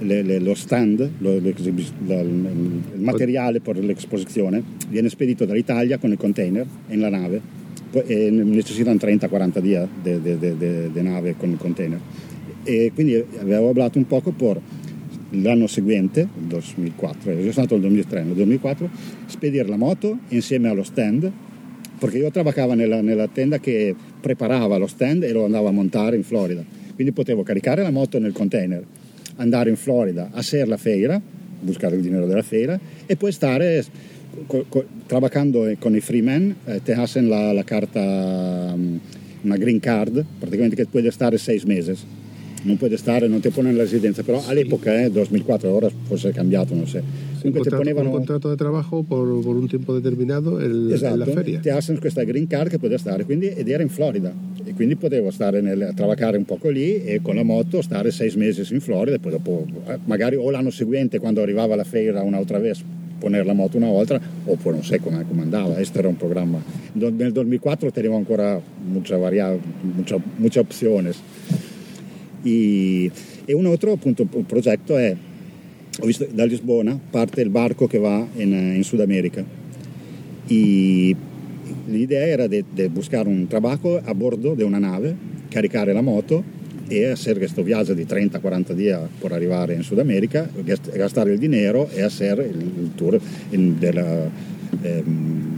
le, 0.00 0.22
le, 0.22 0.40
lo 0.40 0.54
stand, 0.54 1.10
lo, 1.18 1.38
lo, 1.38 1.48
il 1.48 2.72
materiale 2.94 3.60
per 3.60 3.76
l'esposizione 3.78 4.62
viene 4.88 5.10
spedito 5.10 5.44
dall'Italia 5.44 5.98
con 5.98 6.10
il 6.10 6.16
container 6.16 6.66
in 6.88 7.00
la 7.00 7.10
nave. 7.10 7.64
E 7.92 8.30
necessitano 8.30 8.96
30-40 8.96 9.60
giorni 10.02 10.90
di 10.92 11.02
nave 11.02 11.34
con 11.36 11.50
il 11.50 11.56
container. 11.56 12.00
E 12.64 12.90
quindi 12.94 13.14
avevo 13.14 13.72
parlato 13.72 13.98
un 13.98 14.06
poco 14.06 14.32
per 14.32 14.60
l'anno 15.30 15.66
seguente, 15.66 16.20
il 16.20 16.46
2004, 16.46 17.30
io 17.30 17.38
sono 17.38 17.52
stato 17.52 17.74
nel 17.74 17.82
2003, 17.82 18.22
nel 18.22 18.34
2004, 18.34 18.88
spedire 19.26 19.68
la 19.68 19.76
moto 19.76 20.18
insieme 20.28 20.68
allo 20.68 20.82
stand, 20.82 21.30
perché 21.98 22.18
io 22.18 22.30
lavoravo 22.32 22.74
nella, 22.74 23.00
nella 23.00 23.28
tenda 23.28 23.58
che 23.58 23.94
preparava 24.20 24.76
lo 24.76 24.86
stand 24.86 25.22
e 25.22 25.32
lo 25.32 25.44
andavo 25.44 25.68
a 25.68 25.72
montare 25.72 26.16
in 26.16 26.22
Florida, 26.22 26.64
quindi 26.96 27.12
potevo 27.12 27.44
caricare 27.44 27.82
la 27.82 27.90
moto 27.90 28.18
nel 28.18 28.32
container, 28.32 28.82
andare 29.36 29.70
in 29.70 29.76
Florida 29.76 30.30
a 30.32 30.42
ser 30.42 30.66
la 30.66 30.76
feira, 30.76 31.20
buscare 31.60 31.94
il 31.94 32.02
dinero 32.02 32.26
della 32.26 32.42
feira 32.42 32.78
e 33.06 33.16
poi 33.16 33.30
stare 33.30 33.84
co, 34.46 34.64
co, 34.68 34.84
lavorando 35.06 35.72
con 35.78 35.94
i 35.94 36.00
freemen, 36.00 36.56
eh, 36.64 36.82
te 36.82 36.94
hacen 36.94 37.28
la, 37.28 37.52
la 37.52 37.62
carta, 37.62 38.00
um, 38.74 38.98
una 39.42 39.56
green 39.56 39.78
card, 39.78 40.24
praticamente 40.38 40.74
che 40.74 40.86
puoi 40.86 41.08
stare 41.12 41.38
sei 41.38 41.62
mesi 41.66 41.94
non 42.66 42.76
puoi 42.76 42.94
stare, 42.96 43.28
non 43.28 43.40
ti 43.40 43.48
pone 43.50 43.72
la 43.72 43.82
residenza, 43.82 44.22
però 44.22 44.42
all'epoca, 44.44 45.00
eh, 45.00 45.10
2004, 45.10 45.70
ora 45.70 45.88
forse 46.02 46.30
è 46.30 46.32
cambiato, 46.32 46.74
non 46.74 46.86
so. 46.86 47.00
Un 47.46 47.52
contrato, 47.52 47.76
ponevano... 47.76 48.08
un 48.08 48.14
contrato 48.14 48.54
di 48.54 48.62
lavoro 48.62 49.02
per, 49.02 49.44
per, 49.44 49.54
un 49.54 49.68
tempo 49.68 49.92
determinato 49.94 50.58
el, 50.58 50.90
esatto, 50.92 51.16
la 51.16 51.24
feria. 51.24 51.60
ti 51.60 51.68
hacen 51.68 51.98
questa 51.98 52.22
green 52.24 52.46
card 52.46 52.70
che 52.70 52.78
puoi 52.78 52.96
stare, 52.98 53.24
quindi, 53.24 53.48
ed 53.48 53.68
era 53.68 53.82
in 53.82 53.88
Florida, 53.88 54.32
e 54.64 54.72
quindi 54.74 54.96
potevo 54.96 55.30
stare 55.30 55.60
nel, 55.60 55.92
travacare 55.94 56.36
un 56.36 56.44
poco 56.44 56.68
lì 56.68 57.02
e 57.04 57.20
con 57.22 57.36
la 57.36 57.42
moto 57.42 57.82
stare 57.82 58.10
sei 58.10 58.32
mesi 58.36 58.66
in 58.72 58.80
Florida 58.80 59.16
e 59.16 59.18
poi 59.18 59.32
dopo, 59.32 59.66
eh, 59.86 59.98
magari 60.04 60.36
o 60.36 60.50
l'anno 60.50 60.70
seguente 60.70 61.18
quando 61.18 61.40
arrivava 61.40 61.76
la 61.76 61.84
feira 61.84 62.22
un'altra 62.22 62.58
vez, 62.58 62.82
ponere 63.18 63.44
la 63.44 63.52
moto 63.52 63.76
una 63.76 63.88
volta 63.88 64.20
oppure 64.44 64.74
non 64.74 64.84
sai 64.84 64.98
come, 64.98 65.24
come 65.26 65.42
andava, 65.42 65.74
questo 65.74 65.98
era 65.98 66.08
un 66.08 66.16
programma. 66.16 66.62
Nel 66.92 67.32
2004 67.32 67.90
tenevo 67.90 68.16
ancora 68.16 68.60
mucha, 68.84 69.16
varia, 69.16 69.56
mucha, 69.80 70.18
mucha 70.36 70.60
opciones. 70.60 71.20
E, 72.42 73.10
e 73.44 73.54
un 73.54 73.66
altro 73.66 73.92
appunto, 73.92 74.24
progetto 74.24 74.96
è, 74.96 75.14
visto 76.04 76.26
da 76.30 76.44
Lisbona 76.44 76.98
parte 77.10 77.40
il 77.40 77.48
barco 77.48 77.86
che 77.86 77.98
va 77.98 78.26
in, 78.36 78.52
in 78.74 78.84
Sud 78.84 79.00
America. 79.00 79.44
E 80.46 81.16
l'idea 81.86 82.26
era 82.26 82.46
di 82.46 82.64
buscare 82.88 83.28
un 83.28 83.46
trabajo 83.46 84.00
a 84.02 84.14
bordo 84.14 84.54
di 84.54 84.62
una 84.62 84.78
nave, 84.78 85.16
caricare 85.48 85.92
la 85.92 86.02
moto 86.02 86.42
e 86.88 87.06
hacer 87.06 87.38
questo 87.38 87.62
viaggio 87.62 87.94
di 87.94 88.04
30-40 88.04 88.76
giorni 88.76 89.08
per 89.18 89.32
arrivare 89.32 89.74
in 89.74 89.82
Sud 89.82 89.98
America, 89.98 90.48
gastare 90.92 91.32
il 91.32 91.38
dinero 91.38 91.88
e 91.90 92.02
hacer 92.02 92.38
il, 92.38 92.60
il 92.60 92.90
tour 92.94 93.18
in, 93.50 93.78
della, 93.78 94.30
ehm, 94.82 95.56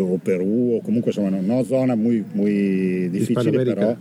o 0.00 0.18
Perù 0.22 0.76
o 0.76 0.80
comunque 0.80 1.10
insomma 1.10 1.36
una 1.36 1.62
zona 1.64 1.94
muy, 1.94 2.24
muy 2.32 3.08
difficile 3.10 3.62
però 3.62 3.94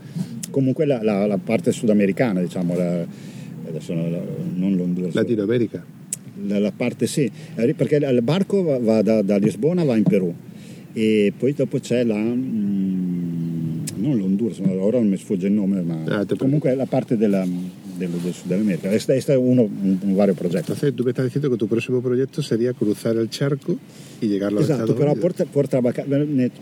comunque 0.49 0.85
la, 0.85 1.01
la, 1.03 1.25
la, 1.25 1.37
parte 1.37 1.71
sudamericana 1.71 2.41
diciamo 2.41 2.75
la, 2.75 3.05
adesso 3.68 3.93
non 3.93 4.76
l'Honduras 4.76 5.13
Latino 5.13 5.43
America 5.43 5.84
la, 6.45 6.59
la, 6.59 6.72
parte 6.72 7.07
sì 7.07 7.30
eh, 7.55 7.74
perché 7.74 7.95
il 7.95 8.22
barco 8.22 8.61
va, 8.63 8.80
va 8.80 9.01
da, 9.01 9.22
da, 9.22 9.38
Lisbona 9.38 9.84
va 9.84 9.95
in 9.95 10.03
Perù. 10.03 10.34
E 10.93 11.34
poi 11.38 11.53
dopo 11.53 11.80
c'è 11.80 12.03
la 12.03 12.18
mm, 12.18 13.84
non 13.95 14.18
l'Honduras 14.18 14.59
ora 14.59 14.97
non 14.97 15.09
mi 15.09 15.18
sfugge 15.18 15.47
il 15.47 15.53
nome 15.53 15.82
ma 15.82 16.03
ah, 16.05 16.26
comunque 16.38 16.74
la 16.76 16.86
parte 16.86 17.18
della 17.18 17.45
del, 17.97 18.11
del 18.21 18.33
Sudamérica. 18.33 18.91
Este, 18.91 19.17
este 19.17 19.33
es 19.33 19.39
uno, 19.39 19.63
un, 19.63 19.99
un, 20.03 20.17
vario 20.17 20.35
proyecto. 20.35 20.73
Entonces 20.73 20.95
tú 20.95 21.03
me 21.03 21.11
estás 21.11 21.25
diciendo 21.25 21.49
que 21.49 21.57
tu 21.57 21.67
próximo 21.67 22.01
proyecto 22.01 22.41
sería 22.41 22.73
cruzar 22.73 23.15
el 23.17 23.29
charco 23.29 23.77
y 24.21 24.27
llegar 24.27 24.49
a 24.49 24.51
los 24.51 24.63
Esatto, 24.63 24.93
Estados 24.93 24.99
però 24.99 25.15
per, 25.15 25.47
per 25.47 25.67
trabajar, 25.67 26.05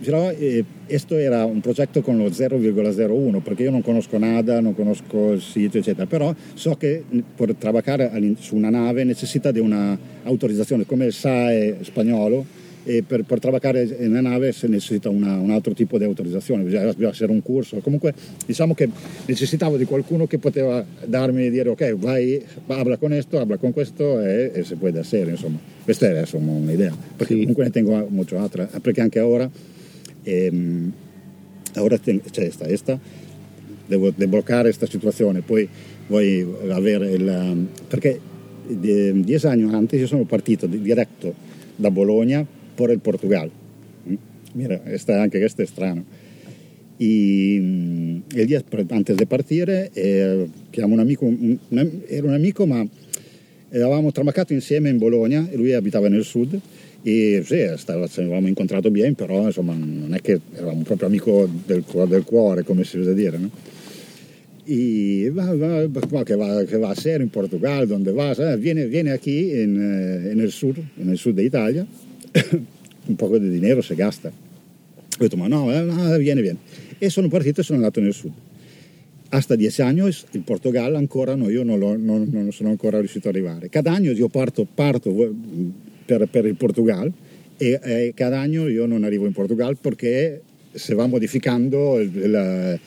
però 0.03 0.31
eh, 0.31 0.63
questo 0.88 1.17
era 1.17 1.45
un 1.45 1.61
progetto 1.61 2.01
con 2.01 2.17
lo 2.17 2.25
0,01 2.25 3.41
perché 3.41 3.63
io 3.63 3.71
non 3.71 3.81
conosco 3.81 4.17
nada, 4.17 4.59
non 4.59 4.75
conosco 4.75 5.33
il 5.33 5.41
sito 5.41 5.77
eccetera, 5.77 6.05
però 6.05 6.33
so 6.53 6.75
che 6.75 7.03
per 7.36 7.55
lavorare 7.59 8.11
su 8.39 8.55
una 8.55 8.69
nave 8.69 9.03
necessita 9.03 9.51
di 9.51 9.59
una 9.59 9.97
autorizzazione 10.23 10.86
come 10.86 11.05
il 11.05 11.13
SAE 11.13 11.79
spagnolo 11.81 12.63
e 12.86 13.01
per, 13.01 13.23
per 13.23 13.39
trabaccare 13.39 13.83
nella 13.99 14.21
nave 14.21 14.51
si 14.51 14.67
necessita 14.67 15.09
una, 15.09 15.39
un 15.39 15.49
altro 15.49 15.73
tipo 15.73 15.97
di 15.97 16.03
autorizzazione, 16.03 16.61
bisogna, 16.61 16.86
bisogna 16.86 17.09
essere 17.09 17.31
un 17.31 17.41
corso. 17.41 17.77
Comunque 17.79 18.13
diciamo 18.45 18.75
che 18.75 18.88
necessitavo 19.25 19.75
di 19.75 19.86
qualcuno 19.86 20.27
che 20.27 20.38
poteva 20.38 20.86
darmi 21.03 21.47
e 21.47 21.49
dire 21.49 21.69
ok, 21.69 21.95
vai, 21.95 22.41
habla 22.67 22.97
con 22.97 23.09
questo, 23.09 23.39
habla 23.39 23.57
con 23.57 23.73
questo 23.73 24.21
e, 24.21 24.51
e 24.53 24.63
se 24.63 24.75
puoi 24.75 24.91
da 24.91 25.03
serio, 25.03 25.31
insomma. 25.31 25.57
Questa 25.83 26.07
è 26.07 26.19
insomma, 26.19 26.51
un'idea, 26.51 26.95
perché 27.15 27.33
sì. 27.33 27.39
comunque 27.39 27.63
ne 27.63 27.69
tengo 27.71 28.07
molto 28.09 28.38
altra, 28.38 28.69
perché 28.81 29.01
anche 29.01 29.19
ora, 29.19 29.49
ehm, 30.23 30.91
ora 31.77 31.99
c'è 31.99 32.49
sta, 32.49 32.67
esta, 32.67 32.99
devo 33.88 34.11
debloccare 34.15 34.63
questa 34.63 34.88
situazione, 34.88 35.41
poi 35.41 35.67
vuoi 36.07 36.47
avere 36.69 37.11
il... 37.11 37.67
perché 37.88 38.19
dieci 38.67 39.45
anni 39.45 39.71
antes 39.73 39.99
io 39.99 40.07
sono 40.07 40.23
partito 40.23 40.65
diretto 40.65 41.33
da 41.75 41.91
Bologna 41.91 42.45
per 42.76 42.89
il 42.91 42.99
Portogallo. 42.99 43.51
Mm? 44.07 44.15
Mira, 44.53 44.82
esta, 44.86 45.21
anche 45.21 45.39
questo 45.39 45.61
è 45.61 45.65
strano. 45.65 46.03
Mm, 47.03 48.19
el 48.36 48.47
día 48.47 48.63
antes 48.89 49.17
de 49.17 49.26
partir, 49.26 49.89
eh, 49.93 50.47
chiamo 50.69 50.93
un 50.93 50.99
amico, 50.99 51.26
un, 51.26 51.57
era 52.07 52.28
un 52.28 52.34
amico 52.34 52.65
ma 52.65 52.86
avevamo 53.69 54.11
trabacato 54.11 54.53
insieme 54.53 54.89
in 54.89 54.97
Bologna 54.97 55.49
e 55.49 55.57
lui 55.57 55.73
abitava 55.73 56.07
nel 56.07 56.23
sud 56.23 56.57
e 57.03 57.41
sì, 57.43 57.69
stava, 57.76 58.07
ci 58.07 58.21
avevamo 58.21 58.47
incontrato 58.47 58.89
bene, 58.89 59.13
però 59.13 59.43
insomma 59.43 59.73
non 59.73 60.13
è 60.13 60.21
che 60.21 60.39
eravamo 60.53 60.84
proprio 60.84 61.07
amico 61.07 61.47
del, 61.65 61.84
del 62.07 62.23
cuore, 62.23 62.63
come 62.63 62.84
si 62.84 62.97
usa 62.97 63.13
dire, 63.13 63.38
no? 63.38 63.51
Y 64.67 65.30
va, 65.30 65.53
va, 65.53 65.86
va, 65.86 66.26
que, 66.26 66.36
va, 66.36 66.65
que 66.65 66.78
va 66.78 66.89
a 66.89 66.95
ser 66.95 67.21
en 67.21 67.30
Portugal, 67.30 67.88
donde 67.88 68.11
vas, 68.11 68.39
eh, 68.39 68.57
viene, 68.57 68.88
viene 68.88 69.11
aquí 69.11 69.51
en, 69.51 69.80
eh, 69.80 70.32
en, 70.32 70.39
el 70.39 70.51
sur, 70.51 70.76
en 70.97 71.09
un 73.05 73.15
poco 73.15 73.38
di 73.38 73.49
dinero 73.49 73.81
si 73.81 73.95
gasta. 73.95 74.29
Ho 74.29 75.17
detto, 75.17 75.38
ma 75.38 75.47
no, 75.47 75.71
eh, 75.71 76.19
viene, 76.19 76.41
viene. 76.41 76.57
E 76.97 77.09
sono 77.09 77.27
partito 77.27 77.61
e 77.61 77.63
sono 77.63 77.77
andato 77.77 78.01
nel 78.01 78.13
sud. 78.13 78.33
Hasta 79.29 79.55
dieci 79.55 79.81
anni 79.81 80.01
il 80.01 80.41
Portogallo 80.41 80.97
ancora 80.97 81.36
no, 81.36 81.49
io 81.49 81.63
non, 81.63 81.79
non, 81.79 82.27
non, 82.31 82.51
sono 82.51 82.69
ancora 82.69 82.99
riuscito 82.99 83.27
ad 83.27 83.36
arrivare. 83.36 83.69
Cada 83.69 83.91
anno 83.91 84.11
io 84.11 84.27
parto, 84.27 84.65
parto 84.71 85.33
per, 86.05 86.27
per, 86.27 86.45
il 86.45 86.55
Portogallo 86.55 87.11
e 87.57 87.79
eh, 87.81 88.13
cada 88.15 88.39
anno 88.39 88.67
io 88.67 88.86
non 88.86 89.03
arrivo 89.03 89.25
in 89.25 89.33
Portogallo 89.33 89.77
perché 89.79 90.41
si 90.76 90.93
va 90.93 91.07
modificando 91.07 91.99
il, 91.99 92.15
il, 92.15 92.80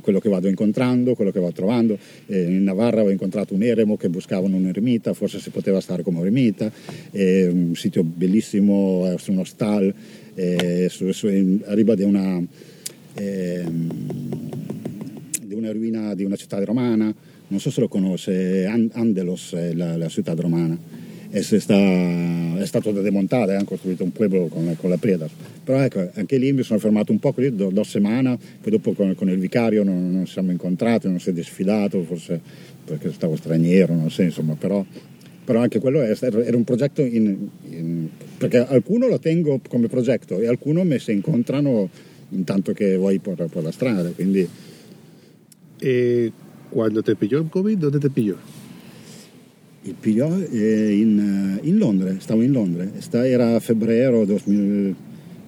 quello 0.00 0.18
che 0.18 0.28
vado 0.28 0.48
incontrando, 0.48 1.14
quello 1.14 1.30
che 1.30 1.40
vado 1.40 1.52
trovando. 1.52 1.98
Eh, 2.26 2.42
in 2.42 2.64
Navarra 2.64 3.02
ho 3.02 3.10
incontrato 3.10 3.54
un 3.54 3.62
eremo 3.62 3.96
che 3.96 4.08
buscavano 4.08 4.56
un 4.56 4.66
eremita, 4.66 5.12
forse 5.12 5.38
si 5.38 5.50
poteva 5.50 5.80
stare 5.80 6.02
come 6.02 6.20
eremita, 6.20 6.70
eh, 7.10 7.46
un 7.46 7.74
sito 7.74 8.02
bellissimo 8.02 9.14
su 9.18 9.32
uno 9.32 9.44
stall, 9.44 9.92
eh, 10.34 10.88
su, 10.90 11.10
su, 11.12 11.28
in, 11.28 11.62
a 11.66 11.74
riba 11.74 11.94
di 11.94 12.02
una, 12.02 12.42
ehm, 13.14 13.88
di 15.42 15.54
una 15.54 15.72
ruina 15.72 16.14
di 16.14 16.24
una 16.24 16.36
città 16.36 16.62
romana, 16.64 17.14
non 17.48 17.60
so 17.60 17.70
se 17.70 17.80
lo 17.80 17.88
conosce, 17.88 18.66
Andelos 18.66 19.54
è 19.54 19.72
la, 19.74 19.96
la 19.96 20.08
città 20.08 20.34
romana 20.34 21.06
e 21.30 21.42
sta, 21.42 21.74
è 21.74 22.64
stato 22.64 22.90
demontato, 22.92 23.50
hanno 23.50 23.64
costruito 23.64 24.02
un 24.02 24.12
pueblo 24.12 24.46
con, 24.46 24.74
con, 24.78 24.90
la 24.90 24.96
Preda. 24.96 25.28
Però 25.62 25.78
ecco, 25.78 26.08
anche 26.14 26.38
lì 26.38 26.52
mi 26.52 26.62
sono 26.62 26.78
fermato 26.78 27.12
un 27.12 27.18
po' 27.18 27.34
lì, 27.36 27.54
do, 27.54 27.70
do 27.70 27.82
settimane, 27.82 28.38
poi 28.60 28.72
dopo 28.72 28.92
con, 28.92 29.14
con 29.14 29.28
il 29.28 29.38
vicario 29.38 29.82
non, 29.82 30.10
non 30.10 30.26
siamo 30.26 30.50
incontrati, 30.50 31.08
non 31.08 31.20
si 31.20 31.30
è 31.30 31.32
desfilato, 31.32 32.02
forse 32.02 32.40
perché 32.84 33.12
stavo 33.12 33.36
straniero, 33.36 33.94
non 33.94 34.10
so, 34.10 34.22
insomma, 34.22 34.54
però, 34.54 34.84
però 35.44 35.60
anche 35.60 35.78
quello 35.78 36.00
è, 36.00 36.16
era 36.20 36.56
un 36.56 36.64
progetto 36.64 37.02
in, 37.02 37.36
in, 37.68 38.08
perché 38.38 38.58
alcuno 38.58 39.06
lo 39.06 39.18
tengo 39.18 39.60
come 39.68 39.88
progetto 39.88 40.38
e 40.38 40.46
alcuno 40.46 40.84
mi 40.84 40.98
si 40.98 41.12
incontrano 41.12 41.90
intanto 42.30 42.72
che 42.72 42.96
vuoi 42.96 43.18
per, 43.18 43.48
per 43.50 43.62
la 43.62 43.72
strada, 43.72 44.10
quindi... 44.10 44.48
E 45.80 46.32
quando 46.68 47.02
ti 47.02 47.14
pillò 47.14 47.38
il 47.38 47.48
Covid, 47.48 47.78
dove 47.78 47.98
ti 47.98 48.08
pillò? 48.08 48.36
Il 49.82 49.94
pigliò 49.98 50.28
in, 50.28 51.58
in, 51.62 51.78
Londra, 51.78 52.14
stavo 52.18 52.42
in 52.42 52.52
Londra, 52.52 52.86
era 53.24 53.58
febbraio 53.60 54.24
2000, 54.24 54.94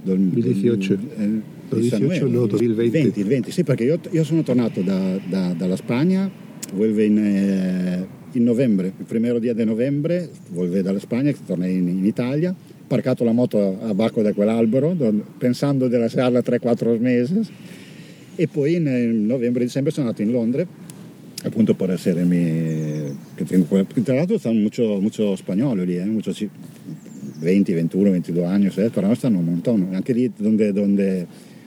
2018. 0.03 0.93
Eh, 1.17 1.59
2018 1.69 2.29
no, 2.29 2.47
2020. 2.47 2.91
20, 2.91 3.23
20, 3.23 3.51
sì, 3.51 3.65
perché 3.65 3.85
io, 3.85 4.01
io 4.11 4.25
sono 4.25 4.43
tornato 4.43 4.81
da, 4.81 5.19
da, 5.29 5.53
dalla 5.53 5.77
Spagna, 5.77 6.31
vuelve 6.75 7.05
in, 7.05 7.19
eh, 7.19 8.07
in, 8.33 8.43
novembre, 8.43 8.93
il 8.97 9.05
primo 9.05 9.27
giorno 9.27 9.53
di 9.53 9.65
novembre, 9.65 10.29
vuelve 10.51 10.83
dalla 10.83 10.99
Spagna, 10.99 11.33
tornai 11.47 11.75
in, 11.75 11.89
in 11.89 12.05
Italia, 12.05 12.55
parcato 12.87 13.25
la 13.25 13.33
moto 13.33 13.79
a 13.83 13.95
bacco 13.95 14.23
da 14.23 14.33
quell'albero, 14.33 14.97
pensando 15.39 15.87
di 15.87 15.97
lasciarla 15.97 16.41
3-4 16.41 16.99
mesi, 16.99 17.41
e 18.35 18.49
poi 18.49 18.75
in 18.75 19.27
novembre-dicembre 19.27 19.93
sono 19.93 20.07
andato 20.07 20.23
in 20.23 20.33
Londra 20.33 20.67
appunto 21.43 21.75
por 21.75 21.91
essere 21.91 22.25
mi, 22.25 23.17
que 23.35 23.45
tengo, 23.45 23.85
tra 24.03 24.15
l'altro 24.15 24.39
stanno 24.39 24.61
molto, 24.61 25.01
molto 25.01 25.37
spagnolo 25.37 25.85
lì, 25.85 25.97
eh, 25.97 26.05
mucho, 26.05 26.33
20, 27.41 27.73
21, 27.73 28.11
22 28.11 28.45
anni, 28.45 28.71
eh, 28.75 28.91
però 28.91 29.15
stanno 29.15 29.39
un 29.39 29.45
montón, 29.45 29.89
anche 29.93 30.13
lì 30.13 30.31
dove, 30.37 30.73
dove, 30.73 31.27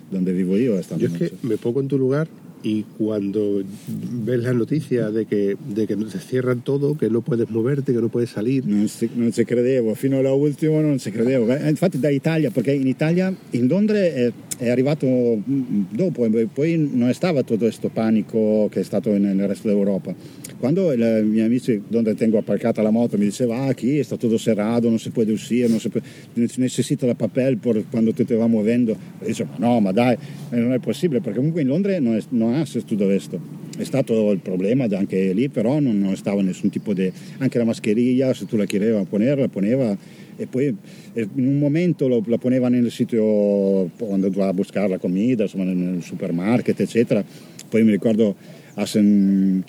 dove 0.09 0.31
vivo 0.31 0.55
io 0.57 0.81
stanno 0.81 1.01
Yo 1.01 1.07
es 1.07 1.17
que 1.17 1.31
me 1.41 1.57
pongo 1.57 1.79
en 1.81 1.87
tu 1.87 1.97
lugar 1.97 2.27
y 2.63 2.83
cuando 2.97 3.61
ves 3.87 4.41
la 4.41 4.53
noticia 4.53 5.11
de 5.11 5.25
que, 5.25 5.57
de 5.67 5.85
que 5.85 5.97
se 6.09 6.19
cierran 6.19 6.61
todo, 6.61 6.97
que 6.97 7.09
no 7.09 7.21
puedes 7.21 7.49
moverte, 7.49 7.93
che 7.93 7.99
non 7.99 8.09
puoi 8.09 8.25
salire. 8.25 8.65
Non 8.65 8.87
ci, 8.87 9.09
non 9.13 9.31
ci 9.31 9.43
credevo, 9.43 9.93
fino 9.95 10.17
all'ultimo 10.19 10.79
non 10.79 10.97
ci 10.97 11.11
credevo. 11.11 11.53
Infatti 11.53 11.99
da 11.99 12.09
Italia, 12.09 12.49
perché 12.51 12.71
in 12.71 12.87
Italia, 12.87 13.33
in 13.51 13.67
Londra 13.67 13.97
è, 13.97 14.31
è 14.57 14.69
arrivato 14.69 15.05
dopo, 15.45 16.27
poi 16.53 16.89
non 16.91 17.13
stava 17.13 17.43
tutto 17.43 17.65
questo 17.65 17.89
panico 17.89 18.69
che 18.71 18.79
è 18.79 18.83
stato 18.83 19.15
nel 19.17 19.45
resto 19.45 19.67
d'Europa. 19.67 20.15
Quando 20.63 20.93
i 20.93 20.97
miei 21.25 21.45
amici, 21.45 21.81
dove 21.89 22.15
tengo 22.15 22.37
apparcata 22.37 22.81
la 22.81 22.89
moto, 22.89 23.17
mi 23.17 23.25
diceva, 23.25 23.63
ah, 23.63 23.75
qui 23.75 24.01
sta 24.01 24.15
tutto 24.15 24.37
serrato, 24.37 24.87
non 24.87 24.97
si 24.97 25.09
può 25.09 25.21
uscire, 25.23 25.67
non 25.67 25.77
si 25.77 25.89
può, 25.89 25.99
necessita 26.35 27.05
la 27.05 27.15
papel 27.15 27.57
per 27.57 27.83
quando 27.89 28.13
ti 28.13 28.23
va 28.33 28.47
muovendo. 28.47 28.95
E 29.19 29.25
dicevo, 29.25 29.49
no, 29.57 29.81
ma 29.81 29.91
dai, 29.91 30.15
non 30.51 30.71
è 30.71 30.79
possibile, 30.79 31.19
perché 31.19 31.39
comunque 31.39 31.63
in 31.63 31.67
Londra 31.67 31.99
non, 31.99 32.15
è, 32.15 32.21
non 32.29 32.53
ha 32.53 32.63
tutto 32.63 33.03
questo. 33.03 33.41
È 33.77 33.83
stato 33.83 34.31
il 34.31 34.39
problema 34.39 34.85
anche 34.85 35.33
lì, 35.33 35.49
però 35.49 35.81
non, 35.81 35.99
non 35.99 36.15
stava 36.15 36.41
nessun 36.41 36.69
tipo 36.69 36.93
di... 36.93 37.11
anche 37.39 37.57
la 37.57 37.65
mascheriglia, 37.65 38.33
se 38.33 38.45
tu 38.45 38.55
la 38.55 38.63
chiedeva 38.63 39.01
a 39.01 39.03
ponere, 39.03 39.41
la 39.41 39.49
poneva 39.49 39.97
e 40.37 40.47
poi 40.47 40.73
in 41.13 41.45
un 41.45 41.57
momento 41.59 42.07
lo, 42.07 42.23
la 42.25 42.37
poneva 42.37 42.69
nel 42.69 42.89
sito 42.89 43.89
quando 43.97 44.29
doveva 44.29 44.53
buscare 44.53 44.87
la 44.87 44.97
comida, 44.97 45.43
insomma 45.43 45.65
nel 45.65 46.01
supermarket, 46.01 46.79
eccetera. 46.79 47.21
Poi 47.67 47.83
mi 47.83 47.91
ricordo 47.91 48.37
a 48.75 48.85
Sen, 48.85 49.61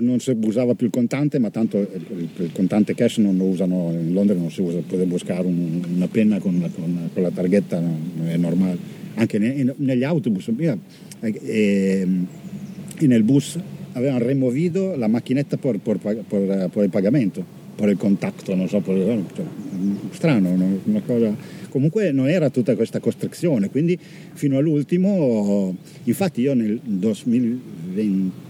non 0.00 0.18
si 0.20 0.36
usava 0.42 0.74
più 0.74 0.86
il 0.86 0.92
contante, 0.92 1.38
ma 1.38 1.50
tanto 1.50 1.78
il, 1.78 2.50
contante 2.52 2.94
cash 2.94 3.18
non 3.18 3.36
lo 3.36 3.44
usano, 3.44 3.90
in 3.92 4.12
Londra 4.12 4.34
non 4.34 4.50
si 4.50 4.60
usa, 4.60 4.78
puoi 4.86 5.04
buscare 5.04 5.46
un, 5.46 5.82
una 5.94 6.08
penna 6.08 6.38
con 6.38 6.58
con, 6.74 7.10
con 7.12 7.22
la 7.22 7.30
targhetta, 7.30 7.78
no? 7.80 7.96
è 8.26 8.36
normale. 8.36 8.96
Anche 9.14 9.38
ne, 9.38 9.74
negli 9.76 10.04
autobus, 10.04 10.50
io, 10.56 10.78
eh, 11.20 12.06
nel 13.00 13.22
bus 13.22 13.58
avevano 13.92 14.24
removido 14.24 14.96
la 14.96 15.08
macchinetta 15.08 15.56
per, 15.56 15.78
per, 15.78 15.98
per, 15.98 16.68
per 16.72 16.84
il 16.84 16.90
pagamento, 16.90 17.44
per 17.74 17.88
il 17.88 17.96
contatto, 17.96 18.54
non 18.54 18.68
so, 18.68 18.80
cioè, 18.84 19.44
strano, 20.12 20.80
una 20.84 21.00
cosa 21.04 21.56
comunque 21.68 22.12
non 22.12 22.28
era 22.28 22.48
tutta 22.50 22.74
questa 22.74 22.98
costrizione, 22.98 23.68
quindi 23.68 23.98
fino 24.32 24.56
all'ultimo, 24.56 25.76
infatti 26.04 26.40
io 26.40 26.54
nel 26.54 26.80
2020 26.82 28.46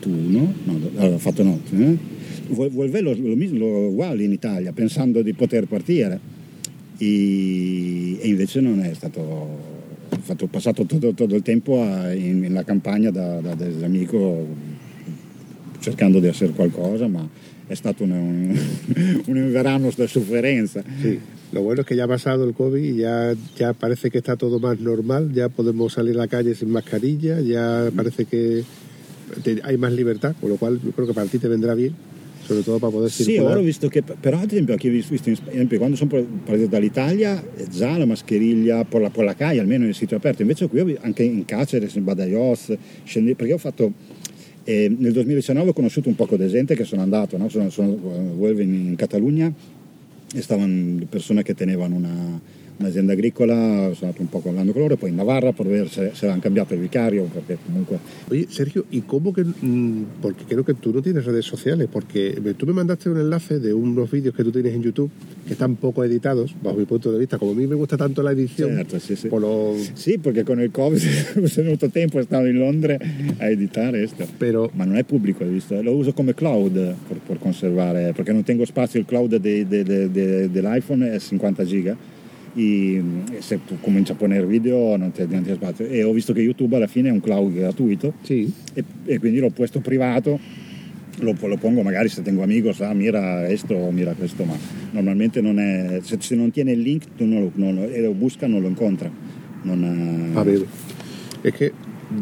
21, 0.00 0.54
no, 0.64 0.80
ho 0.96 1.18
fatto 1.18 1.42
notte, 1.42 1.76
eh? 1.76 1.98
vuelve 2.48 3.00
lo, 3.00 3.14
lo, 3.14 3.34
lo 3.34 3.88
uguale 3.88 4.22
in 4.22 4.32
Italia 4.32 4.72
pensando 4.72 5.22
di 5.22 5.32
poter 5.32 5.66
partire 5.66 6.18
e, 6.96 8.20
e 8.20 8.28
invece 8.28 8.60
non 8.60 8.80
è 8.80 8.94
stato 8.94 9.74
ho 10.28 10.46
passato 10.46 10.84
tutto, 10.86 11.12
tutto, 11.12 11.34
il 11.34 11.42
tempo 11.42 11.80
a, 11.82 12.12
in, 12.12 12.44
in, 12.44 12.52
la 12.52 12.64
campagna 12.64 13.10
da, 13.10 13.40
da, 13.40 13.54
da 13.54 13.86
amico 13.86 14.46
cercando 15.80 16.20
di 16.20 16.26
essere 16.26 16.52
qualcosa 16.52 17.06
ma 17.06 17.28
è 17.66 17.74
stato 17.74 18.04
un, 18.04 18.12
un, 18.12 19.22
un 19.26 19.52
verano 19.52 19.90
di 19.94 20.06
sofferenza 20.06 20.82
sí. 21.00 21.18
Lo 21.52 21.62
bueno 21.62 21.82
es 21.82 21.86
que 21.86 21.94
ya 21.94 22.04
ha 22.04 22.08
pasado 22.08 22.44
el 22.44 22.54
COVID 22.54 22.82
y 22.82 22.96
ya, 22.96 23.34
ya 23.56 23.72
parece 23.72 24.10
que 24.10 24.18
está 24.18 24.36
todo 24.36 24.58
más 24.58 24.80
normal, 24.80 25.32
ya 25.32 25.48
podemos 25.48 25.92
salir 25.92 26.16
a 26.16 26.18
la 26.18 26.26
calle 26.26 26.56
sin 26.56 26.70
mascarilla, 26.70 27.40
ya 27.40 27.88
parece 27.94 28.24
que 28.24 28.64
hay 29.62 29.76
más 29.76 29.92
libertà, 29.92 30.34
con 30.38 30.50
lo 30.50 30.56
quale 30.56 30.78
creo 30.78 31.06
che 31.06 31.12
para 31.12 31.26
ti 31.26 31.38
te 31.38 31.48
vendrà 31.48 31.74
bien, 31.74 31.94
soprattutto 32.40 32.78
per 32.78 32.90
poter 32.90 33.10
circolare. 33.10 33.44
Sì, 33.44 33.52
ora 33.52 33.58
ho 33.58 33.62
visto 33.62 33.88
che, 33.88 34.02
però 34.02 34.38
ad 34.38 34.50
esempio, 34.50 34.74
anche 34.74 34.88
visto, 34.88 35.14
in, 35.28 35.36
esempio 35.46 35.78
quando 35.78 35.96
sono 35.96 36.10
partito 36.44 36.68
dall'Italia, 36.68 37.42
già 37.70 37.96
la 37.96 38.06
mascheriglia 38.06 38.84
per 38.84 39.00
la, 39.00 39.10
per 39.10 39.24
la 39.24 39.34
CAI, 39.34 39.58
almeno 39.58 39.84
nel 39.84 39.94
sito 39.94 40.14
aperto, 40.14 40.42
invece 40.42 40.68
qui 40.68 40.96
anche 41.00 41.22
in 41.22 41.44
Caceres, 41.44 41.94
in 41.94 42.04
Badajoz, 42.04 42.76
scendi, 43.04 43.34
perché 43.34 43.52
ho 43.52 43.58
fatto, 43.58 43.92
eh, 44.64 44.94
nel 44.96 45.12
2019 45.12 45.70
ho 45.70 45.72
conosciuto 45.72 46.08
un 46.08 46.14
po' 46.14 46.28
di 46.36 46.48
gente 46.48 46.74
che 46.74 46.84
sono 46.84 47.02
andato, 47.02 47.36
no? 47.36 47.48
sono, 47.48 47.70
sono 47.70 47.88
uh, 47.90 48.46
in, 48.58 48.74
in 48.74 48.94
Catalogna, 48.96 49.52
estaban 50.34 51.06
personas 51.10 51.44
que 51.44 51.54
tenían 51.54 51.92
una, 51.92 52.40
un'azienda 52.78 53.12
agricola, 53.14 53.54
sono 53.94 53.96
andato 54.10 54.20
un 54.22 54.28
po' 54.28 54.40
con 54.40 54.54
l'anno 54.54 54.72
con 54.72 54.82
loro, 54.82 54.96
poi 54.96 55.10
in 55.10 55.16
Navarra 55.16 55.52
per 55.52 55.66
vedere 55.66 55.88
se, 55.88 56.10
se 56.12 56.18
avevano 56.26 56.40
cambiato 56.42 56.74
il 56.74 56.80
vicario, 56.80 57.24
perché 57.24 57.56
comunque... 57.64 57.98
Oye, 58.30 58.46
Sergio, 58.50 58.84
¿y 58.90 59.00
cómo 59.02 59.32
que...? 59.32 59.44
mm, 59.44 60.02
Porque 60.20 60.44
creo 60.46 60.64
que 60.64 60.74
tú 60.74 60.92
no 60.92 61.00
tienes 61.00 61.24
redes 61.24 61.44
sociales, 61.46 61.88
porque 61.90 62.38
me- 62.42 62.54
tú 62.54 62.66
me 62.66 62.72
mandaste 62.72 63.08
un 63.08 63.18
enlace 63.18 63.58
de 63.60 63.72
unos 63.72 64.10
vídeos 64.10 64.34
que 64.34 64.44
tú 64.44 64.50
tienes 64.52 64.74
en 64.74 64.82
YouTube 64.82 65.10
que 65.46 65.52
están 65.54 65.76
poco 65.76 66.04
editados, 66.04 66.54
bajo 66.62 66.76
mi 66.76 66.84
punto 66.84 67.10
de 67.12 67.18
vista. 67.18 67.38
Como 67.38 67.52
a 67.52 67.54
mí 67.54 67.66
me 67.66 67.74
gusta 67.76 67.96
tanto 67.96 68.22
la 68.22 68.32
edición, 68.32 68.74
Certo, 68.76 68.98
sì, 68.98 69.16
sì. 69.16 69.28
lo- 69.28 69.74
Sì, 69.94 70.18
perché 70.18 70.42
con 70.44 70.60
il 70.60 70.70
Covid 70.70 71.00
sono 71.46 71.68
avuto 71.68 71.88
tempo, 71.88 72.20
stavo 72.22 72.46
in 72.46 72.58
Londra 72.58 72.96
a 73.38 73.48
editare 73.48 73.98
questo. 73.98 74.26
Pero, 74.36 74.70
Ma 74.74 74.84
non 74.84 74.96
è 74.96 75.04
pubblico, 75.04 75.44
visto? 75.44 75.80
Lo 75.80 75.94
uso 75.94 76.12
come 76.12 76.34
cloud 76.34 76.72
per, 77.08 77.18
per 77.26 77.38
conservare, 77.38 78.12
perché 78.12 78.32
non 78.32 78.42
tengo 78.42 78.64
spazio, 78.64 78.98
il 79.00 79.06
cloud 79.06 79.36
de- 79.36 79.66
de- 79.66 79.82
de- 80.10 80.50
dell'iPhone 80.50 81.10
è 81.12 81.18
50 81.18 81.64
giga 81.64 81.96
e 82.56 83.02
e 83.32 83.40
se 83.42 83.60
tu 83.66 83.76
cominci 83.80 84.12
a 84.12 84.14
ponere 84.14 84.46
video 84.46 84.96
non 84.96 85.12
ti 85.12 85.24
non 85.28 85.42
ti 85.42 85.52
spazio. 85.52 85.86
E 85.86 86.02
ho 86.02 86.12
visto 86.12 86.32
che 86.32 86.40
YouTube 86.40 86.74
alla 86.76 86.86
fine 86.86 87.08
è 87.08 87.12
un 87.12 87.20
cloud 87.20 87.54
gratuito 87.54 88.14
sí, 88.22 88.50
e, 88.74 88.82
e 89.04 89.18
quindi 89.18 89.38
l'ho 89.38 89.50
puesto 89.50 89.80
privato. 89.80 90.38
Lo, 91.20 91.34
lo 91.40 91.56
pongo 91.56 91.80
magari 91.82 92.10
se 92.10 92.20
tengo 92.20 92.42
amigos, 92.42 92.82
ah, 92.82 92.92
mira 92.92 93.42
questo 93.46 93.72
o 93.74 93.90
mira 93.90 94.12
questo, 94.12 94.44
ma 94.44 94.54
normalmente 94.90 95.40
non 95.40 95.58
è. 95.58 96.00
Se, 96.02 96.16
se 96.20 96.34
non 96.34 96.50
tiene 96.50 96.72
il 96.72 96.80
link 96.80 97.04
tu 97.16 97.24
non 97.24 97.40
lo, 97.40 97.50
non 97.54 97.74
lo- 97.74 97.88
e 97.88 98.00
lo 98.02 98.12
busca, 98.12 98.46
non 98.46 98.60
lo 98.60 98.68
incontra. 98.68 99.10
Non, 99.62 100.32
eh, 100.34 100.38
a 100.38 100.42
ver, 100.44 100.64
es 101.42 101.52
que 101.54 101.72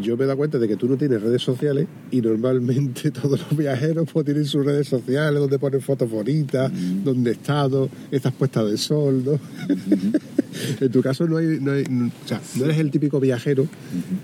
yo 0.00 0.16
me 0.16 0.24
he 0.24 0.26
dado 0.26 0.38
cuenta 0.38 0.58
de 0.58 0.66
que 0.66 0.76
tú 0.76 0.88
no 0.88 0.96
tienes 0.96 1.20
redes 1.22 1.42
sociales 1.42 1.86
y 2.10 2.20
normalmente 2.22 3.10
todos 3.10 3.40
los 3.40 3.56
viajeros 3.56 4.08
pues 4.12 4.24
tienen 4.24 4.44
sus 4.46 4.64
redes 4.64 4.88
sociales 4.88 5.38
donde 5.40 5.58
ponen 5.58 5.80
fotos 5.80 6.10
bonitas, 6.10 6.72
donde 7.04 7.30
he 7.30 7.32
estado, 7.34 7.88
estas 8.10 8.32
puestas 8.32 8.70
de 8.70 8.76
sol, 8.78 9.22
¿no? 9.24 9.38
en 10.80 10.90
tu 10.90 11.02
caso 11.02 11.26
no 11.26 11.36
hay, 11.36 11.58
no 11.60 11.72
hay- 11.72 11.84
o 11.84 12.28
sea, 12.28 12.40
no 12.58 12.64
eres 12.64 12.78
el 12.78 12.90
típico 12.90 13.20
viajero 13.20 13.66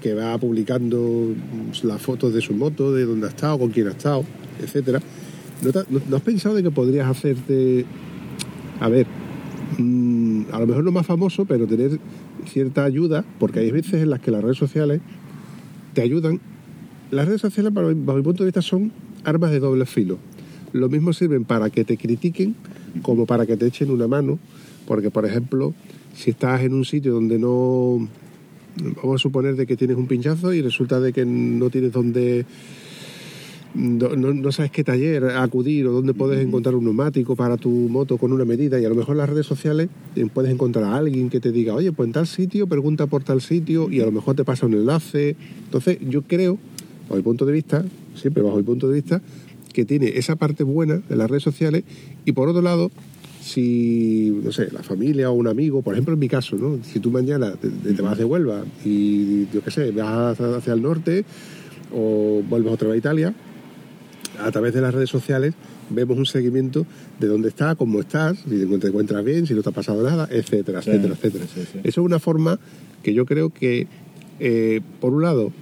que 0.03 0.15
va 0.15 0.37
publicando 0.39 0.99
mm, 1.35 1.87
las 1.87 2.01
fotos 2.01 2.33
de 2.33 2.41
su 2.41 2.55
moto, 2.55 2.93
de 2.93 3.05
dónde 3.05 3.27
ha 3.27 3.31
estado, 3.31 3.59
con 3.59 3.71
quién 3.71 3.89
ha 3.89 3.91
estado, 3.91 4.25
etcétera. 4.63 5.01
¿No, 5.63 5.73
te- 5.73 5.85
no- 5.91 6.01
no 6.09 6.17
has 6.17 6.23
pensado 6.23 6.55
de 6.55 6.63
que 6.63 6.71
podrías 6.71 7.07
hacerte, 7.07 7.85
a 8.81 8.89
ver, 8.89 9.07
mm, 9.79 10.43
a 10.53 10.59
lo 10.61 10.67
mejor 10.67 10.85
no 10.85 10.93
más 10.93 11.07
famoso, 11.07 11.45
pero 11.45 11.67
tener 11.67 11.99
cierta 12.51 12.85
ayuda, 12.85 13.25
porque 13.39 13.59
hay 13.61 13.71
veces 13.71 13.95
en 14.03 14.09
las 14.11 14.21
que 14.21 14.31
las 14.31 14.43
redes 14.43 14.57
sociales 14.57 15.01
te 15.93 16.03
ayudan. 16.03 16.41
Las 17.11 17.27
redes 17.27 17.41
sociales, 17.41 17.73
bajo 17.73 17.89
mi 17.91 18.23
punto 18.23 18.45
de 18.45 18.49
vista, 18.49 18.63
son 18.63 18.93
armas 19.25 19.51
de 19.51 19.61
doble 19.61 19.87
filo. 19.87 20.19
Lo 20.73 20.89
mismo 20.89 21.13
sirven 21.13 21.45
para 21.45 21.71
que 21.71 21.85
te 21.85 21.97
critiquen 21.97 22.55
como 23.03 23.27
para 23.27 23.47
que 23.47 23.57
te 23.57 23.67
echen 23.67 23.91
una 23.91 24.07
mano, 24.07 24.39
porque, 24.87 25.11
por 25.11 25.25
ejemplo, 25.27 25.75
si 26.15 26.31
estás 26.31 26.63
en 26.63 26.75
un 26.75 26.85
sitio 26.85 27.15
donde 27.15 27.39
no... 27.39 28.09
Vamos 29.03 29.17
a 29.17 29.19
suponer 29.19 29.57
de 29.57 29.67
que 29.67 29.77
tienes 29.77 29.97
un 29.97 30.07
pinchazo 30.07 30.55
y 30.55 30.63
resulta 30.63 31.01
de 31.01 31.13
que 31.13 31.25
no 31.25 31.71
tienes 31.71 31.93
dónde 31.93 32.47
no, 33.75 34.09
no- 34.17 34.35
no 34.35 34.53
sabes 34.53 34.71
qué 34.71 34.83
taller 34.85 35.25
acudir 35.25 35.87
o 35.87 35.93
dónde 35.93 36.13
puedes 36.15 36.45
encontrar 36.45 36.75
un 36.75 36.85
neumático 36.85 37.37
para 37.37 37.57
tu 37.57 37.71
moto 37.71 38.19
con 38.19 38.33
una 38.33 38.45
medida 38.45 38.81
y 38.81 38.85
a 38.85 38.89
lo 38.89 38.95
mejor 38.95 39.13
en 39.15 39.19
las 39.19 39.29
redes 39.31 39.47
sociales 39.47 39.89
eh, 40.17 40.27
puedes 40.33 40.51
encontrar 40.53 40.85
a 40.85 40.97
alguien 40.97 41.31
que 41.31 41.41
te 41.41 41.53
diga, 41.53 41.75
oye, 41.75 41.93
pues 41.93 42.07
en 42.09 42.13
tal 42.13 42.27
sitio, 42.27 42.67
pregunta 42.67 43.07
por 43.07 43.23
tal 43.23 43.41
sitio 43.41 43.91
y 43.91 44.01
a 44.01 44.07
lo 44.07 44.13
mejor 44.13 44.35
te 44.37 44.45
pasa 44.45 44.67
un 44.67 44.75
enlace. 44.75 45.37
Entonces 45.65 45.99
yo 46.09 46.23
creo, 46.23 46.59
bajo 47.05 47.17
mi 47.17 47.23
punto 47.23 47.47
de 47.47 47.53
vista, 47.53 47.85
siempre 48.15 48.43
bajo 48.43 48.57
mi 48.57 48.63
punto 48.65 48.89
de 48.89 48.95
vista, 48.95 49.23
que 49.73 49.85
tiene 49.85 50.09
esa 50.19 50.35
parte 50.37 50.65
buena 50.65 51.01
de 51.09 51.17
las 51.17 51.31
redes 51.31 51.45
sociales 51.45 51.85
y 52.25 52.33
por 52.33 52.49
otro 52.49 52.63
lado, 52.63 52.91
si, 53.41 54.37
no 54.45 54.53
sé, 54.53 54.69
la 54.73 54.83
familia 54.83 55.31
o 55.31 55.35
un 55.35 55.47
amigo, 55.47 55.81
por 55.83 55.95
ejemplo 55.95 56.15
en 56.15 56.21
mi 56.21 56.29
caso, 56.29 56.57
¿no? 56.57 56.79
Si 56.83 56.99
tú 57.01 57.11
mañana 57.11 57.53
te, 57.53 57.69
te 57.71 58.03
vas 58.03 58.19
de 58.19 58.25
Huelva 58.25 58.65
y 58.85 59.47
yo 59.53 59.63
qué 59.65 59.71
sé, 59.71 59.91
vas 59.93 60.39
hacia 60.41 60.73
el 60.73 60.83
norte 60.83 61.25
o 61.95 62.43
vuelves 62.49 62.73
otra 62.73 62.89
vez 62.89 62.97
a 62.97 62.99
Italia, 62.99 63.35
a 64.39 64.51
través 64.51 64.73
de 64.75 64.81
las 64.81 64.95
redes 64.95 65.11
sociales 65.11 65.55
vemos 65.91 66.17
un 66.17 66.27
seguimiento 66.27 66.87
de 67.19 67.27
dónde 67.27 67.49
está, 67.49 67.75
cómo 67.75 68.01
estás, 68.01 68.39
si 68.39 68.51
te 68.51 68.63
encuentras- 68.89 69.25
bien, 69.25 69.47
si 69.47 69.55
no 69.55 69.63
te 69.63 69.69
ha 69.71 69.73
pasado 69.73 70.03
nada, 70.03 70.29
etcétera, 70.31 70.81
Sí, 70.83 70.91
etcétera, 70.91 71.15
etcétera. 71.15 71.45
sí, 71.53 71.61
sí. 71.73 71.79
Eso 71.83 72.01
es 72.01 72.05
una 72.07 72.19
forma 72.19 72.59
que 73.03 73.13
yo 73.13 73.27
creo 73.27 73.51
que, 73.51 73.87
eh, 74.39 74.81
por 75.01 75.13
un 75.13 75.23
lado, 75.23 75.53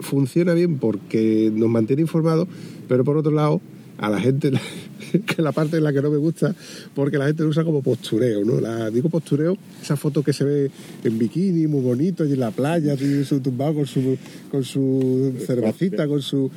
funciona 0.00 0.54
bien 0.54 0.78
porque 0.78 1.50
nos 1.54 1.68
mantiene 1.68 2.02
informados, 2.02 2.48
pero 2.88 3.04
por 3.04 3.16
otro 3.18 3.32
lado, 3.32 3.60
a 3.98 4.08
la 4.08 4.18
gente, 4.18 4.50
que 5.12 5.32
es 5.32 5.38
la 5.38 5.52
parte 5.52 5.76
en 5.76 5.84
la 5.84 5.92
que 5.92 6.00
no 6.00 6.10
me 6.10 6.16
gusta, 6.16 6.54
porque 6.94 7.18
la 7.18 7.26
gente 7.26 7.42
lo 7.42 7.50
usa 7.50 7.64
como 7.64 7.82
postureo, 7.82 8.44
¿no? 8.44 8.60
La, 8.60 8.88
digo 8.90 9.10
postureo, 9.10 9.58
esa 9.82 9.96
foto 9.96 10.22
que 10.22 10.32
se 10.32 10.44
ve 10.44 10.70
en 11.04 11.18
bikini, 11.18 11.66
muy 11.66 11.82
bonito, 11.82 12.24
y 12.24 12.32
en 12.32 12.40
la 12.40 12.50
playa, 12.50 12.96
su 13.26 13.40
tumbado 13.40 13.74
con 13.74 13.86
su, 13.86 14.16
con 14.50 14.64
su 14.64 15.34
cervecita, 15.46 16.08
con 16.08 16.22
su 16.22 16.50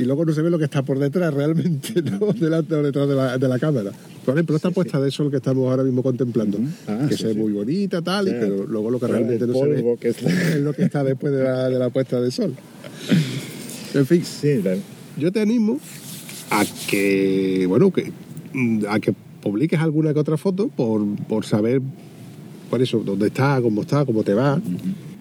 y 0.00 0.04
luego 0.04 0.24
no 0.24 0.32
se 0.32 0.40
ve 0.42 0.50
lo 0.50 0.58
que 0.58 0.64
está 0.64 0.82
por 0.82 0.98
detrás 0.98 1.32
realmente, 1.34 2.00
¿no? 2.02 2.32
Delante 2.32 2.74
o 2.74 2.82
detrás 2.82 3.08
de 3.08 3.14
la, 3.14 3.36
de 3.38 3.48
la 3.48 3.58
cámara. 3.58 3.92
Por 4.24 4.34
ejemplo, 4.34 4.56
esta 4.56 4.70
puesta 4.70 5.00
de 5.00 5.10
sol 5.10 5.30
que 5.30 5.36
estamos 5.36 5.68
ahora 5.70 5.82
mismo 5.82 6.02
contemplando. 6.02 6.58
Ah, 6.86 7.06
que 7.08 7.16
sí, 7.16 7.22
se 7.22 7.26
ve 7.28 7.34
sí. 7.34 7.38
muy 7.38 7.52
bonita, 7.52 8.00
tal, 8.02 8.26
y- 8.28 8.30
Sí. 8.30 8.36
pero 8.40 8.66
luego 8.66 8.90
lo 8.90 8.98
que 9.00 9.06
realmente 9.06 9.46
no 9.46 9.52
se 9.54 9.66
ve 9.66 9.96
que 10.00 10.08
es 10.08 10.56
lo 10.60 10.72
que 10.72 10.84
está 10.84 11.04
después 11.04 11.32
de 11.32 11.42
la, 11.44 11.68
de 11.68 11.78
la 11.78 11.90
puesta 11.90 12.20
de 12.20 12.30
sol. 12.30 12.54
En 13.94 14.06
fin, 14.06 14.22
yo 15.18 15.32
te 15.32 15.40
animo 15.40 15.78
a 16.50 16.64
que, 16.88 17.66
bueno, 17.68 17.90
que 17.92 18.12
mm, 18.52 18.84
a 18.88 19.00
que 19.00 19.12
publiques 19.42 19.80
alguna 19.80 20.12
que 20.14 20.20
otra 20.20 20.36
foto 20.36 20.68
por, 20.68 21.04
por 21.28 21.44
saber, 21.44 21.80
por 22.70 22.80
eso, 22.80 23.02
dónde 23.04 23.26
está, 23.28 23.60
cómo 23.60 23.82
está, 23.82 24.04
cómo 24.04 24.22
te 24.22 24.34
va. 24.34 24.60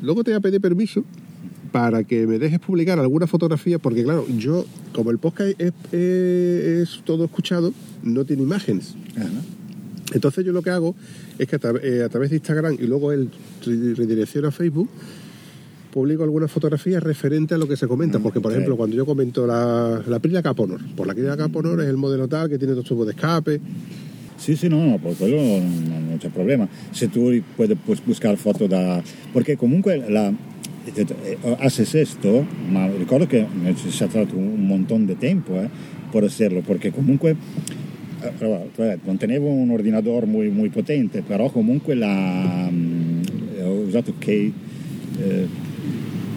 Luego 0.02 0.24
te 0.24 0.32
voy 0.32 0.38
a 0.38 0.42
pedir 0.42 0.62
permiso 0.62 1.04
para 1.72 2.04
que 2.04 2.26
me 2.28 2.40
dejes 2.40 2.60
publicar 2.60 2.98
alguna 3.00 3.28
fotografía, 3.28 3.78
porque 3.80 4.04
claro, 4.04 4.26
yo, 4.38 4.66
como 4.94 5.12
el 5.12 5.18
podcast 5.20 5.60
es, 5.60 5.74
es- 5.92 6.90
es 6.90 7.02
todo 7.04 7.26
escuchado, 7.26 7.74
no 8.04 8.26
tiene 8.26 8.44
imágenes. 8.44 8.96
ah? 9.18 9.26
Entonces 10.14 10.44
yo 10.44 10.52
lo 10.52 10.62
que 10.64 10.72
hago 10.72 10.96
es 11.38 11.48
que 11.48 11.56
a, 11.56 11.60
tra- 11.60 11.80
eh, 11.84 12.04
a 12.04 12.10
través 12.10 12.32
de 12.32 12.38
Instagram 12.38 12.76
y 12.80 12.88
luego 12.88 13.12
él 13.12 13.30
re- 13.66 13.94
redirecciona 13.94 14.48
a 14.48 14.52
Facebook, 14.52 14.90
publico 15.94 16.24
algunas 16.24 16.52
fotografías 16.52 17.02
referentes 17.04 17.56
a 17.56 17.58
lo 17.60 17.68
que 17.68 17.76
se 17.76 17.88
comenta. 17.88 18.18
Mm, 18.20 18.24
Porque, 18.24 18.40
por 18.42 18.52
ejemplo, 18.52 18.76
cuando 18.78 18.96
yo 18.96 19.06
comento 19.06 19.46
la, 19.48 20.02
la 20.08 20.42
Caponor, 20.42 20.80
por 20.96 21.06
la 21.08 21.14
Aprilia 21.14 21.36
Caponor 21.38 21.82
es 21.82 21.88
el 21.88 21.98
modelo 21.98 22.28
tal 22.28 22.50
que 22.50 22.58
tiene 22.58 22.74
dos 22.74 22.86
tubos 22.86 23.06
de 23.06 23.12
escape. 23.14 23.60
Sì, 24.38 24.56
sì, 24.56 24.70
no, 24.70 24.82
no, 24.86 24.98
per 25.00 25.16
quello 25.18 25.36
non, 25.36 26.06
non 26.08 26.18
c'è 26.18 26.30
problema. 26.30 26.66
Se 26.92 27.10
tu 27.10 27.30
puoi, 27.58 27.78
buscare 28.06 28.38
foto 28.38 28.68
da... 28.68 29.04
Perché 29.34 29.58
comunque 29.58 29.98
la, 30.10 30.30
eh, 30.30 30.34
haces 31.60 31.94
esto, 31.96 32.46
ma 32.70 32.88
ricordo 32.88 33.26
che 33.26 33.46
ci 33.76 33.92
sia 33.92 34.08
stato 34.08 34.36
un 34.36 34.66
montón 34.66 35.06
de 35.06 35.16
tempo 35.16 35.60
eh, 35.60 35.70
per 36.12 36.24
hacerlo, 36.24 36.62
perché 36.62 36.92
comunque 36.92 37.36
eh, 38.22 38.32
vabbè, 38.76 39.00
non 39.04 39.18
tenevo 39.18 39.48
un 39.48 39.70
ordinatore 39.70 40.26
muy, 40.26 40.50
muy 40.50 40.70
potente, 40.70 41.22
però 41.22 41.50
comunque 41.50 41.96
la, 41.96 42.70
mm, 42.70 43.22
ho 43.62 43.72
usato 43.82 44.14
K, 44.18 44.28
eh, 44.28 45.48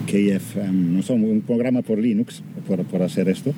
KFM, 0.05 0.93
non 0.93 1.03
so, 1.03 1.15
un 1.15 1.43
programma 1.45 1.83
per 1.83 1.99
Linux 1.99 2.43
per, 2.67 2.85
per 2.85 3.03
hacer 3.03 3.29
esto. 3.29 3.53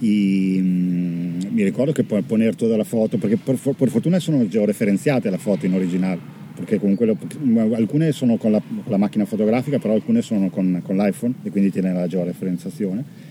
Y 0.00 0.58
mm, 0.60 1.40
mi 1.50 1.62
ricordo 1.62 1.92
che 1.92 2.04
per 2.04 2.22
poner 2.22 2.54
tutta 2.54 2.76
la 2.76 2.84
foto, 2.84 3.18
perché 3.18 3.36
per, 3.36 3.56
per 3.56 3.88
fortuna 3.88 4.18
sono 4.18 4.46
georeferenziate 4.48 5.30
la 5.30 5.38
foto 5.38 5.66
in 5.66 5.74
originale, 5.74 6.18
perché 6.60 6.78
comunque 6.78 7.06
lo- 7.06 7.74
alcune 7.74 8.12
sono 8.12 8.36
con 8.36 8.52
la, 8.52 8.60
con 8.60 8.84
la 8.90 8.96
macchina 8.98 9.24
fotografica, 9.24 9.78
però 9.78 9.94
alcune 9.94 10.22
sono 10.22 10.48
con, 10.50 10.80
con 10.84 10.96
l'iPhone 10.96 11.34
e 11.42 11.50
quindi 11.50 11.70
tiene 11.70 11.92
la 11.92 12.06
georeferenziazione. 12.06 13.28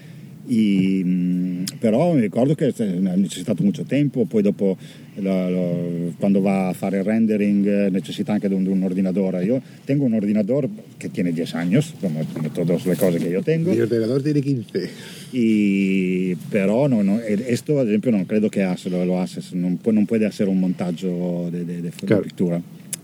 Mm, 0.51 1.63
però 1.77 2.13
mi 2.13 2.21
ricordo 2.21 2.55
che 2.55 2.73
c'è 2.73 2.87
necessitato 2.87 3.61
molto 3.61 3.83
tempo, 3.83 4.25
poi 4.25 4.41
dopo 4.41 4.75
lo- 5.15 5.49
lo- 5.49 6.13
quando 6.17 6.41
va 6.41 6.69
a 6.69 6.73
fare 6.73 6.97
il 6.97 7.03
rendering 7.03 7.67
eh, 7.67 7.89
necessita 7.91 8.31
anche 8.33 8.47
di 8.47 8.55
un, 8.55 8.63
di 8.63 8.69
un 8.69 8.81
ordinatore. 8.81 9.43
Io 9.45 9.61
tengo 9.85 10.05
un 10.05 10.13
ordinatore 10.13 10.67
che 10.97 11.11
tiene 11.11 11.31
10 11.33 11.55
anni, 11.55 11.77
come, 11.99 12.25
tutte 12.51 12.63
le 12.83 12.95
cose 12.95 13.19
che 13.19 13.27
io 13.27 13.43
tengo. 13.43 13.69
Mi 13.71 13.79
ordenador 13.79 14.23
tiene 14.23 14.41
15. 14.41 14.89
Y, 15.31 16.35
però 16.49 16.87
no, 16.87 17.03
no, 17.03 17.19
esto 17.19 17.77
ad 17.77 17.85
esempio 17.87 18.09
non 18.09 18.25
credo 18.25 18.49
che 18.49 18.65
lo, 18.85 19.05
lo 19.05 19.19
hace, 19.19 19.41
non, 19.51 19.77
può, 19.77 19.91
non 19.91 20.05
puede 20.05 20.25
hacer 20.25 20.47
un 20.47 20.57
montaggio 20.57 21.49
de 21.51 21.91
Claro. 22.05 22.21
pittura 22.23 22.59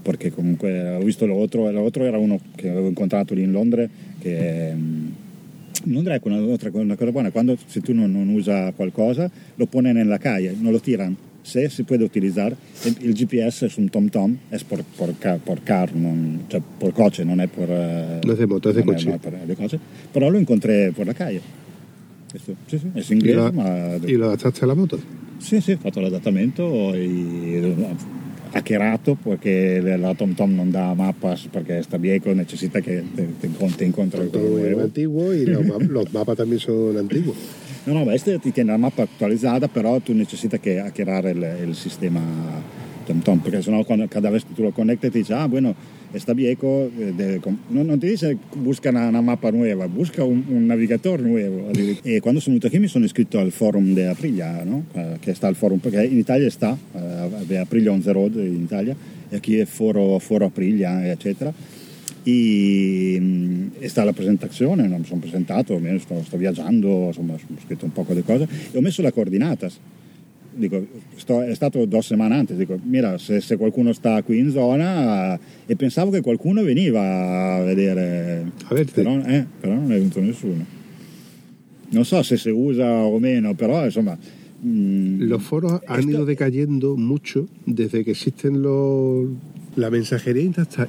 perché 0.06 0.32
comunque 0.32 0.92
ho 0.92 1.02
visto 1.02 1.26
lo 1.26 1.34
otro 1.34 1.68
era 1.68 2.20
uno 2.20 2.40
che 2.56 2.70
avevo 2.70 2.88
incontrato 2.88 3.34
lì 3.34 3.42
in 3.42 3.52
Londra 3.52 3.88
che 4.20 4.72
mm, 4.72 5.08
in 5.86 5.94
Londra 5.94 6.14
ecco 6.14 6.28
una, 6.28 6.96
cosa 6.96 7.12
buona 7.12 7.32
quando 7.32 7.58
se 7.66 7.82
tu 7.82 7.92
non, 7.92 8.12
non 8.12 8.30
usa 8.30 8.72
qualcosa 8.74 9.30
lo 9.56 9.66
pone 9.66 9.94
nella 9.94 10.20
calle 10.20 10.56
non 10.60 10.72
lo 10.72 10.80
tiran 10.80 11.16
se 11.42 11.70
si 11.70 11.82
può 11.84 11.96
utilizzare 11.96 12.56
il 13.00 13.14
GPS 13.14 13.64
es 13.64 13.78
un 13.78 13.90
tom 13.90 14.10
tom 14.10 14.38
es 14.50 14.64
por, 14.64 14.84
por, 14.96 15.18
ca- 15.18 15.40
por 15.44 15.64
car 15.64 15.94
non, 15.96 16.44
cioè 16.48 16.62
por 16.78 16.94
coche 16.94 17.24
non 17.24 17.40
è 17.40 17.48
per 17.48 17.70
No 18.24 18.32
es 18.32 18.38
de 18.38 18.46
non 18.46 18.96
no 19.06 19.18
per 19.18 19.40
le 19.44 19.56
cose 19.56 19.80
però 20.12 20.30
lo 20.30 20.38
incontré 20.38 20.92
por 20.92 21.08
la 21.08 21.14
calle 21.14 21.64
questo, 22.30 22.56
sì, 22.66 22.78
sì, 22.78 22.88
è 22.94 23.00
Y 23.00 23.14
inglese 23.14 23.36
lo, 23.36 23.52
ma 23.52 23.96
y 24.06 24.14
lo 24.14 24.26
adaptaste 24.26 24.66
a 24.66 24.68
la 24.68 24.76
moto. 24.76 25.00
Sì, 25.38 25.62
sì, 25.62 25.72
ho 25.72 25.78
fatto 25.78 26.02
l'adattamento 26.02 26.94
e 26.94 27.74
hackerato 28.56 29.16
perché 29.16 29.82
la 29.82 30.14
TomTom 30.14 30.56
non 30.56 30.72
da 30.72 30.94
mapas 30.94 31.48
perché 31.52 31.82
sta 31.82 32.00
que 32.00 33.04
te, 33.14 33.28
te, 33.40 33.50
te 33.76 33.84
encuentres 33.84 34.30
con 34.32 34.42
nuevo. 34.42 34.82
antiguo 34.82 35.34
y 35.34 35.46
los, 35.46 35.66
los 35.88 36.14
mapas 36.14 36.38
también 36.38 36.60
son 36.60 36.98
antiguos. 36.98 37.36
No, 37.86 37.94
no, 37.94 38.12
este 38.12 38.40
ti 38.40 38.52
tiene 38.52 38.72
la 38.72 38.78
mappa 38.78 39.04
attualizzata, 39.04 39.68
però 39.68 40.00
tu 40.00 40.14
necessita 40.14 40.58
che 40.58 40.80
hackerare 40.80 41.32
il, 41.32 41.68
il 41.68 41.76
sistema 41.76 42.20
TomTom, 43.06 43.40
perché 43.40 43.62
sennò 43.62 43.84
quando, 43.84 44.08
cada 44.08 44.32
vez 44.32 44.44
que 44.44 44.54
tú 44.56 44.64
lo 44.64 44.72
conectas 44.72 45.12
ti 45.12 45.20
dice, 45.20 45.34
ah, 45.34 45.48
bueno, 45.48 45.76
está 46.16 46.34
viejo, 46.34 46.90
de, 46.96 47.40
no, 47.70 47.84
non 47.84 48.00
ti 48.00 48.08
dice 48.08 48.38
busca 48.56 48.90
una, 48.90 49.08
una 49.08 49.22
mappa 49.22 49.52
nuova, 49.52 49.88
busca 49.88 50.24
un, 50.24 50.44
un, 50.48 50.66
navigatore 50.66 51.22
nuovo. 51.22 51.72
E 52.04 52.20
quando 52.20 52.40
sono 52.40 52.56
venuto 52.56 52.70
qui 52.70 52.80
mi 52.80 52.88
sono 52.88 53.06
iscritto 53.06 53.40
al 53.40 53.52
forum 53.52 53.94
di 53.94 54.02
Aprilia, 54.02 54.64
no? 54.64 54.86
eh, 54.94 55.18
che 55.20 55.34
sta 55.34 55.48
al 55.48 55.56
forum, 55.56 55.80
perché 55.80 56.04
in 56.04 56.18
Italia 56.18 56.50
sta, 56.50 56.78
eh, 56.94 57.58
Aprilia 57.58 57.92
on 57.92 58.02
the 58.02 58.12
road 58.12 58.36
in 58.36 58.62
Italia, 58.64 58.96
e 59.30 59.40
qui 59.40 59.60
è 59.60 59.66
foro, 59.66 60.18
foro 60.20 60.46
Aprilia, 60.46 61.10
eccetera. 61.10 61.54
E, 62.24 63.18
mm, 63.20 63.68
e, 63.78 63.88
sta 63.88 64.04
la 64.04 64.14
presentazione, 64.14 64.88
mi 64.88 65.06
sono 65.06 65.20
presentato, 65.20 65.80
sto, 66.00 66.24
sto 66.24 66.38
viaggiando, 66.38 67.08
insomma, 67.08 67.34
ho 67.34 67.40
scritto 67.64 67.86
un 67.86 67.92
po' 67.92 68.06
di 68.14 68.24
cose 68.24 68.48
e 68.72 68.78
ho 68.78 68.82
messo 68.82 69.02
la 69.02 69.12
coordinata 69.12 69.70
dico, 70.56 70.86
sto, 71.16 71.42
è 71.42 71.54
stato 71.54 71.86
due 71.86 72.02
settimane 72.02 72.36
antes, 72.36 72.58
dico, 72.58 72.80
mira, 72.84 73.18
se, 73.18 73.42
se, 73.42 73.58
qualcuno 73.58 73.94
sta 73.94 74.22
qui 74.24 74.40
in 74.40 74.52
zona 74.52 75.38
e 75.66 75.76
pensavo 75.76 76.12
che 76.12 76.22
qualcuno 76.22 76.64
veniva 76.64 77.56
a 77.56 77.64
vedere, 77.64 78.52
però, 78.94 79.20
eh, 79.20 79.46
però, 79.60 79.74
non 79.74 79.92
è 79.92 79.96
venuto 79.96 80.22
nessuno. 80.22 80.66
Non 81.90 82.06
so 82.06 82.22
se 82.24 82.38
si 82.38 82.50
usa 82.50 82.88
o 82.88 83.20
meno, 83.20 83.54
però 83.54 83.84
insomma... 83.84 84.18
Mh, 84.62 85.28
los 85.28 85.44
foros 85.44 85.82
han 85.86 86.00
esto... 86.00 86.12
ido 86.12 86.26
decayendo 86.26 86.96
mucho 86.96 87.48
desde 87.66 88.04
que 88.04 88.12
existen 88.12 88.62
los 88.62 89.28
la 89.76 89.90
mensajería 89.90 90.44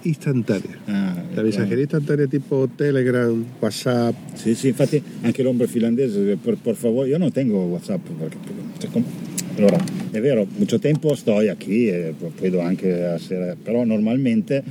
instantánea. 0.04 0.78
Ah, 0.86 1.22
la 1.34 1.42
mensajería 1.42 1.84
instantánea 1.84 2.26
tipo 2.26 2.68
Telegram, 2.68 3.44
WhatsApp. 3.60 4.14
Sì, 4.34 4.54
sì, 4.54 4.68
infatti 4.68 5.02
anche 5.22 5.42
l'ombra 5.42 5.66
finlandese, 5.66 6.36
per, 6.36 6.56
per 6.56 6.76
favore, 6.76 7.08
io 7.08 7.18
non 7.18 7.32
tengo 7.32 7.58
WhatsApp 7.64 8.06
perché, 8.18 8.38
allora, 9.56 9.82
è 10.10 10.20
vero, 10.20 10.46
mucho 10.56 10.78
tempo 10.78 11.14
sto 11.14 11.38
qui 11.62 11.88
e 11.88 12.14
anche 12.60 13.04
essere, 13.04 13.56
però 13.60 13.84
normalmente 13.84 14.62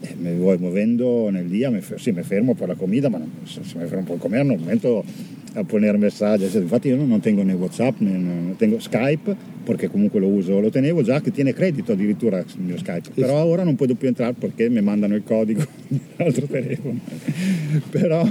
eh, 0.00 0.14
mi 0.16 0.36
voy 0.36 0.58
muovendo 0.58 1.28
nel 1.30 1.46
dia, 1.46 1.70
mi, 1.70 1.80
sì, 1.96 2.12
mi 2.12 2.22
fermo 2.22 2.54
per 2.54 2.68
la 2.68 2.74
comida, 2.74 3.08
ma 3.08 3.18
non, 3.18 3.30
se 3.44 3.60
mi 3.76 3.86
fermo 3.86 4.04
per 4.04 4.18
comer 4.18 4.44
non 4.44 4.58
momento 4.58 5.04
a 5.54 5.64
poner 5.64 5.96
messaggi. 5.96 6.44
Infatti 6.56 6.88
io 6.88 6.96
non 6.96 7.20
tengo 7.20 7.42
né 7.42 7.52
Whatsapp, 7.52 7.98
né, 7.98 8.54
tengo 8.56 8.78
Skype, 8.78 9.34
perché 9.64 9.90
comunque 9.90 10.20
lo 10.20 10.28
uso, 10.28 10.60
lo 10.60 10.70
tenevo 10.70 11.02
già 11.02 11.20
che 11.20 11.32
tiene 11.32 11.52
credito 11.52 11.92
addirittura 11.92 12.38
il 12.38 12.62
mio 12.62 12.78
Skype, 12.78 13.10
però 13.14 13.44
ora 13.44 13.64
non 13.64 13.74
puedo 13.74 13.96
più 13.96 14.06
entrare 14.06 14.34
perché 14.38 14.68
mi 14.68 14.80
mandano 14.80 15.16
il 15.16 15.24
codice 15.24 15.66
dall'altro 16.16 16.46
telefono. 16.46 17.00
però 17.90 18.24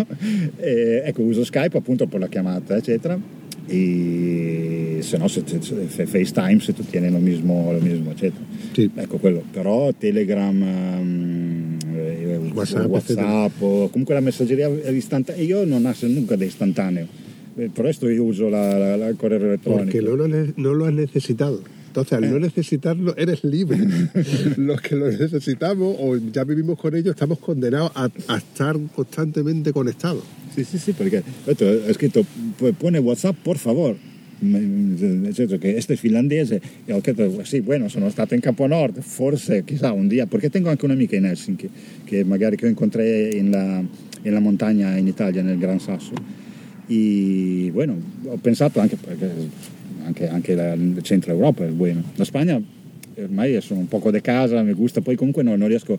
eh, 0.57 1.01
ecco, 1.05 1.21
uso 1.21 1.43
Skype 1.43 1.77
appunto 1.77 2.07
per 2.07 2.21
la 2.21 2.27
chiamata, 2.27 2.77
eccetera 2.77 3.45
e 3.67 4.86
se 5.01 5.17
no 5.17 5.27
se, 5.27 5.43
se, 5.45 6.05
FaceTime 6.05 6.59
se 6.59 6.73
tu 6.73 6.83
tieni 6.83 7.09
lo 7.09 7.19
mismo, 7.19 7.71
lo 7.71 7.79
mismo 7.79 8.11
eccetera. 8.11 8.43
Sì. 8.73 8.89
Ecco 8.95 9.17
quello, 9.17 9.43
però 9.51 9.93
Telegram, 9.93 10.61
um, 10.61 11.77
WhatsApp, 12.53 12.87
WhatsApp 12.87 13.59
comunque 13.59 14.13
la 14.13 14.21
messaggeria 14.21 14.67
istantanea, 14.89 15.41
io 15.41 15.65
non 15.65 15.81
nasco 15.81 16.07
nunca 16.07 16.35
da 16.35 16.45
istantaneo, 16.45 17.07
eh, 17.55 17.69
por 17.73 17.87
esto 17.87 18.09
io 18.09 18.23
uso 18.23 18.49
la, 18.49 18.77
la, 18.77 18.95
la 18.95 19.13
correo 19.13 19.39
electrónico. 19.39 19.83
Porque 19.83 20.01
no 20.01 20.15
lo, 20.15 20.27
no 20.55 20.73
lo 20.73 20.85
has 20.85 20.93
necesitado. 20.93 21.61
Entonces, 21.87 22.13
al 22.13 22.29
no 22.29 22.37
necesitarlo, 22.37 23.15
eres 23.17 23.43
libre. 23.43 23.79
Los 24.57 24.81
que 24.81 24.95
lo 24.95 25.07
necesitamos 25.07 25.95
o 25.99 26.15
ya 26.17 26.43
vivimos 26.43 26.77
con 26.77 26.93
ello, 26.93 27.09
estamos 27.09 27.39
condenados 27.39 27.91
a, 27.95 28.07
a 28.27 28.37
estar 28.37 28.77
constantemente 28.95 29.73
conectados. 29.73 30.23
Sì, 30.53 30.63
sì, 30.63 30.77
sì, 30.77 30.91
perché 30.91 31.23
detto, 31.45 31.65
ha 31.65 31.93
scritto 31.93 32.23
pone 32.77 32.99
WhatsApp 32.99 33.35
por 33.43 33.57
favor. 33.57 33.95
Nel 34.39 35.33
senso 35.33 35.57
che 35.57 35.75
è 35.75 35.95
finlandese 35.95 36.61
e 36.85 36.93
ho 36.93 36.99
detto 37.01 37.43
sì, 37.43 37.61
bueno, 37.61 37.87
sono 37.87 38.09
stato 38.09 38.35
in 38.35 38.39
Campo 38.39 38.67
Nord, 38.67 39.01
forse 39.01 39.63
chissà 39.63 39.91
un 39.91 40.07
dia, 40.07 40.27
perché 40.27 40.49
tengo 40.49 40.69
anche 40.69 40.85
un'amica 40.85 41.15
in 41.15 41.25
Helsinki 41.25 41.69
che 42.03 42.23
magari 42.23 42.55
che 42.55 42.67
incontré 42.67 43.29
in 43.29 43.85
in 44.23 44.33
la 44.33 44.39
montagna 44.39 44.95
in 44.97 45.07
Italia, 45.07 45.41
nel 45.41 45.57
Gran 45.57 45.79
Sasso. 45.79 46.13
E 46.87 47.69
bueno, 47.71 47.99
ho 48.25 48.37
pensato 48.37 48.79
anche 48.79 48.95
perché 48.95 49.29
anche, 50.03 50.27
anche 50.27 50.55
la, 50.55 50.73
il 50.73 51.01
centro 51.01 51.31
Europa 51.31 51.65
è 51.65 51.69
buono. 51.69 52.03
La 52.15 52.23
Spagna 52.23 52.61
ormai 53.21 53.59
sono 53.61 53.79
un 53.79 53.87
poco 53.87 54.11
di 54.11 54.21
casa, 54.21 54.61
mi 54.61 54.73
gusta, 54.73 55.01
poi 55.01 55.15
comunque 55.15 55.43
non, 55.43 55.57
non 55.57 55.67
riesco, 55.67 55.97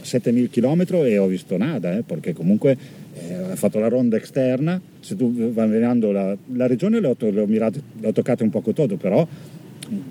7000 0.00 0.48
km 0.50 0.84
e 1.04 1.18
ho 1.18 1.26
visto 1.26 1.56
nada, 1.56 1.96
eh, 1.96 2.02
perché 2.02 2.32
comunque 2.32 2.76
eh, 3.14 3.52
ho 3.52 3.56
fatto 3.56 3.78
la 3.78 3.88
ronda 3.88 4.16
esterna, 4.16 4.80
se 5.00 5.16
tu 5.16 5.52
vai 5.52 5.68
vedendo 5.68 6.12
la, 6.12 6.36
la 6.54 6.66
regione 6.66 7.00
le 7.00 7.08
ho, 7.08 7.16
le 7.18 7.40
ho, 7.40 7.46
mirate, 7.46 7.80
le 8.00 8.08
ho 8.08 8.12
toccate 8.12 8.42
un 8.42 8.50
poco 8.50 8.72
tutto, 8.72 8.96
però 8.96 9.26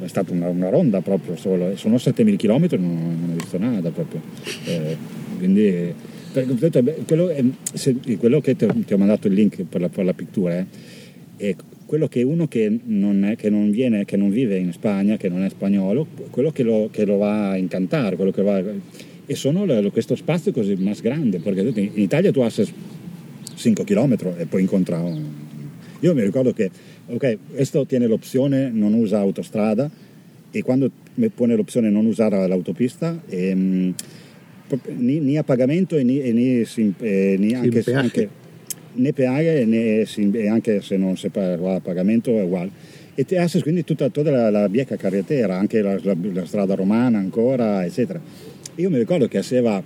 è 0.03 0.07
stata 0.07 0.31
una, 0.33 0.47
una 0.47 0.69
ronda 0.69 1.01
proprio 1.01 1.35
solo, 1.35 1.75
sono 1.75 1.97
7000 1.97 2.37
km 2.37 2.67
e 2.69 2.77
non, 2.77 3.17
non, 3.19 3.29
ho 3.31 3.35
visto 3.35 3.57
nada 3.57 3.89
proprio, 3.89 4.21
eh, 4.65 4.97
quindi 5.37 5.93
quello, 7.05 7.33
se, 7.73 7.95
quello, 8.17 8.39
che 8.39 8.55
ti, 8.55 8.65
ti, 8.85 8.93
ho 8.93 8.97
mandato 8.97 9.27
il 9.27 9.33
link 9.33 9.63
per 9.63 9.81
la, 9.81 9.89
per 9.89 10.05
la 10.05 10.13
pittura 10.13 10.57
eh, 10.57 10.65
è 11.35 11.55
quello 11.91 12.07
che 12.07 12.23
uno 12.23 12.47
che 12.47 12.73
non, 12.85 13.25
è, 13.25 13.35
che 13.35 13.49
non, 13.49 13.69
viene, 13.69 14.05
che 14.05 14.15
non 14.15 14.29
vive 14.29 14.55
in 14.55 14.71
Spagna, 14.71 15.17
che 15.17 15.27
non 15.27 15.43
è 15.43 15.49
spagnolo, 15.49 16.07
quello 16.29 16.49
che 16.49 16.63
lo, 16.63 16.87
che 16.89 17.03
lo 17.03 17.17
va 17.17 17.49
a 17.49 17.57
incantare, 17.57 18.15
quello 18.15 18.31
che 18.31 18.41
va, 18.41 18.63
e 19.25 19.35
sono 19.35 19.65
questo 19.91 20.15
spazio 20.15 20.53
così 20.53 20.75
più 20.75 20.89
grande, 21.01 21.39
perché 21.39 21.59
in 21.77 21.91
Italia 21.95 22.31
tu 22.31 22.39
hai 22.39 22.49
5 22.49 23.83
km 23.83 24.15
e 24.37 24.45
poi 24.45 24.61
incontrare 24.61 25.21
Io 25.99 26.13
mi 26.13 26.21
ricordo 26.21 26.53
che, 26.53 26.71
ok, 27.07 27.37
questo 27.55 27.85
tiene 27.85 28.07
l'opzione 28.07 28.69
non 28.69 28.93
usa 28.93 29.19
autostrada 29.19 29.91
e 30.49 30.61
quando 30.61 30.89
pone 31.35 31.57
l'opzione 31.57 31.89
non 31.89 32.05
usare 32.05 32.47
l'autopista, 32.47 33.21
ehm, 33.27 33.93
ni, 34.95 35.37
a 35.37 35.43
pagamento 35.43 35.97
e 35.97 36.03
ni, 36.03 36.21
e 36.21 36.31
ni, 36.31 36.65
e 36.99 37.35
ni 37.37 37.53
anche, 37.53 37.93
anche 37.93 38.29
né 38.95 39.13
peaje 39.13 39.65
né, 39.65 40.05
e 40.05 40.47
anche 40.47 40.81
se 40.81 40.97
non 40.97 41.17
si 41.17 41.29
paga 41.29 41.75
a 41.75 41.79
pagamento 41.79 42.31
è 42.31 42.43
uguale. 42.43 42.71
E 43.15 43.25
te 43.25 43.37
haces 43.37 43.61
quindi 43.61 43.83
tutta, 43.83 44.09
tutta 44.09 44.31
la, 44.31 44.49
la 44.49 44.67
vieja 44.67 44.95
carretera, 44.95 45.57
anche 45.57 45.81
la, 45.81 45.99
la, 46.01 46.15
la, 46.33 46.45
strada 46.45 46.75
romana 46.75 47.17
ancora, 47.17 47.85
eccetera. 47.85 48.19
Io 48.75 48.89
mi 48.89 48.97
ricordo 48.97 49.27
che 49.27 49.41
faceva 49.41 49.81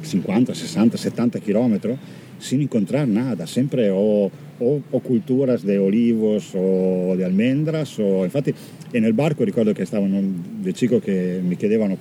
50, 0.00 0.54
60, 0.54 0.96
70 0.96 1.38
km 1.40 1.98
sin 2.38 2.60
encontrar 2.60 3.06
nada, 3.06 3.46
sempre 3.46 3.90
o, 3.90 4.30
o, 4.58 4.82
o 4.90 5.00
culturas 5.00 5.64
de 5.64 5.76
olivos 5.78 6.52
o 6.54 7.16
di 7.16 7.22
almendras, 7.22 7.98
o 7.98 8.22
infatti 8.22 8.54
e 8.90 9.00
nel 9.00 9.12
barco 9.12 9.44
ricordo 9.44 9.72
che 9.72 9.84
stavano 9.84 10.20
dei 10.60 10.72
chico 10.72 10.98
che 10.98 11.40
mi 11.42 11.56
chiedevano 11.56 11.98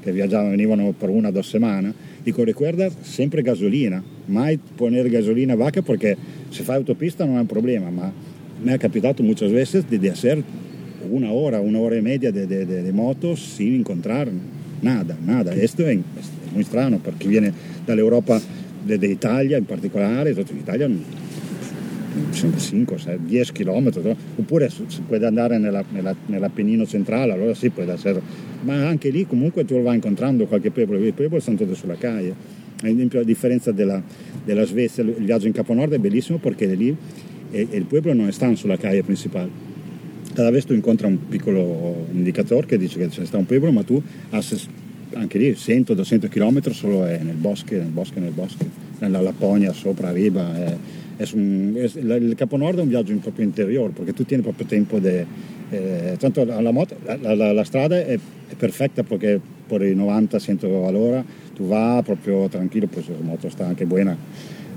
che 0.00 0.12
viaggiavano, 0.12 0.50
venivano 0.50 0.94
per 0.96 1.08
una 1.10 1.28
o 1.28 1.30
due 1.32 1.42
settimane, 1.42 1.92
dico 2.22 2.44
recuerda 2.44 2.90
sempre 3.00 3.42
gasolina, 3.42 4.02
mai 4.26 4.58
poner 4.58 5.08
gasolina 5.08 5.54
vaca 5.54 5.82
perché 5.82 6.16
se 6.50 6.62
fai 6.62 6.76
autopista 6.76 7.24
non 7.24 7.36
è 7.36 7.40
un 7.40 7.46
problema, 7.46 7.90
ma 7.90 8.12
mi 8.62 8.72
è 8.72 8.78
capitato 8.78 9.22
muchas 9.22 9.50
veces 9.50 9.84
de, 9.88 9.98
de 9.98 10.10
hacer 10.10 10.42
una 11.08 11.32
hora, 11.32 11.60
una 11.60 11.78
hora 11.78 11.96
e 11.96 12.00
media 12.00 12.30
di 12.30 12.46
de, 12.46 12.66
de, 12.66 12.92
moto 12.92 13.34
sin 13.34 13.74
encontrar 13.74 14.28
nada, 14.80 15.16
nada. 15.24 15.52
Questo 15.52 15.84
è, 15.86 15.92
è 15.92 15.98
molto 16.52 16.68
strano 16.68 16.98
per 16.98 17.14
chi 17.16 17.28
viene 17.28 17.52
dall'Europa, 17.84 18.40
dall'Italia 18.84 19.56
in 19.56 19.64
particolare, 19.64 20.30
in 20.30 20.56
Italia 20.56 20.88
5, 22.32 22.98
6, 22.98 23.18
10 23.24 23.52
km, 23.52 24.16
oppure 24.36 24.68
si 24.68 25.02
può 25.06 25.16
andare 25.16 25.58
nella, 25.58 25.84
nella, 25.90 26.14
nell'Appennino 26.26 26.86
centrale, 26.86 27.32
allora 27.32 27.54
sì, 27.54 27.70
può 27.70 27.82
essere, 27.82 28.20
ma 28.62 28.86
anche 28.86 29.10
lì 29.10 29.26
comunque 29.26 29.64
tu 29.64 29.80
vai 29.82 29.94
incontrando 29.96 30.46
qualche 30.46 30.70
pueblo, 30.70 30.98
i 30.98 31.12
pueblo 31.12 31.40
sono 31.40 31.56
tutti 31.56 31.74
sulla 31.74 31.96
caia. 31.96 32.34
Ad 32.82 32.88
esempio, 32.88 33.20
a 33.20 33.24
differenza 33.24 33.72
della, 33.72 34.02
della, 34.42 34.64
Svezia, 34.64 35.02
il 35.02 35.12
viaggio 35.18 35.46
in 35.46 35.52
Capo 35.52 35.74
Nord 35.74 35.92
è 35.92 35.98
bellissimo 35.98 36.38
perché 36.38 36.66
lì 36.66 36.96
e, 37.50 37.66
e 37.70 37.76
il 37.76 37.84
pueblo 37.84 38.14
non 38.14 38.32
sta 38.32 38.54
sulla 38.54 38.76
caia 38.76 39.02
principale. 39.02 39.68
Cada 40.32 40.50
vez 40.50 40.64
tu 40.64 40.72
incontri 40.72 41.06
un 41.06 41.28
piccolo 41.28 42.06
indicatore 42.12 42.66
che 42.66 42.78
dice 42.78 42.98
che 42.98 43.08
c'è 43.08 43.24
sta 43.26 43.36
un 43.36 43.44
pueblo, 43.44 43.70
ma 43.70 43.82
tu 43.82 44.02
anche 45.12 45.38
lì 45.38 45.50
100-200 45.50 46.28
km 46.28 46.70
solo 46.70 47.04
è 47.04 47.18
nel 47.22 47.34
bosco, 47.34 47.74
nel 47.74 47.86
bosco, 47.86 48.18
nel 48.20 48.32
bosco, 48.32 48.64
nella 49.00 49.20
Lapponia, 49.20 49.72
sopra, 49.72 50.12
riva. 50.12 50.54
È, 50.54 50.76
un, 51.32 51.74
es, 51.76 51.94
il 51.94 52.34
Capo 52.36 52.56
Nord 52.56 52.78
è 52.78 52.82
un 52.82 52.88
viaggio 52.88 53.14
proprio 53.16 53.44
interiore 53.44 53.92
perché 53.92 54.12
tu 54.12 54.24
tieni 54.24 54.42
proprio 54.42 54.66
tempo 54.66 54.98
di... 54.98 55.24
Eh, 55.72 56.16
tanto 56.18 56.44
la, 56.44 56.72
moto, 56.72 56.96
la, 57.04 57.34
la, 57.34 57.52
la 57.52 57.64
strada 57.64 58.04
è, 58.04 58.18
è, 58.48 58.54
perfetta 58.56 59.04
perché 59.04 59.40
per 59.66 59.82
i 59.82 59.94
90-100 59.94 60.84
all'ora 60.84 61.24
tu 61.54 61.66
vai 61.66 62.02
proprio 62.02 62.48
tranquillo, 62.48 62.88
poi 62.88 63.02
se 63.04 63.12
la 63.12 63.24
moto 63.24 63.48
sta 63.48 63.66
anche 63.66 63.84
buona 63.86 64.16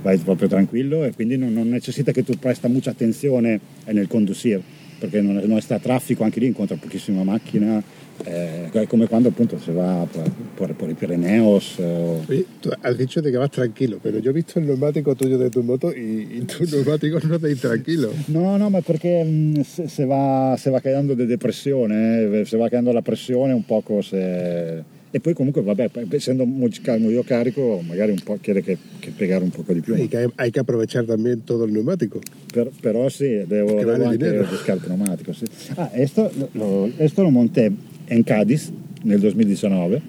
vai 0.04 0.18
proprio 0.20 0.48
tranquillo 0.48 1.04
e 1.04 1.14
quindi 1.14 1.38
non, 1.38 1.54
non 1.54 1.70
necessita 1.70 2.12
che 2.12 2.24
tu 2.24 2.38
presta 2.38 2.68
mucha 2.68 2.92
attenzione 2.92 3.60
nel 3.86 4.08
condurre 4.08 4.62
perché 5.04 5.20
non, 5.20 5.36
non 5.36 5.60
sta 5.60 5.80
traffico, 5.80 6.24
anche 6.24 6.40
lì 6.40 6.46
incontra 6.46 6.78
pochissima 6.78 7.26
macchina, 7.26 7.84
eh, 8.24 8.70
è 8.72 8.88
come 8.88 9.06
quando 9.08 9.28
appunto 9.28 9.60
se 9.60 9.74
va 9.74 10.08
por 10.56 10.70
i 10.90 10.94
Pirineos. 10.94 11.78
Eh. 11.78 12.46
Tú 12.62 12.70
has 12.82 12.96
dicho 12.96 13.22
de 13.22 13.30
que 13.30 13.38
vas 13.38 13.50
tranquilo, 13.52 14.00
pero 14.02 14.20
yo 14.20 14.30
he 14.30 14.34
visto 14.34 14.60
el 14.60 14.66
neumático 14.66 15.14
tuyo 15.14 15.38
de 15.38 15.50
tu 15.50 15.62
moto 15.62 15.92
y, 15.92 16.38
y 16.38 16.42
tu 16.46 16.64
neumático 16.64 17.20
no 17.28 17.38
te 17.38 17.54
tranquilo. 17.56 18.14
No, 18.28 18.58
no, 18.58 18.70
ma 18.70 18.80
perché 18.80 19.26
mh, 19.26 19.64
se, 19.64 19.90
se, 19.90 20.06
va, 20.06 20.56
se 20.58 20.70
va 20.70 20.80
creando 20.80 21.16
de 21.16 21.26
depressione, 21.26 22.40
eh, 22.42 22.46
se 22.46 22.56
va 22.56 22.70
creando 22.70 22.94
la 22.94 23.02
pressione 23.02 23.52
un 23.52 23.64
poco 23.64 24.02
se 24.02 24.84
e 25.16 25.20
poi 25.20 25.34
comunque 25.34 25.62
vabbè 25.62 25.92
essendo 26.10 26.44
molto 26.44 26.80
carico 26.82 27.84
magari 27.86 28.12
un 28.12 28.20
po' 28.24 28.40
chiede 28.42 28.64
che, 28.64 28.78
che 28.98 29.12
piegare 29.12 29.44
un 29.44 29.52
po' 29.52 29.64
di 29.72 29.82
più 29.82 29.96
y 29.96 30.08
que 30.08 30.32
hay, 30.38 30.52
que 30.52 30.60
aprovechar 30.60 31.06
también 31.06 31.42
todo 31.46 31.66
el 31.66 31.72
neumático 31.72 32.20
per, 32.52 32.72
però 32.82 33.08
sì 33.10 33.44
devo, 33.46 33.76
devo 33.76 33.92
vale 33.92 34.06
anche 34.06 34.46
pescare 34.50 34.80
il 34.80 34.86
pneumatico 34.86 35.32
sì. 35.34 35.46
ah, 35.76 35.92
esto 35.94 36.32
lo, 36.54 36.92
esto 36.98 37.22
lo 37.22 37.30
monté 37.30 37.72
in 38.10 38.24
Cadiz 38.24 38.72
nel 39.04 39.20
2019 39.20 40.02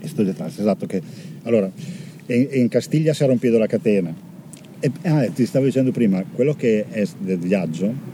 esto 0.00 0.22
detrás 0.22 0.58
esatto 0.58 0.86
che 0.86 1.02
allora 1.42 1.70
in, 2.26 2.48
in 2.52 2.68
Castiglia 2.68 3.12
si 3.12 3.22
è 3.22 3.26
rompito 3.26 3.58
la 3.58 3.66
catena. 3.66 4.14
E 4.80 4.92
ah, 5.02 5.28
ti 5.28 5.46
stavo 5.46 5.64
dicendo 5.64 5.92
prima 5.92 6.22
quello 6.24 6.54
che 6.54 6.86
è 6.90 7.06
del 7.18 7.38
viaggio 7.38 8.12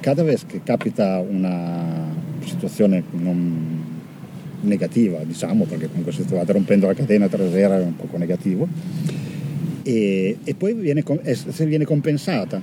cada 0.00 0.22
vez 0.22 0.44
che 0.46 0.62
capita 0.62 1.20
una 1.20 2.14
situazione 2.44 3.02
non 3.12 3.77
negativa, 4.62 5.18
diciamo, 5.24 5.64
perché 5.64 5.88
comunque 5.88 6.12
se 6.12 6.22
state 6.22 6.52
rompendo 6.52 6.86
la 6.86 6.94
catena 6.94 7.28
trasera 7.28 7.78
è 7.78 7.82
un 7.82 7.96
poco 7.96 8.16
negativo, 8.16 8.68
e, 9.82 10.36
e 10.42 10.54
poi 10.54 10.74
viene, 10.74 11.02
se 11.32 11.66
viene 11.66 11.84
compensata. 11.84 12.60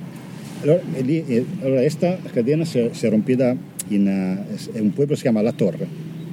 Allora, 0.62 0.82
lì, 1.02 1.46
allora 1.62 1.82
questa 1.82 2.18
catena 2.32 2.66
si 2.66 2.80
è, 2.80 2.90
si 2.92 3.06
è 3.06 3.10
rompita 3.10 3.56
in 3.90 4.08
uh, 4.08 4.80
un 4.80 4.94
pueblo 4.94 5.14
che 5.14 5.16
si 5.16 5.22
chiama 5.22 5.42
La 5.42 5.52
Torre, 5.52 5.88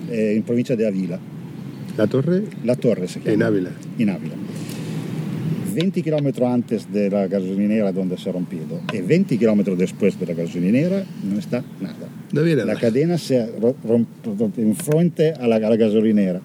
in 0.08 0.42
provincia 0.44 0.74
di 0.74 0.84
Avila. 0.84 1.18
La 1.94 2.06
Torre? 2.06 2.44
La 2.62 2.74
Torre 2.76 3.06
si 3.06 3.20
chiama. 3.20 3.36
In 3.36 3.42
Avila. 3.42 3.70
In 3.96 4.08
Avila 4.08 4.34
20 5.72 6.02
km 6.02 6.44
antes 6.44 6.92
de 6.92 7.10
la 7.10 7.26
gasolinera 7.26 7.92
donde 7.92 8.18
se 8.18 8.28
ha 8.28 8.32
rompido 8.32 8.80
y 8.92 9.00
20 9.00 9.38
km 9.38 9.76
después 9.76 10.18
de 10.18 10.26
la 10.26 10.34
gasolinera 10.34 11.04
no 11.24 11.38
está 11.38 11.64
nada. 11.80 12.08
La 12.64 12.76
cadena 12.76 13.18
se 13.18 13.40
ha 13.40 13.46
roto 13.58 14.50
en 14.56 14.74
frente 14.74 15.32
a 15.32 15.46
la, 15.46 15.56
a 15.56 15.68
la 15.68 15.76
gasolinera. 15.76 16.40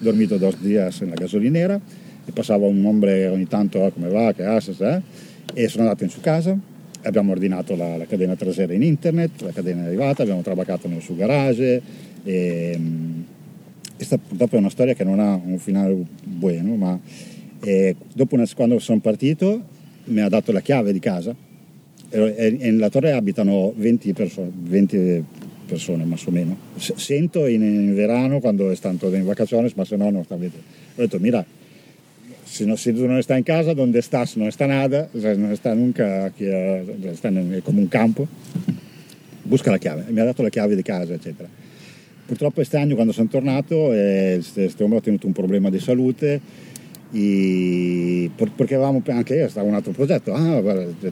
He 0.00 0.04
dormito 0.04 0.38
dos 0.38 0.62
días 0.62 1.02
en 1.02 1.10
la 1.10 1.16
gasolinera 1.16 1.80
e 2.26 2.32
passava 2.32 2.66
un 2.66 2.84
hombre 2.84 3.28
ogni 3.28 3.46
tanto 3.46 3.78
oh, 3.78 3.90
come 3.90 4.08
va, 4.08 4.32
che 4.32 4.44
haces, 4.44 4.80
eh? 4.80 5.02
e 5.54 5.68
sono 5.68 5.84
andato 5.84 6.04
in 6.04 6.10
su 6.10 6.20
casa 6.20 6.58
abbiamo 7.02 7.32
ordinato 7.32 7.76
la, 7.76 7.96
la, 7.96 8.04
catena 8.04 8.34
trasera 8.34 8.72
in 8.72 8.82
internet, 8.82 9.42
la 9.42 9.52
catena 9.52 9.84
è 9.84 9.86
arrivata, 9.86 10.22
abbiamo 10.22 10.42
trabacato 10.42 10.88
nel 10.88 11.00
suo 11.00 11.14
garage 11.14 11.80
e, 12.24 12.80
questa 13.94 14.18
purtroppo 14.18 14.56
è 14.56 14.58
una 14.58 14.70
storia 14.70 14.94
che 14.94 15.04
non 15.04 15.20
ha 15.20 15.40
un 15.42 15.58
finale 15.58 15.96
buono, 16.22 16.74
ma 16.74 16.98
e 17.60 17.96
dopo 18.12 18.34
una, 18.34 18.44
quando 18.54 18.78
sono 18.78 19.00
partito 19.00 19.62
mi 20.04 20.20
ha 20.20 20.28
dato 20.28 20.52
la 20.52 20.60
chiave 20.60 20.92
di 20.92 20.98
casa 20.98 21.34
e 22.08 22.56
nella 22.58 22.88
torre 22.88 23.12
abitano 23.12 23.72
20 23.76 24.12
persone, 24.12 24.50
20 24.54 25.24
persone 25.66 26.04
o 26.04 26.30
meno. 26.30 26.56
Sento 26.76 27.46
in, 27.46 27.62
in 27.62 27.94
verano 27.94 28.40
quando 28.40 28.70
è 28.70 28.74
stato 28.74 29.12
in 29.14 29.24
vacazioni, 29.24 29.70
ma 29.74 29.84
se 29.84 29.96
no 29.96 30.10
non 30.10 30.24
sta 30.24 30.36
vedendo. 30.36 30.64
Ho 30.96 31.02
detto, 31.02 31.18
mira, 31.18 31.44
se, 32.44 32.64
no, 32.64 32.76
se 32.76 32.94
tu 32.94 33.04
non 33.06 33.20
stai 33.22 33.38
in 33.38 33.44
casa, 33.44 33.74
donde 33.74 33.98
estás 33.98 34.36
non 34.36 34.50
sta 34.50 34.66
nada, 34.66 35.08
non 35.12 35.54
sta 35.56 35.74
nunca 35.74 36.24
aquí, 36.24 36.44
sta 37.14 37.28
è 37.28 37.60
come 37.62 37.80
un 37.80 37.88
campo, 37.88 38.26
busca 39.42 39.70
la 39.70 39.78
chiave. 39.78 40.04
Mi 40.08 40.20
ha 40.20 40.24
dato 40.24 40.42
la 40.42 40.48
chiave 40.48 40.76
di 40.76 40.82
casa, 40.82 41.12
eccetera. 41.12 41.48
Purtroppo 42.24 42.54
quest'anno 42.54 42.94
quando 42.94 43.12
sono 43.12 43.28
tornato, 43.28 43.92
eh, 43.92 44.42
questo 44.52 44.82
uomo 44.82 44.96
ha 44.96 45.00
tenuto 45.00 45.26
un 45.26 45.32
problema 45.32 45.70
di 45.70 45.78
salute, 45.78 46.40
y 47.12 48.28
perché 48.30 48.74
avevamo 48.74 49.00
anche 49.06 49.36
io 49.36 49.48
stava 49.48 49.68
un 49.68 49.74
altro 49.74 49.92
progetto 49.92 50.34
ah, 50.34 50.60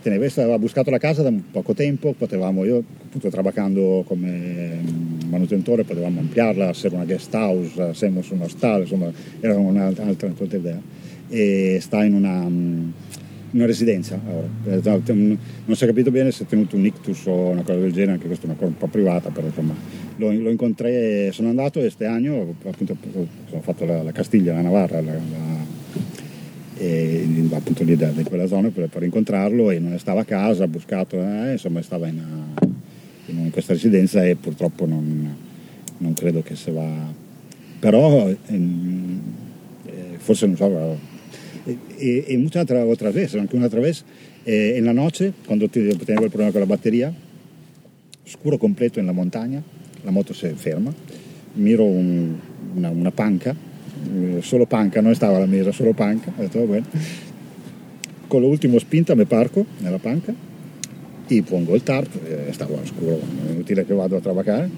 Tenebessa 0.03 0.43
aveva 0.43 0.59
buscato 0.59 0.91
la 0.91 0.99
casa 0.99 1.23
da 1.23 1.33
poco 1.53 1.73
tempo 1.73 2.13
potevamo 2.19 2.65
io 2.65 2.83
appunto 3.05 3.29
trabajando 3.29 4.03
come 4.05 4.81
manutentore 5.29 5.85
potevamo 5.85 6.19
ampliarla 6.19 6.71
essere 6.71 6.97
una 6.97 7.05
guest 7.05 7.33
house 7.33 7.81
essere 7.91 8.23
su 8.23 8.35
un 8.35 8.43
hostal 8.43 8.81
insomma 8.81 9.11
era 9.41 9.57
un'altra, 9.57 10.03
un'altra 10.03 10.33
idea 10.57 10.81
e 11.29 11.79
sta 11.81 12.05
in 12.05 12.15
una, 12.15 12.41
una 12.41 13.67
residenza 13.67 14.21
ora. 14.27 14.49
non 14.67 15.77
si 15.77 15.85
è 15.85 15.87
capito 15.87 16.11
bene 16.11 16.33
se 16.33 16.43
è 16.43 16.47
tenuto 16.49 16.75
un 16.75 16.87
ictus 16.87 17.25
o 17.27 17.51
una 17.51 17.63
cosa 17.63 17.79
del 17.79 17.93
genere 17.93 18.13
anche 18.13 18.27
questa 18.27 18.47
è 18.47 18.49
una 18.49 18.59
cosa 18.59 18.71
un 18.71 18.79
po' 18.79 18.89
privata 18.89 19.31
però 19.31 19.47
insomma 19.47 19.75
lo, 20.17 20.33
lo 20.33 20.51
incontré 20.51 21.31
sono 21.31 21.51
andato 21.51 21.79
questo 21.79 22.05
anno 22.05 22.57
appunto 22.65 22.97
ho 23.51 23.61
fatto 23.61 23.85
la, 23.85 24.03
la 24.03 24.13
Castiglia 24.13 24.55
la 24.55 24.61
Navarra 24.61 25.01
la, 25.01 25.13
la 25.13 25.74
e, 26.77 27.49
appunto 27.53 27.85
lì 27.85 27.97
da, 27.97 28.11
da, 28.11 28.23
quella 28.23 28.47
zona 28.47 28.69
per, 28.71 28.89
per, 28.89 29.03
incontrarlo 29.03 29.71
e 29.71 29.79
non 29.79 29.99
stava 29.99 30.23
a 30.23 30.25
casa, 30.25 30.65
ha 30.65 30.69
buscato, 30.69 31.21
eh, 31.21 31.53
insomma 31.53 31.83
stava 31.83 32.09
in, 32.09 32.21
in, 33.27 33.51
questa 33.51 33.73
residenza 33.73 34.25
e 34.25 34.37
purtroppo 34.37 34.87
non, 34.87 35.37
non 35.99 36.15
credo 36.15 36.43
che 36.43 36.57
se 36.57 36.73
va, 36.73 37.13
però 37.79 38.29
ehm, 38.47 39.21
eh, 39.87 40.19
forse 40.19 40.47
non 40.47 40.57
so, 40.57 40.99
e, 41.67 42.25
e 42.27 42.39
muchas 42.39 42.63
otras, 42.63 42.85
otras 42.87 43.15
veces, 43.15 43.41
anche 43.41 43.57
un'altra 43.57 43.81
vez, 43.81 44.05
eh, 44.45 44.75
en 44.77 44.85
la 44.85 44.93
noche, 44.93 45.33
quando 45.47 45.69
tenevo 45.69 46.25
il 46.25 46.31
problema 46.31 46.51
con 46.51 46.61
la 46.61 46.67
batteria, 46.67 47.13
scuro 48.25 48.59
completo 48.59 48.99
in 48.99 49.07
la 49.07 49.13
montagna, 49.13 49.63
la 50.03 50.11
moto 50.11 50.35
si 50.35 50.47
ferma, 50.55 50.93
miro 51.55 51.85
un, 51.85 52.37
una, 52.75 52.91
una 52.91 53.11
panca 53.11 53.51
eh, 53.51 53.74
solo 54.41 54.67
panca, 54.67 55.01
non 55.01 55.15
stava 55.15 55.39
la 55.39 55.47
mesa, 55.47 55.73
solo 55.73 55.93
panca, 55.93 56.33
ho 56.37 56.41
detto 56.41 56.59
va 56.59 56.65
bene. 56.65 56.85
Con 58.27 58.41
l'ultimo 58.41 58.79
spinta 58.79 59.15
mi 59.15 59.25
parco 59.25 59.65
nella 59.79 59.99
panca 59.99 60.35
e 61.27 61.43
pongo 61.43 61.75
il 61.75 61.83
tarp, 61.83 62.19
eh, 62.27 62.53
stavo 62.53 62.79
scuro, 62.85 63.21
è 63.47 63.51
inutile 63.51 63.85
che 63.87 63.95
vado 63.95 64.17
a 64.17 64.21
travacare, 64.21 64.69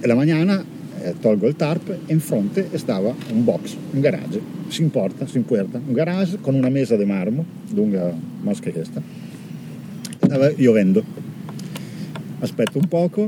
e 0.00 0.06
la 0.06 0.14
mattina 0.14 0.64
eh, 1.02 1.14
tolgo 1.18 1.48
il 1.48 1.56
tarp 1.56 1.88
e 2.06 2.12
in 2.12 2.20
fronte 2.20 2.68
stava 2.74 3.14
un 3.32 3.44
box, 3.44 3.76
un 3.92 4.00
garage, 4.00 4.40
si 4.68 4.82
importa, 4.82 5.26
si 5.26 5.38
importa, 5.38 5.80
un 5.84 5.92
garage 5.92 6.38
con 6.40 6.54
una 6.54 6.68
mesa 6.68 6.96
di 6.96 7.04
marmo, 7.04 7.44
lunga 7.70 8.14
más 8.42 8.60
che 8.60 8.72
questa. 8.72 9.02
Io 10.56 10.72
vendo, 10.72 11.04
aspetto 12.38 12.78
un 12.78 12.86
poco, 12.88 13.26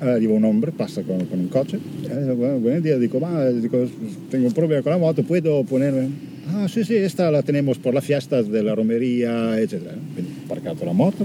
arriva 0.00 0.32
un 0.32 0.44
hombre, 0.44 0.72
passa 0.72 1.02
con, 1.02 1.26
con 1.28 1.38
un 1.38 1.48
coche, 1.48 1.78
eh, 2.08 2.32
buenos 2.32 2.82
días, 2.82 2.98
ma, 3.20 3.44
dico, 3.50 3.86
tengo 4.30 4.46
un 4.46 4.52
problema 4.52 4.82
con 4.82 4.92
la 4.92 4.98
moto, 4.98 5.22
¿puedo 5.22 5.62
ponerme? 5.64 6.08
Ah, 6.52 6.66
sì, 6.66 6.82
sì, 6.84 6.96
esta 6.96 7.30
la 7.30 7.42
tenemos 7.42 7.78
por 7.78 7.94
la 7.94 8.00
fiesta 8.00 8.42
della 8.42 8.74
romeria, 8.74 9.60
eccetera. 9.60 9.94
Quindi 10.12 10.32
ho 10.42 10.46
parcato 10.48 10.84
la 10.84 10.92
moto, 10.92 11.24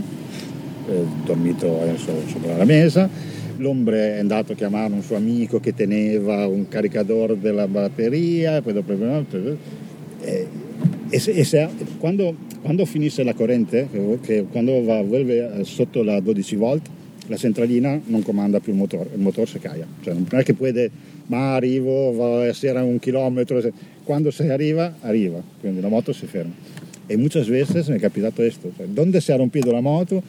eh, 0.90 1.04
dormito 1.26 1.80
sopra 1.98 2.58
la 2.58 2.66
mesa, 2.66 3.10
l'ombre 3.58 4.18
è 4.18 4.20
andato 4.20 4.52
a 4.52 4.56
chiamare 4.56 4.94
un 4.94 5.02
suo 5.02 5.16
amico 5.16 5.60
che 5.60 5.74
teneva 5.74 6.46
un 6.46 6.68
caricatore 6.68 7.40
della 7.40 7.68
batteria, 7.68 8.62
poi 8.62 8.74
dopo... 8.74 8.94
Eh, 10.22 10.48
e, 11.10 11.20
se, 11.20 11.32
e 11.32 11.44
se, 11.44 11.70
quando, 11.98 12.36
quando, 12.62 12.86
finisce 12.86 13.24
la 13.24 13.34
corrente, 13.34 13.88
che, 14.22 14.46
quando 14.52 14.84
va, 14.84 15.02
vuelve 15.02 15.64
sotto 15.64 16.04
la 16.04 16.20
12 16.20 16.56
volt, 16.56 16.90
la 17.28 17.38
centralina 17.38 18.00
non 18.06 18.22
comanda 18.22 18.60
più 18.60 18.74
il 18.74 18.78
motore, 18.78 19.10
il 19.14 19.22
motore 19.22 19.48
si 19.48 19.60
caia, 19.60 19.88
cioè 20.02 20.14
non 20.14 20.28
è 20.30 20.44
che 20.44 20.54
può 20.54 20.70
dire 20.70 20.92
ma 21.28 21.56
arrivo, 21.56 22.14
va 22.14 22.42
a 22.42 22.46
essere 22.46 22.78
a 22.78 22.84
un 22.84 23.00
chilometro, 23.00 23.62
quando 24.04 24.32
si 24.32 24.44
arriva, 24.44 24.96
arriva, 25.02 25.42
quindi 25.60 25.82
la 25.82 25.88
moto 25.88 26.14
si 26.14 26.26
ferma. 26.28 26.54
E 27.08 27.18
muchas 27.18 27.48
veces 27.48 27.88
mi 27.88 27.98
è 27.98 28.00
capitato 28.00 28.36
questo, 28.36 28.72
cioè, 28.76 28.86
donde 28.88 29.22
si 29.22 29.32
è 29.32 29.38
rompito 29.38 29.72
la 29.72 29.82
moto 29.82 30.22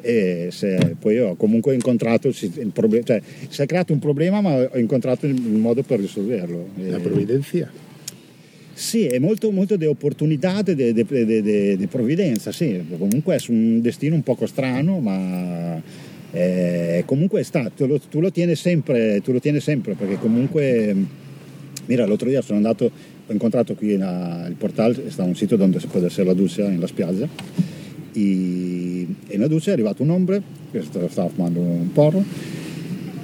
e 0.00 0.48
se, 0.50 0.96
poi 0.98 1.18
ho 1.18 1.34
comunque 1.36 1.74
incontrato 1.74 2.28
il 2.28 2.70
problema, 2.72 3.04
cioè 3.04 3.20
si 3.48 3.62
è 3.62 3.66
creato 3.66 3.92
un 3.92 3.98
problema 3.98 4.40
ma 4.40 4.68
ho 4.70 4.78
incontrato 4.78 5.26
il, 5.26 5.40
modo 5.40 5.82
per 5.82 6.00
risolverlo. 6.00 6.68
La 6.86 6.98
provvidenza? 6.98 7.70
Sì, 8.72 9.06
è 9.06 9.18
molto, 9.18 9.50
molto 9.50 9.76
di 9.76 9.86
opportunità, 9.86 10.62
di 10.62 11.88
provvidenza, 11.90 12.52
sì, 12.52 12.80
comunque 12.96 13.36
è 13.36 13.40
un 13.48 13.80
destino 13.80 14.14
un 14.14 14.22
poco 14.22 14.46
strano 14.46 15.00
ma 15.00 15.82
eh, 16.30 17.02
comunque 17.06 17.42
sta, 17.42 17.70
tu 17.74 17.86
lo, 17.86 17.98
tu, 17.98 18.20
lo 18.20 18.30
sempre, 18.54 19.20
tu 19.22 19.32
lo, 19.32 19.40
tieni 19.40 19.60
sempre, 19.60 19.94
perché 19.94 20.18
comunque, 20.18 20.94
mira, 21.86 22.06
l'altro 22.06 22.28
giorno 22.28 22.42
sono 22.42 22.58
andato, 22.58 22.90
ho 23.26 23.32
incontrato 23.32 23.74
qui 23.74 23.94
in, 23.94 24.46
il 24.48 24.54
portale, 24.54 25.10
sta 25.10 25.22
un 25.22 25.34
sito 25.34 25.56
dove 25.56 25.80
si 25.80 25.86
può 25.86 26.00
essere 26.00 26.26
la 26.26 26.34
doccia 26.34 26.64
in 26.64 26.80
la 26.80 26.86
spiaggia, 26.86 27.26
e, 28.12 29.06
e 29.26 29.34
in 29.34 29.40
la 29.40 29.48
doccia 29.48 29.70
è 29.70 29.72
arrivato 29.72 30.02
un 30.02 30.10
hombre 30.10 30.42
che 30.70 30.82
stava 30.82 31.28
fumando 31.28 31.60
un 31.60 31.92
porro, 31.92 32.22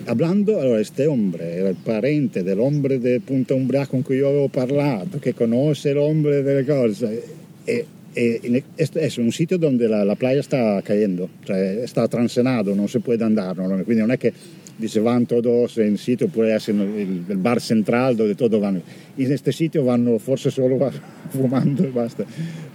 hablando, 0.06 0.58
allora 0.58 0.80
este 0.80 1.06
hombre 1.06 1.52
era 1.52 1.68
il 1.68 1.76
parente 1.82 2.42
dell'ombre 2.42 2.98
di 2.98 3.20
Punta 3.20 3.54
Umbria 3.54 3.86
con 3.86 4.02
cui 4.02 4.16
io 4.16 4.28
avevo 4.28 4.48
parlato, 4.48 5.18
che 5.18 5.34
conosce 5.34 5.92
l'ombre 5.92 6.42
delle 6.42 6.64
cose, 6.64 7.22
e 7.64 7.86
es 8.14 9.18
un 9.18 9.32
sitio 9.32 9.58
donde 9.58 9.88
la, 9.88 10.04
la 10.04 10.14
playa 10.14 10.40
está 10.40 10.80
cayendo, 10.82 11.28
cioè 11.44 11.82
está 11.82 12.06
transenado, 12.08 12.74
non 12.74 12.88
si 12.88 12.98
può 13.00 13.14
andare, 13.18 13.66
no? 13.66 13.82
quindi 13.82 14.00
non 14.00 14.10
è 14.10 14.18
che 14.18 14.32
dice 14.76 15.00
van 15.00 15.26
todos 15.26 15.78
en 15.78 15.96
sitio, 15.96 16.28
può 16.28 16.42
essere 16.44 16.78
il, 16.82 17.24
il 17.26 17.36
bar 17.36 17.60
central 17.60 18.16
dove 18.16 18.34
tutto 18.34 18.58
vanno. 18.58 18.82
In 19.16 19.26
questo 19.26 19.50
sitio 19.50 19.82
vanno 19.82 20.18
forse 20.18 20.50
solo 20.50 20.90
fumando 21.30 21.84
e 21.84 21.88
basta, 21.88 22.24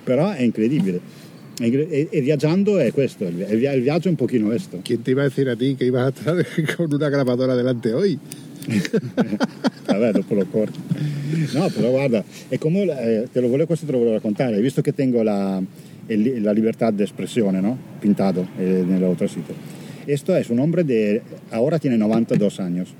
però 0.03 0.31
è 0.31 0.41
incredibile. 0.41 1.27
E, 1.61 2.07
e, 2.09 2.21
viaggiando 2.21 2.77
è 2.77 2.93
questo, 2.93 3.25
il, 3.25 3.45
il 3.49 3.81
viaggio 3.81 4.07
è 4.07 4.11
un 4.11 4.15
pochino 4.15 4.47
questo. 4.47 4.79
¿Quién 4.81 5.01
te 5.01 5.11
iba 5.11 5.23
a 5.23 5.27
decir 5.27 5.49
a 5.49 5.57
ti 5.57 5.75
que 5.75 5.85
ibas 5.85 6.05
a 6.05 6.07
estar 6.07 6.75
con 6.77 6.87
una 6.89 7.09
grabadora 7.09 7.53
delante 7.53 7.91
hoy? 7.91 8.17
Vabbè, 9.85 10.11
dopo 10.11 10.33
lo 10.35 10.45
corto. 10.45 10.79
No, 11.53 11.69
però 11.69 11.89
guarda, 11.89 12.23
è 12.47 12.57
come, 12.57 12.81
eh, 12.81 13.27
te 13.31 13.39
lo 13.39 13.47
volevo, 13.47 13.67
questo 13.67 13.85
te 13.85 13.91
lo 13.91 13.97
volevo 13.97 14.15
raccontare, 14.15 14.59
visto 14.61 14.81
che 14.81 14.93
tengo 14.93 15.23
la, 15.23 15.61
la 16.07 16.51
libertà 16.51 16.91
di 16.91 17.03
espressione, 17.03 17.59
¿no? 17.59 17.77
Pintado 17.99 18.47
eh, 18.57 18.83
nell'altro 18.85 19.27
sito. 19.27 19.53
Esto 20.05 20.35
es 20.35 20.49
un 20.49 20.59
hombre 20.59 20.83
de, 20.83 21.21
ahora 21.51 21.79
tiene 21.79 21.97
92 21.97 22.59
años. 22.59 22.93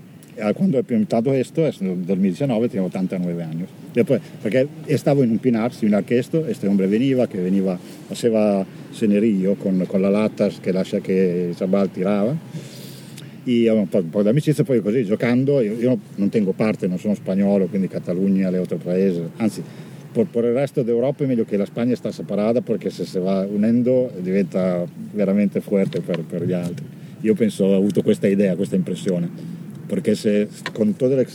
Cuando 0.56 0.78
he 0.80 0.84
pintado 0.84 1.34
esto, 1.34 1.68
es 1.68 1.82
en 1.82 2.06
2019, 2.06 2.70
tiene 2.70 2.86
89 2.86 3.44
años. 3.44 3.68
Después, 3.94 4.22
porque 4.42 4.68
estaba 4.88 5.22
en 5.22 5.32
un 5.32 5.40
pinar 5.40 5.74
similar 5.74 6.06
que 6.06 6.18
esto, 6.18 6.48
este 6.48 6.70
hombre 6.70 6.88
veniva, 6.88 7.28
que 7.28 7.40
veniva, 7.42 7.78
haceva 8.10 8.66
cenerillo 8.94 9.56
con, 9.56 9.86
con 9.86 10.02
las 10.02 10.14
latas 10.14 10.62
che 10.62 10.72
lascia 10.72 11.02
che 11.02 11.54
Sabal 11.58 11.90
tirava 11.90 12.36
e 13.58 13.70
un 13.70 13.88
po', 13.88 14.00
un 14.00 14.10
po' 14.10 14.22
d'amicizia, 14.22 14.64
poi 14.64 14.82
così 14.82 15.04
giocando, 15.06 15.62
io, 15.62 15.74
io, 15.74 15.98
non 16.16 16.30
tengo 16.30 16.52
parte, 16.52 16.88
non 16.88 17.00
sono 17.00 17.16
spagnolo, 17.16 17.68
quindi 17.68 17.88
Catalogna, 17.88 18.50
le 18.50 18.58
altre 18.58 18.78
paesi, 18.78 19.22
anzi 19.38 19.64
per, 20.12 20.26
per, 20.26 20.44
il 20.44 20.54
resto 20.54 20.82
d'Europa 20.82 21.24
è 21.24 21.28
meglio 21.28 21.46
che 21.46 21.58
la 21.58 21.66
Spagna 21.66 21.96
sta 21.96 22.12
separata 22.12 22.62
perché 22.62 22.90
se 22.90 23.06
si 23.06 23.20
va 23.20 23.46
unendo 23.50 24.12
diventa 24.20 24.86
veramente 25.14 25.62
forte 25.62 26.02
per, 26.02 26.24
per 26.24 26.46
gli 26.46 26.54
altri. 26.54 26.86
Io 27.22 27.36
penso, 27.36 27.66
ho 27.66 27.76
avuto 27.76 28.02
questa 28.02 28.28
idea, 28.28 28.56
questa 28.56 28.76
impressione, 28.76 29.30
perché 29.86 30.16
se 30.16 30.48
con 30.72 30.96
tutte 30.96 31.16
le, 31.16 31.28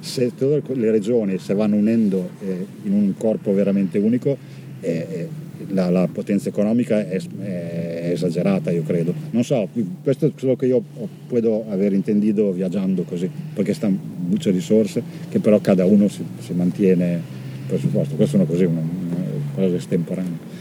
se 0.00 0.32
tutte 0.36 0.62
le 0.74 0.90
regioni 0.90 1.38
si 1.38 1.54
vanno 1.54 1.76
unendo 1.76 2.30
eh, 2.40 2.66
in 2.84 2.92
un 2.92 3.14
corpo 3.16 3.52
veramente 3.52 3.98
unico, 3.98 4.36
eh, 4.84 5.28
la, 5.68 5.90
la, 5.90 6.08
potenza 6.10 6.48
economica 6.48 7.06
è, 7.08 7.20
è, 7.40 8.10
esagerata, 8.12 8.70
io 8.70 8.82
credo. 8.82 9.14
Non 9.30 9.44
so, 9.44 9.68
questo 10.02 10.26
è 10.26 10.32
quello 10.38 10.56
che 10.56 10.66
io 10.66 10.82
posso 11.26 11.64
aver 11.68 11.92
intendito 11.92 12.52
viaggiando 12.52 13.02
così, 13.02 13.30
perché 13.52 13.74
stanno 13.74 13.98
muchas 14.26 14.52
risorse 14.52 15.02
che 15.28 15.38
però 15.38 15.58
cada 15.60 15.84
uno 15.84 16.08
si, 16.08 16.24
si 16.38 16.52
mantiene 16.52 17.20
per 17.66 17.78
supposto. 17.78 18.14
Questo 18.14 18.40
è 18.40 18.46
così, 18.46 18.64
una, 18.64 18.80
una 18.80 19.26
cosa 19.54 19.76
estemporanea. 19.76 20.53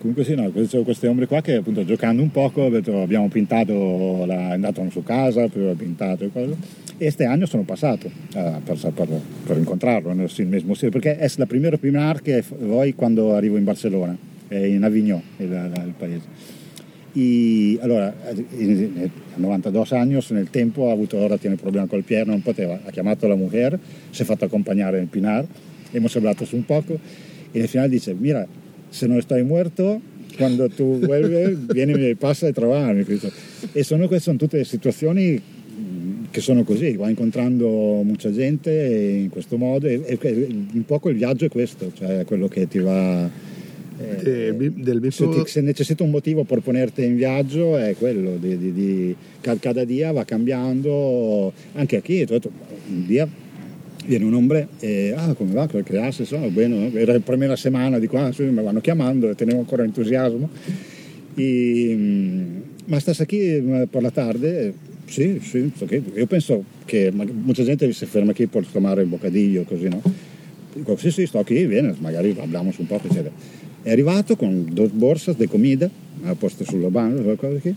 Comunque 0.00 0.24
sì, 0.24 0.34
no, 0.34 0.50
questi 0.50 1.06
ombre 1.06 1.26
qua 1.26 1.42
che 1.42 1.56
appunto 1.56 1.84
giocando 1.84 2.22
un 2.22 2.30
poco 2.30 2.64
abbiamo 2.64 3.28
pintato, 3.28 4.24
la, 4.24 4.48
è 4.48 4.52
andato 4.52 4.82
su 4.88 5.02
casa, 5.02 5.46
poi 5.48 5.66
ho 5.68 5.74
pintato 5.74 6.24
e 6.24 6.30
cose. 6.32 6.52
E 6.96 7.04
questi 7.04 7.24
anni 7.24 7.46
sono 7.46 7.64
passato 7.64 8.06
uh, 8.06 8.62
per, 8.64 8.78
per, 8.94 9.08
per, 9.44 9.58
incontrarlo 9.58 10.14
nel 10.14 10.30
mesmo 10.46 10.72
stile, 10.72 10.90
perché 10.90 11.18
è 11.18 11.30
la 11.36 11.44
prima 11.44 11.68
prima 11.76 12.18
che 12.22 12.42
voi 12.60 12.94
quando 12.94 13.34
arrivo 13.34 13.58
in 13.58 13.64
Barcellona 13.64 14.16
in 14.48 14.82
Avignon, 14.84 15.20
il, 15.36 15.72
il 15.84 15.94
paese. 15.98 16.24
E 17.12 17.78
allora, 17.82 18.06
a 18.06 18.34
92 19.34 19.84
anni 19.90 20.18
nel 20.30 20.48
tempo 20.48 20.88
ha 20.88 20.92
avuto, 20.92 21.18
ora 21.18 21.36
tiene 21.36 21.56
problema 21.56 21.86
col 21.86 22.04
piede, 22.04 22.30
non 22.30 22.40
poteva, 22.40 22.80
ha 22.82 22.90
chiamato 22.90 23.26
la 23.26 23.36
mujer, 23.36 23.78
si 24.08 24.22
è 24.22 24.24
fatto 24.24 24.46
accompagnare 24.46 24.96
nel 24.96 25.08
Pinar, 25.08 25.44
hemos 25.92 26.16
hablado 26.16 26.46
un 26.52 26.64
poco 26.64 26.98
e 27.52 27.58
nel 27.58 27.68
finale 27.68 27.90
dice, 27.90 28.14
mira, 28.14 28.46
se 28.90 29.06
non 29.06 29.20
stai 29.22 29.42
muerto, 29.42 30.00
quando 30.36 30.68
tu 30.68 30.98
vuelves, 30.98 31.56
vieni 31.72 31.92
e 32.08 32.16
passa 32.16 32.48
a 32.48 32.52
trovarmi. 32.52 33.04
E 33.72 33.82
sono, 33.82 34.06
queste 34.06 34.24
sono 34.24 34.36
tutte 34.36 34.62
situazioni 34.64 35.40
che 36.30 36.40
sono 36.40 36.62
così, 36.62 36.96
va 36.96 37.08
incontrando 37.08 37.66
molta 38.02 38.30
gente 38.30 38.70
in 38.70 39.30
questo 39.30 39.56
modo 39.56 39.86
e, 39.86 40.00
e 40.06 40.46
un 40.72 40.84
po' 40.84 41.00
il 41.08 41.16
viaggio 41.16 41.46
è 41.46 41.48
questo, 41.48 41.90
cioè 41.92 42.24
quello 42.24 42.46
che 42.46 42.68
ti 42.68 42.78
va 42.78 43.28
eh, 44.00 44.54
del 44.54 45.00
mismo... 45.00 45.32
se, 45.32 45.42
ti, 45.42 45.50
se, 45.50 45.60
necessita 45.60 46.04
un 46.04 46.10
motivo 46.10 46.44
per 46.44 46.60
ponerti 46.60 47.04
in 47.04 47.16
viaggio 47.16 47.76
è 47.76 47.96
quello 47.98 48.36
di, 48.36 48.56
di, 48.56 48.72
di 48.72 49.16
cada 49.40 49.84
dia 49.84 50.12
va 50.12 50.24
cambiando 50.24 51.52
anche 51.74 52.00
qui 52.00 52.26
un 52.30 53.06
dia 53.06 53.28
viene 54.10 54.24
un 54.24 54.34
hombre 54.34 54.66
e 54.80 55.14
ah 55.16 55.34
come 55.34 55.52
va? 55.52 55.68
Che 55.68 55.84
classe 55.84 56.24
sono? 56.24 56.48
Bene 56.48 56.92
era 56.94 57.12
la 57.12 57.20
prima 57.20 57.54
settimana 57.54 58.00
di 58.00 58.08
qua 58.08 58.28
mi 58.36 58.62
vanno 58.62 58.80
chiamando 58.80 59.30
e 59.30 59.36
tenevo 59.36 59.60
ancora 59.60 59.84
entusiasmo. 59.84 60.48
E, 61.36 61.94
mm, 61.96 62.60
ma 62.86 62.98
stas 62.98 63.22
qui 63.26 63.60
mm, 63.60 63.82
per 63.84 64.02
la 64.02 64.10
tarde? 64.10 64.74
Sì, 65.04 65.38
sì, 65.40 65.70
io 66.14 66.26
penso 66.26 66.64
che 66.84 67.12
molta 67.12 67.62
gente 67.62 67.92
si 67.92 68.06
ferma 68.06 68.32
qui 68.32 68.46
per 68.46 68.66
tomare 68.66 69.02
il 69.02 69.08
bocadillo 69.08 69.62
così 69.62 69.88
no? 69.88 70.02
Dico 70.72 70.96
sì 70.96 71.10
sì 71.10 71.26
sto 71.26 71.42
qui 71.42 71.66
viene 71.66 71.94
magari 71.98 72.32
parliamo 72.32 72.72
un 72.76 72.86
po' 72.86 73.00
eccetera. 73.02 73.30
È 73.82 73.92
arrivato 73.92 74.34
con 74.34 74.66
due 74.72 74.88
borse 74.88 75.34
di 75.36 75.46
comida, 75.46 75.88
ha 76.24 76.34
posto 76.34 76.64
sulla 76.64 76.90
banca, 76.90 77.22
qualcosa 77.22 77.58
che, 77.58 77.74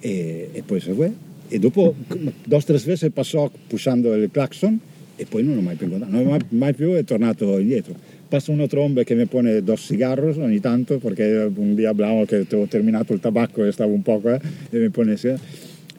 e, 0.00 0.50
e 0.52 0.62
poi 0.62 0.80
segue. 0.80 1.24
E 1.48 1.58
dopo 1.58 1.94
due 2.06 2.56
o 2.56 2.62
tre 2.62 2.78
volte 2.78 3.10
passò 3.10 3.50
pushando 3.68 4.12
il 4.14 4.28
clacson 4.30 4.78
e 5.16 5.24
poi 5.24 5.42
non 5.42 5.54
l'ho 5.54 5.60
mai 5.62 5.74
più 5.76 5.86
incontrato, 5.86 6.14
non 6.14 6.26
mai, 6.26 6.40
mai 6.50 6.74
più 6.74 6.92
è 6.92 7.04
tornato 7.04 7.58
indietro. 7.58 7.94
Passa 8.28 8.50
uno 8.50 8.66
trombe 8.66 9.04
che 9.04 9.14
mi 9.14 9.26
pone 9.26 9.62
dos 9.62 9.80
cigarros 9.82 10.36
ogni 10.36 10.60
tanto 10.60 10.98
perché 10.98 11.50
un 11.54 11.74
dia 11.74 11.90
hablavo 11.90 12.24
che 12.24 12.36
avevo 12.36 12.66
terminato 12.66 13.12
il 13.12 13.20
tabacco 13.20 13.64
e 13.64 13.72
stavo 13.72 13.92
un 13.92 14.02
po' 14.02 14.18
qua 14.18 14.38
e 14.70 14.78
mi 14.78 14.90
pone 14.90 15.16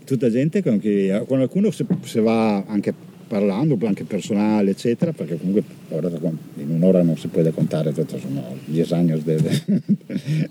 tutta 0.06 0.30
gente 0.30 0.62
con 0.62 0.80
cui 0.80 1.10
con 1.10 1.26
qualcuno 1.26 1.72
se, 1.72 1.86
se 2.04 2.20
va 2.20 2.64
anche 2.66 2.94
parlando 3.28 3.78
anche 3.86 4.04
personale 4.04 4.72
eccetera 4.72 5.12
perché 5.12 5.38
comunque 5.38 5.64
in 5.90 6.70
un'ora 6.70 7.04
non 7.04 7.18
si 7.18 7.28
può 7.28 7.42
contare 7.52 7.94
sono 7.94 8.56
dieci 8.66 8.94
anni 8.94 9.22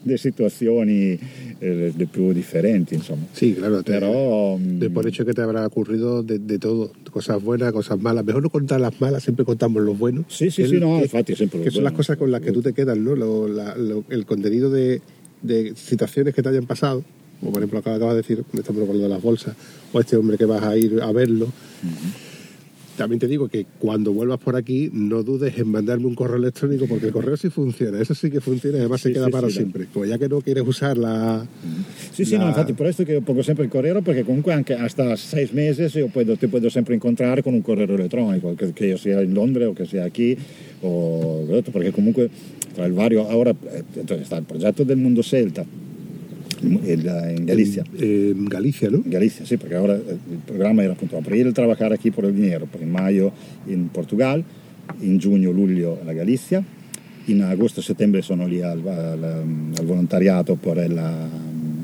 di 0.02 0.16
situazioni 0.16 1.18
eh, 1.58 1.92
de 1.94 2.06
più 2.06 2.32
differenti 2.32 2.94
insomma 2.94 3.26
sí 3.32 3.54
claro 3.54 3.82
pero 3.82 4.58
de 4.60 4.90
por 4.90 5.06
hecho 5.06 5.24
que 5.24 5.32
te 5.32 5.42
habrá 5.42 5.66
ocurrido 5.66 6.22
de, 6.22 6.38
de, 6.38 6.58
todo 6.58 6.92
cosas 7.10 7.42
buenas 7.42 7.72
cosas 7.72 7.98
malas. 7.98 8.24
Mejor 8.24 8.42
no 8.42 8.50
contar 8.50 8.80
las 8.80 9.00
malas 9.00 9.22
siempre 9.22 9.44
contamos 9.44 9.82
lo 9.82 9.94
bueno 9.94 10.24
sí 10.28 10.50
sí 10.50 10.62
el, 10.62 10.70
sí 10.70 10.76
no 10.78 11.00
infatti 11.00 11.34
siempre 11.34 11.62
que 11.62 11.70
son 11.70 11.84
las 11.84 11.92
cosas 11.92 12.16
con 12.16 12.30
las 12.30 12.40
que 12.40 12.52
tú 12.52 12.62
te 12.62 12.72
quedas 12.72 12.96
no 12.98 13.16
lo, 13.16 13.48
la, 13.48 13.74
lo, 13.76 14.04
el 14.10 14.26
contenido 14.26 14.70
de, 14.70 15.00
de 15.42 15.74
situaciones 15.74 16.34
que 16.34 16.42
te 16.42 16.48
hayan 16.50 16.66
pasado 16.66 17.02
como 17.40 17.52
por 17.52 17.60
ejemplo 17.60 17.78
acabas 17.78 18.14
de 18.14 18.16
decir, 18.16 18.44
estamos 18.54 18.80
hablando 18.80 19.02
de 19.02 19.08
las 19.10 19.22
bolsas, 19.22 19.54
o 19.92 20.00
este 20.00 20.16
hombre 20.16 20.38
que 20.38 20.46
vas 20.46 20.62
a 20.62 20.74
ir 20.74 21.02
a 21.02 21.12
verlo. 21.12 21.44
Uh 21.44 21.86
-huh 21.86 22.25
también 22.96 23.18
te 23.18 23.26
digo 23.26 23.48
que 23.48 23.66
cuando 23.78 24.12
vuelvas 24.12 24.38
por 24.38 24.56
aquí 24.56 24.90
no 24.92 25.22
dudes 25.22 25.56
en 25.58 25.68
mandarme 25.68 26.06
un 26.06 26.14
correo 26.14 26.36
electrónico 26.36 26.86
porque 26.88 27.06
el 27.06 27.12
correo 27.12 27.36
sí 27.36 27.50
funciona, 27.50 28.00
eso 28.00 28.14
sí 28.14 28.30
que 28.30 28.40
funciona 28.40 28.78
además 28.78 29.00
sí, 29.00 29.08
se 29.08 29.14
queda 29.14 29.26
sí, 29.26 29.32
para 29.32 29.48
sí, 29.48 29.54
siempre. 29.54 29.86
Pues 29.92 30.10
ya 30.10 30.18
que 30.18 30.28
no 30.28 30.40
quieres 30.40 30.66
usar 30.66 30.96
la... 30.96 31.46
Sì, 32.12 32.24
sì, 32.24 32.32
la... 32.32 32.44
no, 32.44 32.48
infatti 32.48 32.72
per 32.72 32.86
questo 32.86 33.04
che 33.04 33.20
pongo 33.20 33.42
sempre 33.42 33.64
il 33.64 33.70
corriere 33.70 34.02
perché 34.02 34.24
comunque 34.24 34.52
anche 34.52 34.74
hasta 34.74 35.16
sei 35.16 35.48
mesi 35.52 35.82
io 35.98 36.08
puedo, 36.08 36.36
ti 36.36 36.46
puedo 36.46 36.68
sempre 36.68 36.94
incontrare 36.94 37.42
con 37.42 37.54
un 37.54 37.62
correo 37.62 37.94
electronico, 37.94 38.54
che, 38.54 38.72
che 38.72 38.86
io 38.86 38.96
sia 38.96 39.20
in 39.20 39.32
Londra 39.32 39.68
o 39.68 39.72
che 39.72 39.84
sia 39.84 40.10
qui, 40.10 40.36
o, 40.80 41.44
perché 41.70 41.90
comunque 41.90 42.30
tra 42.74 42.84
il 42.84 42.92
vario, 42.92 43.34
ora 43.34 43.50
eh, 43.50 43.84
sta 44.22 44.36
il 44.36 44.44
progetto 44.44 44.84
del 44.84 44.98
mondo 44.98 45.22
Celta, 45.22 45.64
en, 46.66 47.08
en 47.08 47.46
Galicia. 47.46 47.84
En, 47.98 48.44
Galicia, 48.46 48.90
¿no? 48.90 49.02
Galicia, 49.04 49.46
sí, 49.46 49.56
porque 49.56 49.76
ahora 49.76 49.94
el 49.94 50.38
programa 50.46 50.82
era 50.84 50.94
punto 50.94 51.18
para 51.20 51.48
a 51.48 51.52
trabajar 51.52 51.92
aquí 51.92 52.10
por 52.10 52.24
el 52.24 52.34
dinero, 52.34 52.66
en 52.80 52.90
mayo 52.90 53.32
en 53.68 53.88
Portugal, 53.88 54.44
en 55.02 55.20
junio, 55.20 55.52
julio 55.54 55.98
en 56.00 56.06
la 56.06 56.12
Galicia, 56.12 56.64
en 57.28 57.42
agosto, 57.42 57.82
septiembre 57.82 58.22
sono 58.22 58.46
lì 58.46 58.60
al, 58.60 58.86
al, 58.86 59.24
al 59.24 60.56
por 60.56 60.78
el, 60.78 60.92
um, 60.92 61.82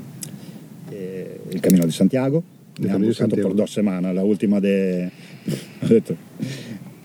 eh, 0.91 1.41
el 1.51 1.61
Camino 1.61 1.85
de 1.85 1.91
Santiago. 1.91 2.43
El 2.77 2.87
Camino 2.87 3.07
de 3.07 3.13
Santiago. 3.13 3.49
por 3.49 3.57
dos 3.57 3.71
semanas, 3.71 4.15
la 4.15 4.23
última 4.23 4.59
de... 4.59 5.11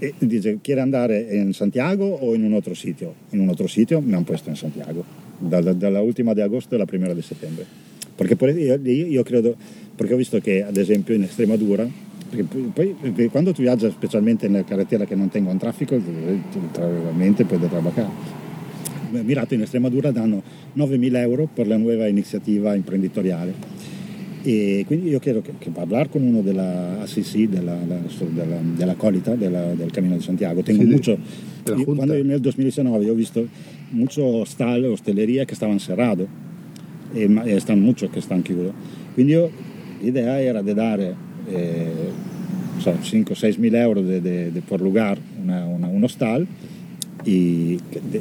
Eh, 0.00 0.14
dice, 0.20 0.60
¿quiere 0.62 0.80
andar 0.80 1.10
en 1.10 1.52
Santiago 1.54 2.06
o 2.22 2.36
en 2.36 2.44
un 2.44 2.54
otro 2.54 2.72
sitio? 2.76 3.14
En 3.32 3.40
un 3.40 3.50
otro 3.50 3.66
sitio 3.66 4.00
me 4.00 4.16
han 4.16 4.24
puesto 4.24 4.48
en 4.48 4.54
Santiago. 4.54 5.04
Dalla, 5.38 5.72
dalla 5.72 6.00
ultima 6.00 6.34
di 6.34 6.40
agosto 6.40 6.74
alla 6.74 6.84
prima 6.84 7.12
di 7.12 7.22
settembre. 7.22 7.64
Perché 8.14 8.50
io, 8.50 8.80
io, 8.82 9.22
credo, 9.22 9.54
perché 9.94 10.14
ho 10.14 10.16
visto 10.16 10.40
che 10.40 10.64
ad 10.64 10.76
esempio 10.76 11.14
in 11.14 11.22
Estremadura, 11.22 11.88
perché 12.28 12.42
poi 12.72 12.94
perché 13.00 13.28
quando 13.28 13.52
tu 13.52 13.62
viaggi 13.62 13.88
specialmente 13.90 14.48
nella 14.48 14.64
carretera 14.64 15.04
che 15.04 15.14
non 15.14 15.28
tengono 15.28 15.58
traffico, 15.58 15.96
naturalmente 15.96 17.44
puoi 17.44 17.60
trabaccare. 17.60 18.46
Mirato 19.10 19.54
in 19.54 19.62
Estremadura 19.62 20.10
danno 20.10 20.42
9.000 20.76 21.16
euro 21.16 21.48
per 21.50 21.66
la 21.66 21.78
nuova 21.78 22.08
iniziativa 22.08 22.74
imprenditoriale 22.74 23.54
E 24.42 24.84
quindi 24.86 25.08
io 25.08 25.18
credo 25.18 25.40
che, 25.40 25.52
che 25.58 25.70
hablar 25.74 26.10
con 26.10 26.22
uno 26.22 26.42
della 26.42 27.00
ACC, 27.00 27.48
della, 27.48 27.74
della, 27.76 28.60
della 28.76 28.94
colita 28.96 29.34
della, 29.34 29.72
del 29.74 29.90
Camino 29.90 30.16
di 30.16 30.22
Santiago, 30.22 30.62
tengo 30.62 30.82
io- 30.82 30.98
Junta. 30.98 31.94
quando 31.94 32.22
nel 32.22 32.40
2019 32.40 33.04
yo 33.04 33.12
he 33.12 33.16
visto 33.16 33.48
mucho 33.90 34.26
hostal, 34.26 34.84
hostelería 34.86 35.44
que 35.46 35.54
estaban 35.54 35.80
cerrados 35.80 36.28
e, 37.14 37.28
ma- 37.28 37.44
e 37.44 37.58
stanno 37.60 37.82
mucho 37.84 38.08
che 38.10 38.20
stanno 38.20 38.42
chiusi. 38.42 38.70
Quindi 39.14 39.32
io, 39.32 39.50
l'idea 40.00 40.40
era 40.40 40.62
di 40.62 40.74
dare 40.74 41.14
eh, 41.48 42.10
so, 42.78 42.90
5-6 43.00 43.58
mila 43.58 43.80
euro 43.80 44.02
por 44.66 44.80
lugar 44.80 45.18
una, 45.42 45.64
una- 45.66 45.88
un 45.88 46.04
hostal 46.04 46.46
y 47.24 47.76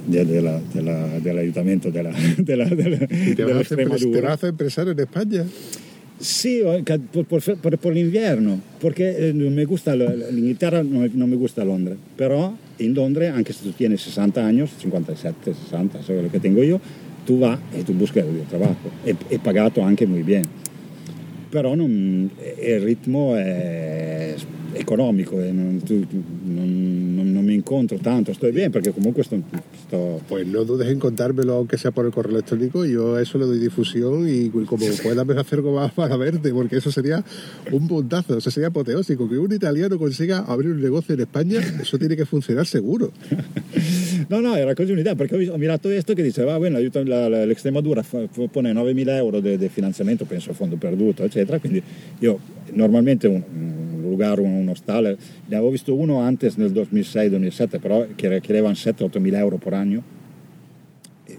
de, 0.08 0.26
de- 0.26 0.42
la- 0.42 0.60
de 0.74 0.82
la- 0.82 1.20
del 1.20 1.38
ayuntamiento 1.38 1.92
de 1.92 2.04
la, 2.04 2.12
de 2.38 2.56
la, 2.56 2.66
de 2.66 2.90
la- 2.90 3.08
Y 3.30 3.36
te 3.36 3.44
vas, 3.44 3.56
a 3.58 3.60
hacer, 3.60 3.80
Extremadura. 3.80 4.12
te 4.12 4.22
vas 4.22 4.32
a 4.32 4.34
hacer 4.34 4.50
empresario 4.50 4.92
en 4.94 5.00
España. 5.00 5.44
Sí, 6.20 6.62
por, 7.12 7.26
por- 7.26 7.58
por- 7.58 7.78
por 7.78 7.94
l'inverno, 7.94 8.60
perché 8.80 9.16
eh, 9.18 9.32
non 9.34 9.54
mi 9.54 9.66
gusta 9.66 9.94
l'Inghilterra, 9.94 10.82
non 10.82 11.02
mi, 11.04 11.12
non 11.14 11.30
mi 11.30 11.36
gusta 11.36 11.64
Londra, 11.64 11.96
però 12.16 12.56
in 12.78 12.94
Londra, 12.94 13.32
anche 13.34 13.54
se 13.54 13.62
tu 13.62 13.72
tienes 13.76 14.02
60 14.02 14.44
años, 14.44 14.72
57, 14.78 15.54
60, 15.54 16.02
so 16.02 16.14
lo 16.14 16.28
che 16.30 16.40
tengo 16.40 16.64
io, 16.64 16.80
tu 17.24 17.38
va 17.38 17.60
e 17.72 17.84
tu 17.84 17.94
buscas 17.94 18.26
il 18.26 18.46
trabajo, 18.48 18.90
e, 19.04 19.16
e 19.28 19.38
pagato 19.38 19.82
anche 19.82 20.08
muy 20.08 20.24
bien. 20.24 20.44
Però 21.50 21.76
non- 21.76 22.30
e- 22.40 22.76
il 22.76 22.82
ritmo 22.82 23.36
è 23.36 24.34
economico 24.74 25.40
e 25.40 25.52
non, 25.52 25.82
tu- 25.84 26.06
non- 26.46 27.14
non- 27.16 27.32
non 27.32 27.47
incontro 27.58 27.98
tanto, 28.00 28.34
sto 28.34 28.46
bene 28.52 28.70
perché 28.70 28.92
comunque 28.92 29.24
sto, 29.24 29.36
sto- 29.88 30.22
Pues 30.28 30.46
no 30.48 30.64
dudes 30.64 30.88
en 30.90 31.00
contármelo, 31.00 31.54
aunque 31.54 31.78
sea 31.78 31.92
por 31.92 32.06
el 32.06 32.12
correo 32.12 32.32
electrónico. 32.34 32.86
Yo 32.86 33.16
a 33.16 33.22
eso 33.22 33.38
le 33.38 33.46
doy 33.46 33.60
difusión 33.60 34.28
y 34.28 34.50
como 34.66 34.86
pueda 35.04 35.24
me 35.26 35.34
hacer 35.40 35.60
algo 35.60 35.74
más 35.76 35.92
para 35.92 36.16
verte, 36.18 36.52
porque 36.54 36.78
eso 36.78 36.92
sería 36.92 37.24
un 37.72 37.88
puntazo, 37.88 38.38
eso 38.38 38.50
sería 38.52 38.68
apoteósico. 38.70 39.28
Que 39.30 39.38
un 39.38 39.52
italiano 39.52 39.98
consiga 39.98 40.40
abrir 40.40 40.72
un 40.72 40.82
negocio 40.82 41.14
en 41.16 41.22
España, 41.22 41.60
eso 41.82 41.98
tiene 41.98 42.16
que 42.16 42.26
funcionar 42.26 42.66
seguro. 42.66 43.12
No, 44.30 44.42
no, 44.42 44.56
era 44.58 44.74
così 44.76 44.92
un'idea, 44.92 45.16
perché 45.16 45.48
ho, 45.50 45.58
mirato 45.58 45.88
questo 45.88 46.14
che 46.14 46.24
diceva, 46.24 46.54
va 46.54 46.60
bene, 46.60 46.78
aiuto- 46.78 47.02
l'Extremadura 47.02 48.04
pone 48.52 48.74
9.000 48.74 49.10
euro 49.16 49.40
di 49.40 49.70
finanziamento, 49.70 50.26
penso 50.26 50.52
a 50.52 50.54
fondo 50.54 50.76
perduto, 50.76 51.24
eccetera, 51.24 51.60
quindi 51.60 51.82
io 52.20 52.40
normalmente 52.74 53.28
un, 53.28 53.42
un 54.18 54.34
lugar, 54.34 54.40
un, 54.40 54.54
un 54.54 54.68
hostal, 54.70 55.18
ne 55.46 55.56
avevo 55.56 55.70
visto 55.70 55.96
uno 55.96 56.20
antes 56.20 56.56
nel 56.56 56.72
2006-2007, 56.72 57.80
però 57.80 58.06
che 58.16 58.42
chiedevano 58.42 58.74
7-8 58.74 59.20
mila 59.20 59.38
euro 59.38 59.60
año. 59.70 60.04
E 61.26 61.38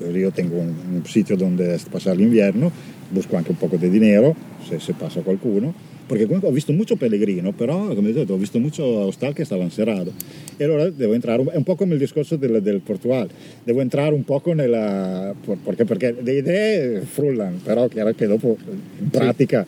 Io, 0.00 0.16
io 0.16 0.30
tengo 0.30 0.56
un, 0.56 0.74
un 0.92 1.04
sitio 1.04 1.36
dove 1.36 1.78
passare 1.90 2.16
l'inverno, 2.16 2.70
busco 3.08 3.36
anche 3.36 3.50
un 3.50 3.56
poco 3.56 3.76
di 3.76 3.88
dinero, 3.88 4.34
se, 4.66 4.78
se 4.78 4.92
passa 4.92 5.20
qualcuno, 5.20 5.72
perché 6.06 6.24
comunque 6.24 6.48
ho 6.48 6.52
visto 6.52 6.72
molto 6.72 6.96
pellegrino, 6.96 7.52
però 7.52 7.94
come 7.94 8.12
detto 8.12 8.32
ho 8.32 8.36
visto 8.36 8.58
molto 8.58 8.82
hostal 8.82 9.32
che 9.32 9.44
stavano 9.44 9.70
cerrado. 9.70 10.12
E 10.56 10.64
allora 10.64 10.88
devo 10.90 11.12
entrare, 11.12 11.42
è 11.44 11.56
un 11.56 11.62
po' 11.62 11.76
come 11.76 11.92
il 11.92 11.98
discorso 11.98 12.36
del, 12.36 12.60
del 12.62 12.80
Portugal, 12.80 13.28
devo 13.62 13.80
entrare 13.80 14.14
un 14.14 14.24
poco 14.24 14.52
nella... 14.52 15.34
perché, 15.62 15.84
perché 15.84 16.16
le 16.20 16.32
idee 16.32 17.00
frullano, 17.00 17.60
però 17.62 17.86
chiaro 17.88 18.12
che 18.14 18.26
dopo 18.26 18.56
in 19.00 19.10
pratica 19.10 19.66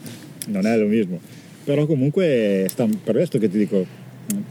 non 0.49 0.67
è 0.67 0.77
lo 0.77 0.87
mismo. 0.87 1.21
Però 1.71 1.87
comunque, 1.87 2.67
sta, 2.69 2.85
per 3.05 3.15
questo 3.15 3.39
che 3.39 3.49
ti 3.49 3.57
dico, 3.57 3.87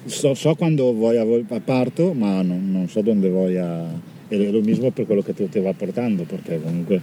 so, 0.05 0.34
so 0.36 0.55
quando 0.55 0.93
voy 0.93 1.17
a, 1.17 1.55
a 1.55 1.59
parto, 1.59 2.13
ma 2.13 2.41
non, 2.41 2.72
non 2.72 2.88
so 2.88 3.01
dove 3.01 3.28
voy 3.28 3.57
a... 3.57 3.84
E 4.30 4.47
è 4.47 4.49
lo 4.49 4.61
mismo 4.61 4.89
per 4.91 5.05
quello 5.05 5.22
che 5.22 5.34
tu 5.34 5.49
ti 5.49 5.59
va 5.59 5.74
portando, 5.74 6.24
perché 6.24 6.61
comunque... 6.61 7.01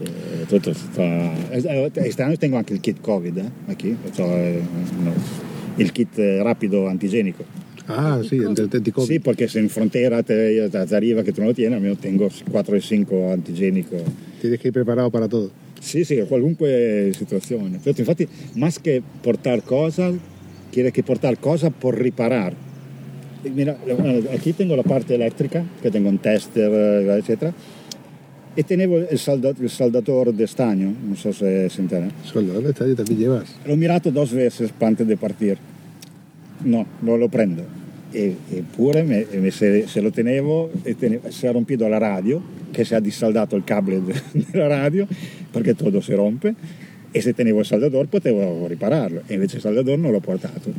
eh, 0.00 0.46
tutto 0.48 0.72
sta... 0.74 1.32
Este 1.52 2.22
anno 2.22 2.36
tengo 2.36 2.56
anche 2.56 2.72
il 2.72 2.80
kit 2.80 3.00
Covid, 3.00 3.50
eh, 3.68 3.76
qui, 3.76 3.96
cioè, 4.12 4.60
no, 4.98 5.12
il 5.76 5.92
kit 5.92 6.18
eh, 6.18 6.42
rapido 6.42 6.88
antigenico. 6.88 7.44
Ah, 7.88 8.20
sí, 8.28 8.36
el 8.36 8.54
del 8.54 8.68
Tentico. 8.68 9.04
Sì, 9.04 9.20
perché 9.20 9.46
se 9.46 9.60
in 9.60 9.68
frontiera 9.68 10.22
te, 10.22 10.68
te 10.70 10.94
arriva 10.94 11.22
che 11.22 11.32
tu 11.32 11.40
non 11.40 11.48
lo 11.50 11.54
tieni, 11.54 11.74
almeno 11.74 11.96
tengo 11.96 12.28
4 12.50 12.74
e 12.74 12.80
5 12.80 13.30
antigenico. 13.30 13.96
Tienes 14.40 14.60
que 14.60 14.68
ir 14.68 14.72
preparado 14.72 15.10
para 15.10 15.28
todo. 15.28 15.50
Sì, 15.80 16.04
sì, 16.04 16.16
qualunque 16.26 17.12
situazione. 17.14 17.78
Certo, 17.82 18.00
Infatti, 18.00 18.26
más 18.54 18.80
che 18.80 19.02
portare 19.20 19.62
cosa, 19.64 20.12
quiere 20.70 20.90
che 20.90 21.02
portare 21.02 21.36
cosa 21.38 21.70
per 21.70 21.94
riparare. 21.94 22.64
E 23.42 23.50
Mira, 23.50 23.76
eh, 23.84 24.28
aquí 24.32 24.52
tengo 24.52 24.74
la 24.74 24.82
parte 24.82 25.14
elettrica, 25.14 25.64
che 25.80 25.90
tengo 25.90 26.08
un 26.08 26.18
tester, 26.18 26.72
eh, 26.72 27.16
eccetera, 27.18 27.52
e 28.54 28.64
tenevo 28.64 29.06
il, 29.08 29.18
salda- 29.18 29.52
il 29.56 29.70
saldatore 29.70 30.34
de 30.34 30.46
stagno, 30.46 30.92
non 31.04 31.14
so 31.14 31.30
se 31.30 31.68
se 31.68 31.80
entiende. 31.82 32.10
Sueldo, 32.24 32.54
¿dónde 32.54 32.70
está? 32.70 32.84
también 32.96 33.18
llevas? 33.18 33.54
L'ho 33.64 33.76
mirato 33.76 34.10
dos 34.10 34.32
veces 34.32 34.72
antes 34.80 35.06
de 35.06 35.16
partir. 35.16 35.58
No, 36.62 36.86
non 37.00 37.18
lo 37.18 37.28
prendo. 37.28 37.64
E, 38.10 38.36
eppure 38.50 39.02
me- 39.02 39.26
me- 39.32 39.50
se, 39.50 39.86
se 39.86 40.00
lo 40.00 40.10
tenevo, 40.10 40.70
e 40.82 40.96
tene- 40.96 41.20
si 41.28 41.46
è 41.46 41.52
rompito 41.52 41.86
la 41.88 41.98
radio, 41.98 42.40
che 42.70 42.84
si 42.84 42.94
è 42.94 43.00
dissaldato 43.00 43.56
il 43.56 43.64
cable 43.64 44.02
de- 44.04 44.22
della 44.50 44.66
radio, 44.66 45.06
perché 45.50 45.74
tutto 45.74 46.00
si 46.00 46.14
rompe, 46.14 46.54
e 47.10 47.20
se 47.20 47.34
tenevo 47.34 47.60
il 47.60 47.66
saldador 47.66 48.06
potevo 48.08 48.66
ripararlo, 48.66 49.22
e 49.26 49.34
invece 49.34 49.56
il 49.56 49.62
saldador 49.62 49.98
non 49.98 50.10
l'ho 50.12 50.20
portato. 50.20 50.72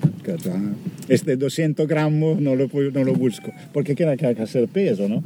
Este 1.08 1.38
200 1.38 1.86
grammi 1.86 2.36
non 2.40 2.58
lo, 2.58 2.70
non 2.92 3.04
lo 3.06 3.14
busco, 3.14 3.52
perché 3.72 3.94
era 3.98 4.16
che 4.16 4.26
ha 4.28 4.60
il 4.60 4.70
peso, 4.72 5.08
no? 5.08 5.22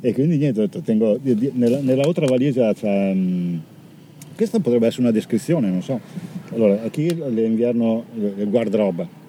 E 0.00 0.12
quindi 0.12 0.36
niente, 0.36 0.68
tengo, 0.84 1.18
nella, 1.52 1.80
nella 1.80 2.02
altra 2.02 2.26
valigia 2.26 2.72
c'è... 2.74 3.12
mm, 3.14 3.56
questa 4.34 4.58
potrebbe 4.58 4.86
essere 4.88 5.02
una 5.02 5.12
descrizione, 5.12 5.68
non 5.68 5.82
so. 5.82 6.00
Allora, 6.52 6.82
aquí 6.82 7.14
l'inverno, 7.14 8.04
il 8.16 8.48
guardaroba. 8.48 9.20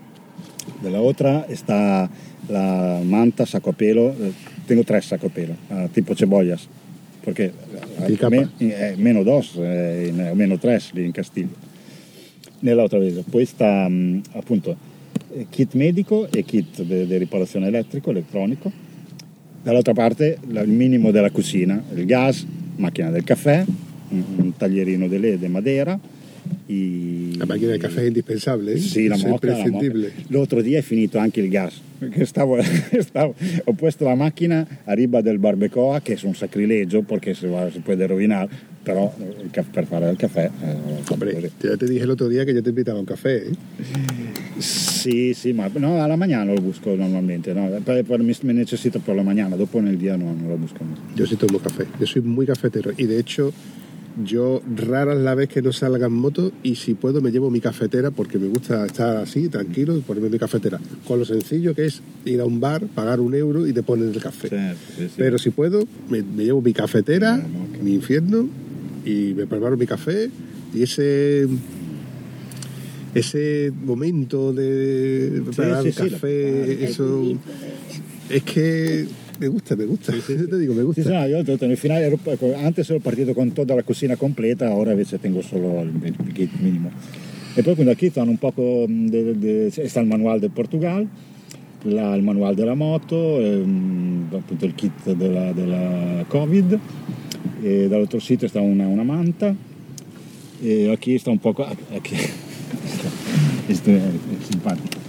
Della 0.79 1.01
otra 1.01 1.45
sta 1.53 2.09
la 2.47 2.99
manta, 3.03 3.45
saco 3.45 3.69
a 3.69 3.73
pelo. 3.73 4.15
eh, 4.19 4.31
Tengo 4.65 4.83
tre 4.83 5.01
saco 5.01 5.25
a 5.25 5.29
pelo, 5.29 5.55
ah, 5.69 5.87
tipo 5.91 6.13
cebollas. 6.15 6.67
Perché 7.21 7.51
Di 8.05 8.15
capa. 8.15 8.35
me- 8.35 8.51
è 8.57 8.93
meno 8.97 9.23
dos, 9.23 9.55
eh, 9.57 10.11
o 10.31 10.35
meno 10.35 10.57
tres 10.57 10.91
lì 10.93 11.05
in 11.05 11.11
Castiglio. 11.11 11.55
Nell'altra 12.59 12.99
vese. 12.99 13.23
Poi 13.29 13.45
sta 13.45 13.87
mm, 13.89 14.19
appunto 14.33 14.75
eh, 15.33 15.47
kit 15.49 15.73
medico 15.73 16.27
e 16.31 16.43
kit 16.43 16.81
di 16.81 17.17
riparazione 17.17 17.67
elettrico, 17.67 18.11
elettronico. 18.11 18.71
Dall'altra 19.63 19.93
parte 19.93 20.37
la- 20.47 20.61
il 20.61 20.69
minimo 20.71 21.11
della 21.11 21.29
cucina, 21.31 21.81
il 21.93 22.05
gas, 22.05 22.45
macchina 22.77 23.09
del 23.09 23.23
caffè, 23.23 23.63
un, 24.09 24.23
un 24.37 24.55
taglierino 24.57 25.07
di 25.07 25.19
legno 25.19 25.47
madera. 25.49 25.97
La 27.37 27.45
máquina 27.45 27.71
de 27.71 27.79
café 27.79 28.01
es 28.01 28.07
indispensable, 28.07 28.73
¿eh? 28.73 28.77
Sì, 28.79 29.07
la 29.07 29.17
mocca, 29.17 29.47
la 29.47 29.57
imprescindible. 29.59 30.07
mocca. 30.15 30.27
L'altro 30.29 30.61
dia 30.61 30.79
è 30.79 30.81
finito 30.81 31.17
anche 31.17 31.39
il 31.41 31.49
gas. 31.49 31.79
Perché 31.99 32.25
stavo, 32.25 32.57
stavo- 32.99 33.35
ho 33.65 33.73
posto 33.73 34.05
la 34.05 34.15
macchina 34.15 34.65
a 34.85 34.93
riba 34.93 35.21
del 35.21 35.37
barbacoa, 35.39 36.01
che 36.01 36.13
è 36.13 36.19
un 36.23 36.35
sacrilegio 36.35 37.01
perché 37.01 37.33
si, 37.33 37.47
va, 37.47 37.69
si 37.71 37.79
può 37.79 37.93
rovinare, 37.95 38.49
però 38.81 39.13
eh, 39.51 39.63
per 39.71 39.85
fare 39.85 40.09
il 40.09 40.17
caffè... 40.17 40.49
eh, 40.61 40.75
Hombre, 41.09 41.51
ya 41.61 41.77
te 41.77 41.85
dije 41.85 42.03
el 42.03 42.09
otro 42.09 42.27
día 42.27 42.43
que 42.45 42.53
yo 42.53 42.61
te 42.61 42.69
invitaba 42.69 42.97
a 42.97 43.01
un 43.01 43.05
café, 43.05 43.45
¿eh? 43.47 43.51
Sì, 44.57 45.33
sì, 45.33 45.51
ma 45.51 45.69
no, 45.75 46.01
alla 46.01 46.15
mañana 46.15 46.53
lo 46.53 46.61
busco 46.61 46.95
normalmente, 46.95 47.53
no? 47.53 47.67
Per- 47.83 48.03
per- 48.03 48.21
mi, 48.21 48.33
mi 48.43 48.53
necessito 48.53 48.99
per 48.99 49.15
la 49.15 49.23
mañana, 49.23 49.55
dopo 49.55 49.79
nel 49.79 49.97
dia 49.97 50.15
no, 50.15 50.25
non 50.33 50.47
lo 50.47 50.55
busco. 50.57 50.83
Yo 51.15 51.25
sí 51.25 51.35
tomo 51.35 51.59
café, 51.59 51.85
yo 51.99 52.05
soy 52.05 52.21
muy 52.21 52.45
cafetero 52.45 52.91
y 52.95 53.05
de 53.05 53.17
hecho 53.19 53.51
yo 54.23 54.61
rara 54.75 55.13
es 55.13 55.19
la 55.19 55.33
vez 55.35 55.49
que 55.49 55.61
no 55.61 55.73
salga 55.73 56.07
en 56.07 56.13
moto 56.13 56.51
y 56.61 56.75
si 56.75 56.93
puedo 56.93 57.21
me 57.21 57.31
llevo 57.31 57.49
mi 57.49 57.59
cafetera 57.59 58.11
porque 58.11 58.37
me 58.37 58.47
gusta 58.47 58.85
estar 58.85 59.17
así, 59.17 59.49
tranquilo 59.49 59.97
y 59.97 60.01
ponerme 60.01 60.29
mi 60.29 60.39
cafetera. 60.39 60.79
Con 61.07 61.19
lo 61.19 61.25
sencillo 61.25 61.73
que 61.73 61.85
es 61.85 62.01
ir 62.25 62.39
a 62.41 62.45
un 62.45 62.59
bar, 62.59 62.85
pagar 62.93 63.19
un 63.19 63.33
euro 63.33 63.65
y 63.67 63.73
te 63.73 63.81
ponen 63.81 64.09
el 64.13 64.21
café. 64.21 64.75
Pero 65.17 65.37
si 65.37 65.49
puedo, 65.49 65.87
me, 66.09 66.21
me 66.21 66.43
llevo 66.45 66.61
mi 66.61 66.73
cafetera, 66.73 67.35
Ah, 67.35 67.37
no, 67.37 67.83
mi 67.83 67.93
infierno 67.93 68.47
y 69.05 69.33
me 69.33 69.47
preparo 69.47 69.77
mi 69.77 69.87
café 69.87 70.29
y 70.73 70.83
ese 70.83 71.47
ese 73.15 73.71
momento 73.85 74.53
de 74.53 75.41
preparar 75.45 75.83
sí, 75.83 75.87
el 75.89 75.93
sí, 75.93 76.09
café, 76.09 76.83
eso 76.85 77.37
es 78.29 78.43
que 78.43 79.07
me 79.39 79.47
gusta, 79.47 79.75
me 79.75 79.85
gusta. 79.85 80.11
Te 80.13 80.57
digo, 80.57 80.73
me 80.73 80.79
Sì, 80.79 80.85
gusta. 80.85 81.01
sì, 81.03 81.09
no, 81.09 81.25
io 81.25 81.37
ho 81.39 81.43
detto, 81.43 81.65
nel 81.65 81.77
finale 81.77 82.05
ero, 82.05 82.19
ecco, 82.23 82.53
antes 82.55 82.89
ero 82.89 82.99
partito 82.99 83.33
con 83.33 83.51
tutta 83.53 83.73
la 83.75 83.83
cucina 83.83 84.15
completa, 84.15 84.73
ora 84.73 84.91
invece 84.91 85.19
tengo 85.19 85.41
solo 85.41 85.81
il, 85.81 85.91
il 86.03 86.31
kit 86.31 86.51
minimo. 86.59 86.91
E 87.55 87.61
poi 87.61 87.75
quindi 87.75 87.95
qui 87.95 88.09
stanno 88.09 88.31
un 88.31 88.37
poco, 88.37 88.85
mh, 88.87 89.07
de- 89.09 89.37
de- 89.37 89.67
c'è- 89.71 89.87
sta 89.87 89.99
il 89.99 90.07
manuale 90.07 90.39
del 90.39 90.49
Portugal, 90.51 91.07
la- 91.83 92.15
il 92.15 92.23
manuale 92.23 92.55
della 92.55 92.73
moto, 92.75 93.39
ehm, 93.39 94.27
appunto 94.31 94.65
il 94.65 94.73
kit 94.75 95.11
della, 95.13 95.51
della 95.51 96.23
Covid, 96.27 96.79
e 97.61 97.87
dall'altro 97.87 98.19
sito 98.19 98.47
sta 98.47 98.59
una, 98.61 98.87
una 98.87 99.03
manta, 99.03 99.53
e 100.61 100.97
qui 100.99 101.17
sta 101.17 101.29
un 101.29 101.39
poco... 101.39 101.63
ah, 101.65 101.75
è, 101.89 101.99
è 103.67 103.73
simpatico. 103.73 105.01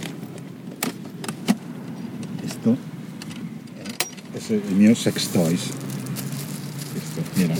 Questo 2.39 2.77
è, 4.33 4.34
è 4.34 4.34
il 4.53 4.75
mio 4.75 4.93
sex 4.93 5.31
toys. 5.31 5.71
Questo, 6.91 7.21
mira. 7.35 7.53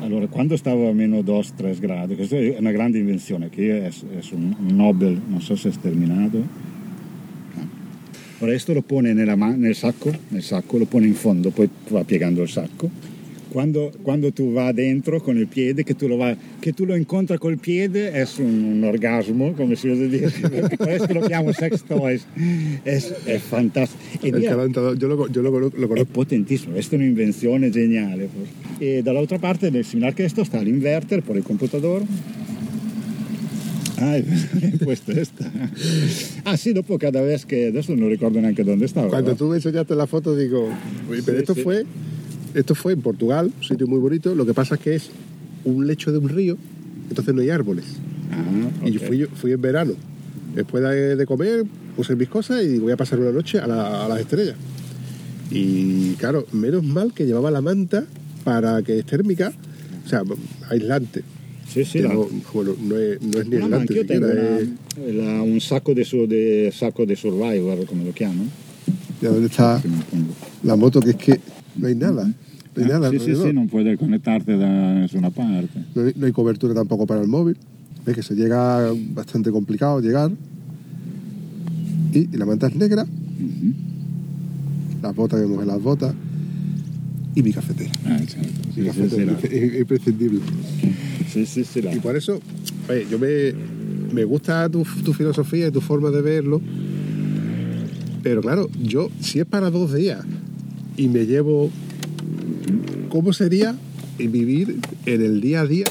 allora, 0.00 0.26
quando 0.26 0.56
stavo 0.56 0.88
a 0.88 0.92
meno 0.92 1.18
2-3 1.18 1.78
gradi, 1.78 2.16
questa 2.16 2.36
è 2.36 2.56
una 2.58 2.72
grande 2.72 2.98
invenzione 2.98 3.48
che 3.48 3.86
è, 3.86 3.88
è 3.88 4.20
un 4.32 4.54
Nobel, 4.58 5.20
non 5.26 5.40
so 5.40 5.56
se 5.56 5.68
è 5.68 5.72
terminato. 5.80 6.66
Ora 8.40 8.52
questo 8.52 8.72
lo 8.72 8.82
pone 8.82 9.12
nella, 9.12 9.34
nel, 9.34 9.74
sacco, 9.74 10.16
nel 10.28 10.42
sacco, 10.42 10.78
lo 10.78 10.84
pone 10.84 11.06
in 11.06 11.14
fondo, 11.14 11.50
poi 11.50 11.68
va 11.88 12.04
piegando 12.04 12.42
il 12.42 12.48
sacco 12.48 13.07
quando, 13.50 13.92
quando, 14.02 14.32
tu 14.32 14.52
vai 14.52 14.72
dentro 14.72 15.20
con 15.20 15.36
il 15.36 15.46
piede, 15.46 15.82
che 15.82 15.96
tu 15.96 16.06
lo, 16.06 16.16
vai, 16.16 16.36
che 16.58 16.72
tu 16.72 16.84
lo 16.84 16.94
incontri 16.94 17.38
col 17.38 17.58
piede, 17.58 18.10
è 18.12 18.26
un, 18.38 18.62
un 18.62 18.84
orgasmo, 18.84 19.52
come 19.52 19.74
si 19.74 19.88
usa 19.88 20.04
dire, 20.04 20.30
questo 20.76 21.12
lo 21.12 21.20
chiamo 21.20 21.52
sex 21.52 21.82
toys, 21.86 22.24
è, 22.82 23.02
è 23.24 23.38
fantastico. 23.38 24.26
E 24.26 24.30
via, 24.32 24.50
io, 24.50 24.70
lo, 24.70 25.28
io 25.30 25.42
lo, 25.42 25.70
lo, 25.74 25.94
È 25.94 26.04
potentissimo, 26.04 26.72
questa 26.72 26.96
è 26.96 26.98
un'invenzione 26.98 27.70
geniale. 27.70 28.28
E 28.78 29.02
dall'altra 29.02 29.38
parte 29.38 29.70
del 29.70 29.84
simile 29.84 30.08
a 30.08 30.14
questo 30.14 30.44
sta 30.44 30.60
l'inverter, 30.60 31.22
poi 31.22 31.38
il 31.38 31.42
computatore. 31.42 32.06
Ah, 34.00 34.20
questo 34.82 35.10
è 35.10 35.24
sta. 35.24 35.50
Ah 36.44 36.56
sì, 36.56 36.72
dopo 36.72 36.96
cada 36.96 37.20
vez 37.20 37.44
che 37.44 37.66
adesso 37.66 37.94
non 37.94 38.08
ricordo 38.08 38.38
neanche 38.38 38.62
dove 38.62 38.86
stavo. 38.86 39.08
Quando 39.08 39.34
tu 39.34 39.44
mi 39.44 39.50
hai 39.50 39.56
insegnato 39.56 39.94
la 39.94 40.06
foto 40.06 40.34
dico, 40.34 40.68
sì, 41.10 41.22
pero 41.22 41.38
esto 41.38 41.54
sì. 41.54 41.60
fue 41.60 41.84
esto 42.54 42.74
fue 42.74 42.92
en 42.92 43.02
Portugal, 43.02 43.52
un 43.56 43.64
sitio 43.64 43.86
muy 43.86 43.98
bonito. 43.98 44.34
Lo 44.34 44.46
que 44.46 44.54
pasa 44.54 44.76
es 44.76 44.80
que 44.80 44.94
es 44.94 45.10
un 45.64 45.86
lecho 45.86 46.12
de 46.12 46.18
un 46.18 46.28
río, 46.28 46.56
entonces 47.08 47.34
no 47.34 47.40
hay 47.40 47.50
árboles. 47.50 47.84
Ah, 48.30 48.68
okay. 48.80 48.94
Y 48.94 48.98
fui, 48.98 49.24
fui 49.24 49.52
en 49.52 49.60
verano. 49.60 49.94
Después 50.54 50.82
de, 50.82 51.16
de, 51.16 51.26
comer, 51.26 51.64
puse 51.96 52.16
mis 52.16 52.28
cosas 52.28 52.64
y 52.64 52.78
voy 52.78 52.92
a 52.92 52.96
pasar 52.96 53.18
una 53.20 53.30
noche 53.30 53.58
a, 53.58 53.66
la, 53.66 54.04
a, 54.04 54.08
las 54.08 54.20
estrellas. 54.20 54.56
Y 55.50 56.12
claro, 56.14 56.46
menos 56.52 56.84
mal 56.84 57.12
que 57.12 57.26
llevaba 57.26 57.50
la 57.50 57.60
manta 57.60 58.04
para 58.44 58.82
que 58.82 58.98
es 58.98 59.04
térmica, 59.06 59.52
o 60.04 60.08
sea, 60.08 60.22
aislante. 60.68 61.22
Sì, 61.68 61.84
sì, 61.84 62.00
no, 62.00 62.26
bueno, 62.54 62.74
no, 62.80 62.94
no 62.94 62.98
è 62.98 63.18
no, 63.20 63.38
aislante. 63.38 63.92
Io 63.92 64.04
tengo 64.06 64.26
una, 64.26 64.58
la, 65.12 65.42
un 65.42 65.60
sacco 65.60 65.92
di 65.92 66.02
de, 66.26 66.72
sacco 66.72 67.04
de 67.04 67.14
Survivor, 67.14 67.84
come 67.84 68.04
lo 68.04 68.12
chiamo. 68.12 68.48
¿Y 69.20 69.26
dónde 69.26 69.48
está 69.48 69.82
la 70.62 70.76
moto 70.76 71.00
que 71.00 71.10
es 71.10 71.16
que 71.16 71.40
no 71.78 71.86
hay 71.86 71.94
nada. 71.94 72.24
No 72.24 72.84
hay 72.84 72.90
ah, 72.90 72.94
nada 72.94 73.10
sí, 73.10 73.18
sí, 73.18 73.34
sí, 73.34 73.52
no 73.52 73.66
puedes 73.66 73.98
conectarte 73.98 74.52
a 74.52 75.06
ninguna 75.06 75.30
parte. 75.30 75.84
No 75.94 76.02
hay, 76.02 76.12
no 76.16 76.26
hay, 76.26 76.32
cobertura 76.32 76.74
tampoco 76.74 77.06
para 77.06 77.20
el 77.20 77.28
móvil. 77.28 77.56
Es 78.06 78.14
que 78.14 78.22
se 78.22 78.34
llega 78.34 78.92
bastante 79.12 79.50
complicado 79.50 80.00
llegar. 80.00 80.30
Y, 82.12 82.18
y 82.18 82.36
la 82.36 82.46
manta 82.46 82.68
es 82.68 82.76
negra. 82.76 83.02
Uh 83.02 83.06
-huh. 83.06 83.74
Las 85.02 85.14
botas, 85.14 85.40
que 85.40 85.66
las 85.66 85.82
botas. 85.82 86.14
Y 87.34 87.42
mi 87.42 87.52
cafetera. 87.52 87.90
Ah, 88.06 88.18
cierto. 88.26 88.50
Mi 88.76 88.86
cafetera 88.86 89.36
sí, 89.40 89.46
es, 89.46 89.52
es, 89.52 89.80
imprescindible. 89.80 90.40
Sí, 91.32 91.46
sí, 91.46 91.64
sí. 91.64 91.82
La... 91.82 91.94
Y 91.94 92.00
por 92.00 92.16
eso, 92.16 92.40
oye, 92.88 93.06
yo 93.10 93.18
me, 93.18 93.52
me 94.12 94.24
gusta 94.24 94.68
tu, 94.68 94.84
tu 95.04 95.12
filosofía 95.12 95.68
y 95.68 95.70
tu 95.70 95.80
forma 95.80 96.10
de 96.10 96.22
verlo. 96.22 96.60
Pero 98.22 98.40
claro, 98.40 98.68
yo, 98.82 99.10
si 99.20 99.38
es 99.38 99.46
para 99.46 99.70
dos 99.70 99.94
días 99.94 100.24
y 100.98 101.08
me 101.08 101.24
llevo 101.24 101.70
cómo 103.08 103.32
sería 103.32 103.74
vivir 104.18 104.80
en 105.06 105.22
el 105.22 105.40
día 105.40 105.60
a 105.60 105.66
día 105.66 105.86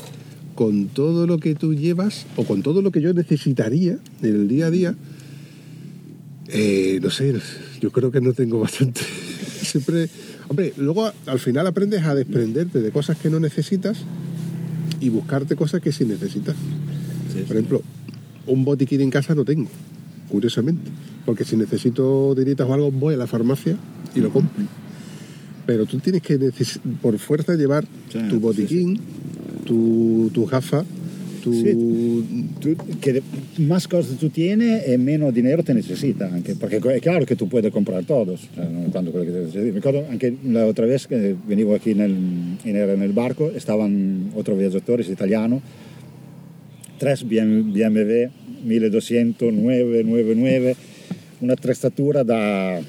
con 0.53 0.87
todo 0.87 1.25
lo 1.25 1.39
que 1.39 1.55
tú 1.55 1.73
llevas 1.73 2.25
o 2.35 2.43
con 2.43 2.61
todo 2.61 2.81
lo 2.81 2.91
que 2.91 3.01
yo 3.01 3.13
necesitaría 3.13 3.97
en 4.21 4.35
el 4.35 4.47
día 4.47 4.67
a 4.67 4.71
día. 4.71 4.95
Eh, 6.49 6.99
no 7.01 7.09
sé, 7.09 7.33
yo 7.79 7.91
creo 7.91 8.11
que 8.11 8.19
no 8.19 8.33
tengo 8.33 8.59
bastante. 8.67 9.01
Siempre, 9.61 10.09
hombre, 10.49 10.73
luego 10.77 11.09
al 11.25 11.39
final 11.39 11.65
aprendes 11.67 12.03
a 12.03 12.13
desprenderte 12.13 12.81
de 12.81 12.91
cosas 12.91 13.17
que 13.17 13.29
no 13.29 13.39
necesitas 13.39 13.99
y 14.99 15.09
buscarte 15.09 15.55
cosas 15.55 15.81
que 15.81 15.91
sí 15.91 16.03
necesitas. 16.05 16.55
Sí, 17.33 17.43
Por 17.47 17.55
ejemplo, 17.55 17.81
un 18.45 18.65
botiquín 18.65 19.01
en 19.01 19.09
casa 19.09 19.35
no 19.35 19.45
tengo, 19.45 19.69
curiosamente, 20.27 20.89
porque 21.25 21.45
si 21.45 21.55
necesito 21.55 22.33
tiritas 22.35 22.67
o 22.67 22.73
algo 22.73 22.91
voy 22.91 23.13
a 23.13 23.17
la 23.17 23.27
farmacia 23.27 23.77
y 24.15 24.19
lo 24.19 24.31
compro 24.31 24.63
pero 25.68 25.86
tú 25.86 25.99
tienes 25.99 26.22
que 26.24 26.39
por 27.01 27.20
fuerza 27.20 27.53
llevar 27.55 27.86
sí, 28.11 28.20
tu 28.30 28.39
botiquín, 28.39 28.95
sí, 28.95 29.01
sí. 29.01 29.63
Tu, 29.65 30.32
tu 30.34 30.45
gafa, 30.45 30.84
tu... 31.43 32.24
Tu, 32.61 32.76
que 33.01 33.22
más 33.59 33.88
cosas 33.88 34.18
tú 34.18 34.30
tienes 34.30 34.88
y 34.88 34.97
menos 34.97 35.34
dinero 35.34 35.61
te 35.61 35.74
necesita, 35.74 36.34
anche, 36.34 36.55
porque 36.55 36.78
es 36.78 37.01
claro 37.01 37.26
que 37.26 37.36
tú 37.36 37.49
puedes 37.49 37.72
comprar 37.72 38.05
todos. 38.05 38.47
Cuando, 38.91 39.11
me 39.11 39.78
acuerdo 39.78 40.05
anche 40.09 40.38
la 40.45 40.65
otra 40.65 40.86
vez 40.86 41.05
que 41.05 41.36
venivo 41.47 41.76
aquí 41.76 41.91
en 41.91 42.01
el, 42.01 42.15
en 42.63 43.01
el 43.01 43.11
barco, 43.11 43.51
estaban 43.53 44.32
otros 44.36 44.57
viaggiatori 44.57 45.03
italianos, 45.03 45.61
tres 46.97 47.24
BMW 47.28 48.30
1200, 48.63 49.53
999, 49.53 50.76
un'attrezzatura 51.41 52.24
da 52.24 52.80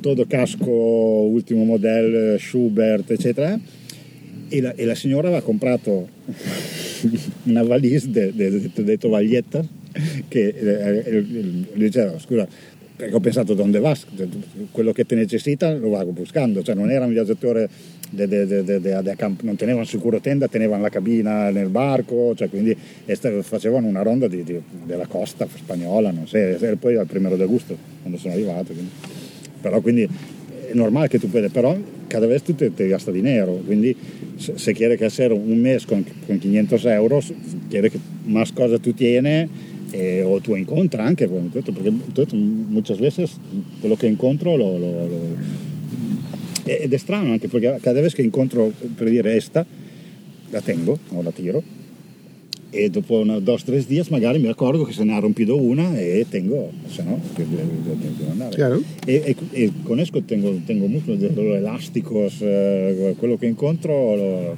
todo 0.00 0.26
casco 0.26 0.70
último 0.70 1.64
modelo, 1.64 2.38
Schubert, 2.38 3.10
eccetera. 3.10 3.58
E 4.48 4.60
la, 4.60 4.74
e 4.74 4.84
la 4.84 4.94
signora 4.94 5.28
aveva 5.28 5.42
comprato 5.42 6.08
una 7.44 7.62
de, 7.62 8.32
de 8.34 8.98
tovaglietta 8.98 9.64
che 10.28 10.48
eh, 10.48 11.02
eh 11.06 11.24
diceva 11.74 12.18
scusa 12.18 12.46
perché 12.96 13.14
ho 13.14 13.20
pensato 13.20 13.54
dove 13.54 13.78
vas 13.80 14.06
quello 14.70 14.92
che 14.92 15.04
ti 15.04 15.14
necessita 15.14 15.74
lo 15.74 15.88
vado 15.90 16.12
buscando 16.12 16.62
cioè 16.62 16.74
non 16.74 16.90
era 16.90 17.04
un 17.04 17.12
viaggiatore 17.12 17.68
de, 18.10 18.26
de, 18.28 18.46
de, 18.46 18.80
de, 18.80 19.16
non 19.42 19.56
tenevano 19.56 19.84
sicuro 19.84 20.20
tenda 20.20 20.46
tenevano 20.46 20.82
la 20.82 20.88
cabina 20.90 21.50
nel 21.50 21.68
barco 21.68 22.34
cioè 22.36 22.48
quindi 22.48 22.76
facevano 23.42 23.88
una 23.88 24.02
ronda 24.02 24.28
di, 24.28 24.44
di, 24.44 24.60
della 24.84 25.06
costa 25.06 25.48
spagnola 25.52 26.12
non 26.12 26.26
so 26.28 26.38
poi 26.78 26.96
al 26.96 27.06
primero 27.06 27.36
d'agosto 27.36 27.76
quando 28.00 28.18
sono 28.18 28.32
arrivato 28.32 28.72
quindi 28.72 28.90
però 29.64 29.80
quindi 29.80 30.02
è 30.02 30.74
normale 30.74 31.08
che 31.08 31.18
tu 31.18 31.30
puoi, 31.30 31.48
però 31.48 31.74
cada 32.06 32.26
vez 32.26 32.42
tu 32.42 32.54
te, 32.54 32.74
te 32.74 32.86
gasta 32.86 33.10
dinero, 33.10 33.62
quindi 33.64 33.96
se, 34.36 34.58
se 34.58 34.74
quiere 34.74 34.98
que 34.98 35.06
hacer 35.06 35.32
un 35.32 35.58
mes 35.58 35.86
con, 35.86 36.04
con 36.26 36.38
500 36.38 36.84
euros, 36.84 37.32
quiere 37.70 37.88
que 37.88 37.98
más 38.26 38.52
cosas 38.52 38.82
tú 38.82 38.92
tienes 38.92 39.48
eh, 39.92 40.22
o 40.22 40.38
tú 40.40 40.54
encuentras 40.54 41.06
anche, 41.08 41.26
porque 41.28 41.90
muchas 42.30 43.00
veces 43.00 43.38
che 43.98 44.06
incontro 44.06 44.54
lo, 44.54 44.78
lo, 44.78 45.06
lo, 45.08 45.18
ed 46.66 46.92
è 46.92 46.96
strano 46.98 47.32
anche 47.32 47.48
perché 47.48 47.78
cada 47.80 48.02
vez 48.02 48.12
che 48.12 48.22
incontro 48.22 48.70
per 48.94 49.08
dire 49.08 49.34
esta 49.34 49.64
la 50.50 50.60
tengo 50.60 50.98
o 51.10 51.22
la 51.22 51.30
tiro 51.30 51.62
e 52.74 52.90
dopo 52.90 53.18
una, 53.20 53.40
dos 53.40 53.62
o 53.62 53.64
tres 53.64 53.86
días 53.86 54.08
magari 54.08 54.38
mi 54.38 54.48
accorgo 54.48 54.84
che 54.84 54.92
se 54.92 55.04
ne 55.04 55.14
ha 55.14 55.20
rompido 55.20 55.56
una 55.56 55.96
e 55.96 56.26
tengo, 56.28 56.70
se 56.88 57.02
no, 57.02 57.20
devo 57.36 58.30
andare. 58.30 58.54
Claro. 58.54 58.82
E, 59.06 59.14
e, 59.24 59.36
e, 59.52 59.72
con 59.84 60.00
esto 60.00 60.22
tengo, 60.22 60.52
tengo 60.66 60.88
muchos 60.88 61.20
de 61.20 61.30
los 61.30 61.56
elásticos, 61.56 62.40
eh, 62.40 63.14
quello 63.16 63.38
che 63.38 63.46
incontro 63.46 64.16
lo, 64.16 64.56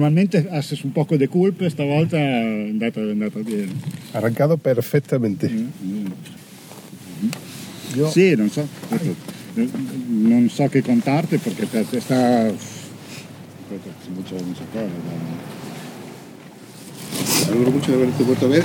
normalmente 0.00 0.48
haces 0.50 0.82
un 0.84 0.92
poco 0.92 1.18
de 1.18 1.28
colpo, 1.28 1.66
esta 1.66 1.84
volta 1.84 2.16
è 2.16 2.70
andata, 2.70 3.00
bene. 3.00 3.68
Arrancato 4.12 4.56
perfettamente. 4.56 5.48
Mm. 5.50 5.66
Mm. 5.84 6.06
Io... 7.96 8.10
Sì, 8.10 8.34
non 8.34 8.48
so, 8.48 8.66
non 10.08 10.48
so 10.48 10.66
che 10.68 10.82
contarti 10.82 11.36
perché 11.36 11.66
sta... 12.00 12.46
Aspetta, 12.46 13.90
si 14.02 14.10
faceva 14.14 14.42
mucha 14.42 14.64
cosa. 14.72 15.48
Alegro 17.50 17.70
mucho 17.70 17.90
de 17.90 17.96
haberte 17.96 18.24
puesto 18.24 18.46
a 18.46 18.48
ver. 18.48 18.64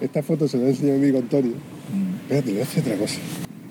Esta 0.00 0.22
foto 0.22 0.48
se 0.48 0.56
la 0.58 0.68
enseñó 0.68 0.94
a 0.94 0.96
mi 0.96 1.02
amigo 1.02 1.18
Antonio. 1.18 1.54
Mm. 1.92 2.14
Espérate, 2.22 2.52
le 2.52 2.62
hace 2.62 2.80
otra 2.80 2.96
cosa. 2.96 3.18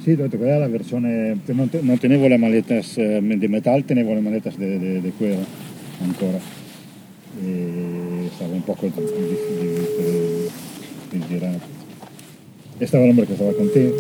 Sí, 0.04 0.16
te 0.16 0.38
voy 0.38 0.50
a 0.50 0.60
la 0.60 0.68
versión. 0.68 1.06
Eh, 1.06 1.36
no, 1.48 1.70
no 1.82 1.98
tenevo 1.98 2.30
las 2.30 2.40
maletas 2.40 2.98
eh, 2.98 3.22
de 3.22 3.48
metal, 3.48 3.84
tenevo 3.86 4.14
las 4.14 4.24
maletas 4.24 4.58
de, 4.58 4.78
de, 4.78 5.02
de 5.02 5.12
cuero 5.12 5.40
ancora 6.02 6.40
e 7.40 8.30
stavo 8.36 8.54
un 8.54 8.64
po' 8.64 8.78
di, 8.82 8.90
di, 8.90 10.50
di, 11.10 11.24
girato 11.28 11.76
Estaba 12.80 13.06
el 13.06 13.10
hombre 13.10 13.26
que 13.26 13.34
estaba 13.34 13.52
contigo. 13.54 13.92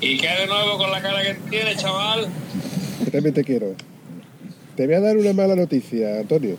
¿Y 0.00 0.16
qué 0.16 0.28
de 0.28 0.46
nuevo 0.46 0.78
con 0.78 0.92
la 0.92 1.02
cara 1.02 1.22
que 1.22 1.34
tiene, 1.50 1.74
chaval? 1.74 2.28
También 3.10 3.34
te 3.34 3.42
quiero. 3.42 3.74
Te 4.76 4.86
voy 4.86 4.94
a 4.94 5.00
dar 5.00 5.16
una 5.16 5.32
mala 5.32 5.56
noticia, 5.56 6.20
Antonio. 6.20 6.56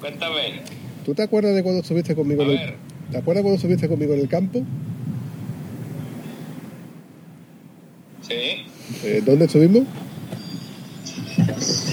Cuéntame. 0.00 0.60
¿Tú 1.04 1.14
te 1.14 1.22
acuerdas 1.22 1.56
de 1.56 1.64
cuando 1.64 1.80
estuviste 1.80 2.14
conmigo 2.14 2.42
A 2.42 2.44
en 2.44 2.50
el, 2.52 2.58
ver. 2.58 2.76
¿Te 3.10 3.18
acuerdas 3.18 3.42
cuando 3.42 3.56
estuviste 3.56 3.88
conmigo 3.88 4.14
en 4.14 4.20
el 4.20 4.28
campo? 4.28 4.62
Sí. 8.22 8.66
Eh, 9.02 9.22
¿Dónde 9.26 9.46
estuvimos? 9.46 9.82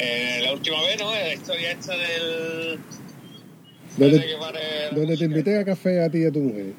En, 0.00 0.36
en 0.38 0.42
la 0.44 0.52
última 0.54 0.80
vez, 0.82 0.98
¿no? 0.98 1.14
En 1.14 1.26
la 1.26 1.34
historia 1.34 1.70
esta 1.72 1.96
del... 1.96 2.78
¿Dónde, 3.96 4.18
pare- 4.40 4.60
donde 4.94 5.16
te 5.16 5.24
invité 5.24 5.58
a 5.58 5.64
café 5.64 6.02
a 6.02 6.10
ti 6.10 6.18
y 6.18 6.24
a 6.24 6.32
tu 6.32 6.40
mujer. 6.40 6.72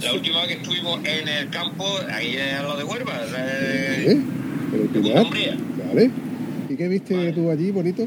La 0.00 0.12
última 0.12 0.40
vez 0.42 0.48
que 0.48 0.54
estuvimos 0.62 1.00
en 1.04 1.28
el 1.28 1.50
campo, 1.50 1.84
ahí 2.10 2.36
al 2.36 2.62
lado 2.64 2.76
de 2.78 2.84
Huelva. 2.84 3.20
eh, 3.36 4.12
¿Eh? 4.12 4.20
¿En 4.94 5.06
el. 5.06 5.56
Vale. 5.88 6.10
¿Y 6.68 6.76
qué 6.76 6.88
viste 6.88 7.32
tú 7.32 7.50
allí, 7.50 7.70
bonito? 7.70 8.06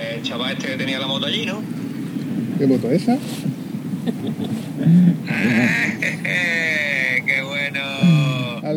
El 0.00 0.22
chaval 0.22 0.52
este 0.56 0.68
que 0.68 0.76
tenía 0.76 0.98
la 0.98 1.06
moto 1.06 1.26
allí, 1.26 1.44
¿no? 1.46 1.62
¿Qué 2.58 2.66
moto 2.66 2.90
es 2.90 3.02
esa? 3.02 3.16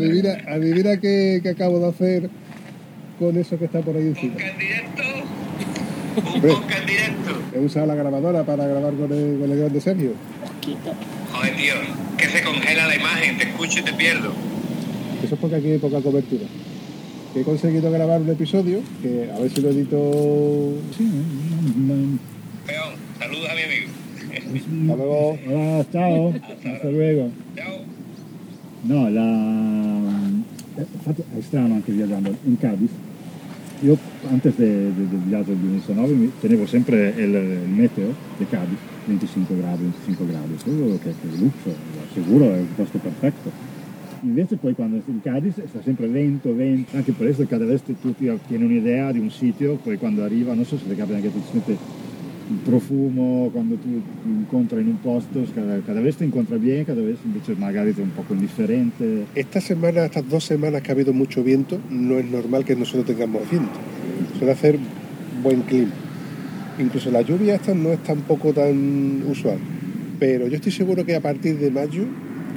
Adivina, 0.03 0.37
adivina 0.47 0.97
qué, 0.97 1.39
qué 1.41 1.49
acabo 1.49 1.79
de 1.79 1.87
hacer 1.87 2.29
con 3.19 3.37
eso 3.37 3.57
que 3.57 3.65
está 3.65 3.81
por 3.81 3.95
ahí 3.95 4.07
encima. 4.07 4.33
¿Podcast 4.33 4.53
en 4.53 4.59
directo? 4.59 5.03
¿Un 6.15 6.27
Hombre. 6.27 6.51
podcast 6.53 6.79
en 6.79 6.85
directo? 6.85 7.31
He 7.55 7.59
usado 7.59 7.85
la 7.87 7.95
grabadora 7.95 8.43
para 8.43 8.67
grabar 8.67 8.93
con 8.93 9.11
el, 9.11 9.39
con 9.39 9.51
el 9.51 9.57
grande 9.59 9.81
Sergio. 9.81 10.11
Joder, 11.31 11.55
tío, 11.55 11.73
que 12.17 12.25
se 12.27 12.43
congela 12.43 12.87
la 12.87 12.95
imagen, 12.95 13.37
te 13.37 13.43
escucho 13.45 13.79
y 13.79 13.83
te 13.83 13.93
pierdo. 13.93 14.33
Eso 15.23 15.35
es 15.35 15.41
porque 15.41 15.55
aquí 15.55 15.71
hay 15.71 15.77
poca 15.79 16.01
cobertura. 16.01 16.45
Que 17.33 17.41
he 17.41 17.43
conseguido 17.43 17.91
grabar 17.91 18.21
un 18.21 18.29
episodio 18.29 18.81
que 19.01 19.29
a 19.35 19.39
ver 19.39 19.49
si 19.49 19.61
lo 19.61 19.69
edito. 19.69 20.73
Sí, 20.97 21.03
mm, 21.03 22.17
Peón, 22.67 22.93
saludos 23.19 23.49
a 23.49 23.55
mi 23.55 23.61
amigo. 23.61 23.89
Hasta 24.33 24.95
luego. 24.95 25.37
Hola, 25.47 25.85
ciao, 25.91 26.33
hasta 26.73 26.89
luego. 26.89 27.29
Ciao. 27.55 27.73
No, 28.83 29.09
la... 29.09 29.92
eh, 30.75 30.85
infatti 30.91 31.23
è 31.37 31.41
strano 31.41 31.75
anche 31.75 31.91
viaggiando 31.91 32.35
in 32.43 32.57
Cadiz. 32.57 32.91
Io 33.81 33.97
antes 34.29 34.55
de- 34.55 34.93
de- 34.93 35.09
del 35.09 35.19
viaggio 35.19 35.49
del 35.49 35.57
2019 35.57 36.13
mi 36.13 36.31
tenevo 36.39 36.65
sempre 36.65 37.13
il, 37.17 37.33
il 37.33 37.69
meteo 37.69 38.13
di 38.37 38.45
Cadiz, 38.47 38.77
25 39.05 39.57
gradi, 39.57 39.81
25 39.83 40.25
gradi, 40.25 40.55
quello 40.63 40.99
che, 41.01 41.13
che 41.19 41.37
lusso, 41.37 41.75
sicuro 42.13 42.53
è 42.53 42.59
un 42.59 42.75
posto 42.75 42.97
perfetto. 42.97 43.51
Invece 44.21 44.55
poi 44.55 44.73
quando 44.73 45.01
in 45.05 45.19
Cadiz 45.21 45.61
sta 45.65 45.81
sempre 45.83 46.07
vento, 46.07 46.55
vento, 46.55 46.95
anche 46.95 47.11
per 47.11 47.25
questo 47.25 47.45
cada 47.45 47.65
vez 47.65 47.81
tu 47.83 47.93
ti 48.15 48.31
tieni 48.47 48.63
un'idea 48.63 49.11
di 49.11 49.19
un 49.19 49.29
sitio, 49.29 49.75
poi 49.75 49.97
quando 49.97 50.23
arriva, 50.23 50.53
non 50.53 50.63
so 50.63 50.77
se 50.77 50.87
ti 50.87 50.95
capita 50.95 51.17
anche 51.17 51.31
sente 51.51 51.77
il 52.51 52.57
profumo 52.65 53.49
quando 53.53 53.75
tu 53.75 53.87
incontri 54.27 54.81
in 54.81 54.87
un 54.89 54.97
posto, 54.97 55.43
cada, 55.55 55.79
cada 55.79 56.01
vez 56.01 56.17
te 56.17 56.25
encuentras 56.25 56.59
bien, 56.59 56.83
cada 56.85 57.01
vez 57.01 57.17
invece 57.25 57.55
magari 57.55 57.93
un 57.97 58.09
poco 58.11 58.33
indifferente. 58.33 59.25
Esta 59.33 59.61
semana, 59.61 60.05
estas 60.05 60.27
dos 60.29 60.43
semanas 60.43 60.81
que 60.81 60.91
ha 60.91 60.93
habido 60.93 61.13
mucho 61.13 61.43
viento, 61.43 61.79
no 61.89 62.17
es 62.17 62.25
normal 62.29 62.65
que 62.65 62.75
nosotros 62.75 63.05
tengamos 63.05 63.49
viento. 63.49 63.71
Suele 64.37 64.51
hacer 64.51 64.77
buen 65.41 65.61
clima. 65.61 65.91
Incluso 66.79 67.11
la 67.11 67.21
lluvia 67.21 67.55
esta 67.55 67.73
no 67.73 67.89
es 67.93 67.99
tampoco 68.03 68.51
tan 68.53 69.23
usual. 69.29 69.57
Pero 70.19 70.47
yo 70.47 70.55
estoy 70.55 70.71
seguro 70.71 71.05
que 71.05 71.15
a 71.15 71.21
partir 71.21 71.57
de 71.59 71.71
mayo, 71.71 72.05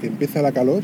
que 0.00 0.08
empieza 0.08 0.42
la 0.42 0.52
calor, 0.52 0.82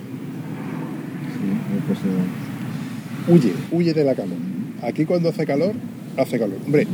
questo- 1.88 3.32
huye, 3.32 3.52
huye 3.72 3.92
de 3.94 4.04
la 4.04 4.14
calor. 4.14 4.36
Aquí 4.82 5.04
cuando 5.04 5.28
hace 5.28 5.44
calor, 5.46 5.74
hace 6.16 6.38
calor. 6.38 6.58
Hombre, 6.64 6.86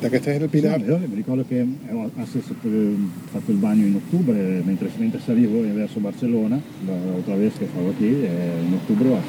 que 0.00 0.16
estés 0.16 0.36
en 0.36 0.42
el 0.42 0.50
Sì, 0.50 0.58
io 0.58 0.98
mi 0.98 1.14
ricordo 1.14 1.44
che 1.46 1.66
ho 1.90 2.10
stesso 2.26 2.54
fatto 2.54 3.50
il 3.50 3.58
bagno 3.58 3.86
in 3.86 3.94
ottobre 3.96 4.62
mentre, 4.64 4.90
mentre 4.96 5.20
salivo 5.20 5.60
verso 5.60 6.00
Barcellona, 6.00 6.60
la 6.86 6.92
otra 7.16 7.36
vez 7.36 7.52
che 7.58 7.66
stavo 7.70 7.90
qui, 7.92 8.08
in 8.08 8.78
ottobre 8.80 9.20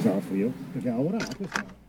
stava 0.00 0.20
frío, 0.20 0.52
perché 0.72 0.90
ora 0.90 1.18
questa 1.36 1.84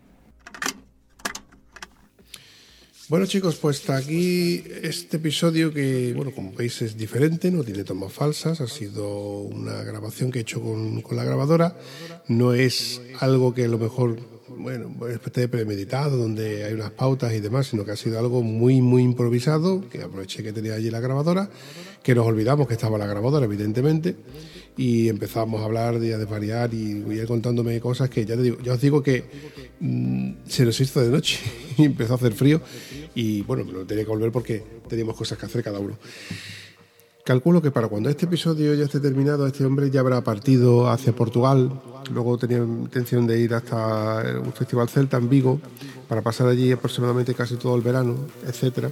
Bueno 3.10 3.26
chicos, 3.26 3.56
pues 3.56 3.80
hasta 3.80 3.96
aquí 3.96 4.66
este 4.84 5.16
episodio 5.16 5.74
que, 5.74 6.12
bueno, 6.14 6.32
como 6.32 6.52
veis 6.52 6.82
es 6.82 6.98
diferente, 6.98 7.52
no 7.52 7.64
tiene 7.64 7.86
tomas 7.86 8.12
falsas, 8.12 8.60
ha 8.60 8.68
sido 8.68 9.44
una 9.44 9.82
grabación 9.84 10.30
que 10.30 10.40
he 10.40 10.42
hecho 10.42 10.62
con, 10.62 11.02
con 11.02 11.16
la 11.16 11.24
grabadora, 11.24 11.78
no 12.28 12.52
es 12.52 13.02
algo 13.22 13.54
que 13.54 13.64
a 13.64 13.70
lo 13.70 13.78
mejor, 13.78 14.20
bueno, 14.58 14.94
esté 15.08 15.48
premeditado, 15.48 16.18
donde 16.18 16.66
hay 16.66 16.74
unas 16.74 16.92
pautas 16.92 17.34
y 17.34 17.40
demás, 17.40 17.68
sino 17.68 17.86
que 17.86 17.92
ha 17.92 17.96
sido 17.96 18.20
algo 18.20 18.42
muy, 18.42 18.82
muy 18.82 19.04
improvisado, 19.04 19.88
que 19.90 20.02
aproveché 20.02 20.44
que 20.44 20.54
tenía 20.54 20.74
allí 20.74 20.90
la 20.90 21.00
grabadora, 21.00 21.50
que 22.04 22.16
nos 22.16 22.26
olvidamos 22.26 22.68
que 22.68 22.74
estaba 22.74 22.98
la 22.98 23.06
grabadora, 23.06 23.46
evidentemente, 23.46 24.16
y 24.78 25.10
empezamos 25.10 25.62
a 25.62 25.66
hablar 25.66 26.00
de, 26.00 26.14
a 26.14 26.18
desvariar 26.18 26.74
y 26.74 27.02
voy 27.02 27.20
a 27.20 27.24
ir 27.24 27.28
contándome 27.28 27.80
cosas 27.80 28.10
que 28.10 28.26
ya, 28.26 28.36
te 28.36 28.44
digo, 28.44 28.58
ya 28.64 28.74
os 28.74 28.82
digo 28.82 29.02
que 29.02 29.26
mm, 29.80 30.32
se 30.48 30.66
nos 30.66 30.80
hizo 30.80 31.02
de 31.02 31.10
noche 31.10 31.40
y 31.78 31.86
empezó 31.86 32.14
a 32.14 32.16
hacer 32.18 32.34
frío 32.34 32.62
y 33.16 33.42
bueno, 33.42 33.66
me 33.66 33.72
lo 33.72 33.86
tenía 33.86 34.04
que 34.04 34.10
volver 34.10 34.32
porque 34.32 34.64
teníamos 34.88 35.16
cosas 35.16 35.38
que 35.38 35.46
hacer 35.48 35.64
cada 35.64 35.80
uno. 35.80 35.98
Calculo 37.28 37.62
que 37.62 37.72
para 37.72 37.90
cuando 37.90 38.10
este 38.10 38.24
episodio 38.24 38.74
ya 38.74 38.86
esté 38.86 39.02
terminado, 39.02 39.46
este 39.48 39.66
hombre 39.66 39.92
ya 39.92 40.00
habrá 40.00 40.22
partido 40.22 40.90
hacia 40.90 41.12
Portugal. 41.12 41.70
Luego 42.14 42.38
tenía 42.38 42.60
intención 42.60 43.28
de 43.28 43.42
ir 43.42 43.54
hasta 43.54 44.24
un 44.42 44.54
festival 44.54 44.88
celta 44.88 45.18
en 45.18 45.28
Vigo 45.28 45.60
para 46.08 46.22
pasar 46.22 46.48
allí 46.48 46.72
aproximadamente 46.72 47.34
casi 47.34 47.56
todo 47.56 47.76
el 47.76 47.82
verano, 47.82 48.16
etcétera. 48.48 48.92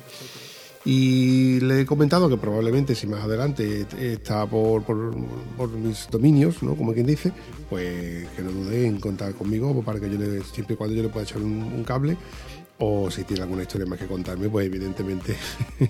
Y 0.84 1.62
le 1.62 1.80
he 1.80 1.86
comentado 1.86 2.28
que 2.28 2.36
probablemente 2.36 2.94
si 2.94 3.08
más 3.08 3.24
adelante 3.24 3.88
está 3.98 4.46
por, 4.46 4.84
por, 4.84 5.16
por 5.56 5.70
mis 5.70 6.10
dominios, 6.12 6.62
¿no? 6.62 6.76
como 6.76 6.94
quien 6.94 7.06
dice, 7.06 7.32
pues 7.70 8.28
que 8.36 8.42
no 8.42 8.52
dude 8.52 8.86
en 8.86 9.00
contar 9.00 9.34
conmigo 9.34 9.82
para 9.82 10.02
que 10.02 10.10
yo 10.10 10.18
le, 10.18 10.44
siempre 10.44 10.74
y 10.74 10.78
cuando 10.78 10.94
yo 10.94 11.04
le 11.04 11.10
pueda 11.10 11.24
echar 11.24 11.42
un, 11.42 11.54
un 11.54 11.86
cable 11.86 12.18
o 12.80 13.10
si 13.10 13.24
tiene 13.24 13.44
alguna 13.44 13.62
historia 13.62 13.88
más 13.88 13.98
que 13.98 14.08
contarme, 14.08 14.50
pues 14.50 14.66
evidentemente 14.66 15.38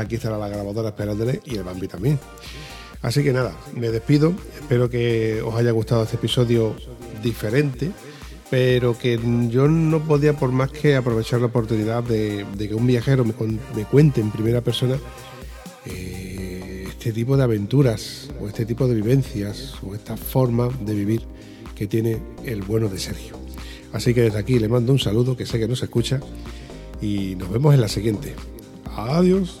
aquí 0.00 0.16
estará 0.16 0.38
la 0.38 0.48
grabadora 0.48 0.88
esperándole 0.88 1.40
y 1.44 1.56
el 1.56 1.64
Bambi 1.64 1.88
también. 1.88 2.18
Así 3.02 3.22
que 3.22 3.32
nada, 3.32 3.54
me 3.74 3.90
despido. 3.90 4.34
Espero 4.60 4.90
que 4.90 5.42
os 5.42 5.54
haya 5.54 5.70
gustado 5.70 6.02
este 6.02 6.16
episodio 6.16 6.74
diferente, 7.22 7.90
pero 8.50 8.98
que 8.98 9.18
yo 9.50 9.68
no 9.68 10.00
podía 10.04 10.34
por 10.34 10.50
más 10.52 10.70
que 10.70 10.96
aprovechar 10.96 11.40
la 11.40 11.46
oportunidad 11.46 12.02
de, 12.02 12.46
que 12.58 12.74
un 12.74 12.86
viajero 12.86 13.24
me 13.24 13.32
cuente 13.84 14.20
en 14.20 14.30
primera 14.30 14.60
persona 14.60 14.98
eh, 15.86 16.86
este 16.88 17.12
tipo 17.12 17.36
de 17.36 17.44
aventuras 17.44 18.28
o 18.40 18.48
este 18.48 18.66
tipo 18.66 18.88
de 18.88 18.94
vivencias 18.94 19.74
o 19.82 19.94
esta 19.94 20.16
forma 20.16 20.68
de 20.84 20.94
vivir 20.94 21.22
que 21.74 21.86
tiene 21.86 22.20
el 22.44 22.62
bueno 22.62 22.88
de 22.88 22.98
Sergio. 22.98 23.36
Así 23.92 24.12
que 24.12 24.22
desde 24.22 24.38
aquí 24.38 24.58
le 24.58 24.68
mando 24.68 24.92
un 24.92 24.98
saludo 24.98 25.36
que 25.36 25.46
sé 25.46 25.58
que 25.58 25.68
no 25.68 25.76
se 25.76 25.84
escucha 25.84 26.20
y 27.00 27.36
nos 27.36 27.50
vemos 27.50 27.74
en 27.74 27.80
la 27.80 27.88
siguiente. 27.88 28.34
Adiós. 28.96 29.60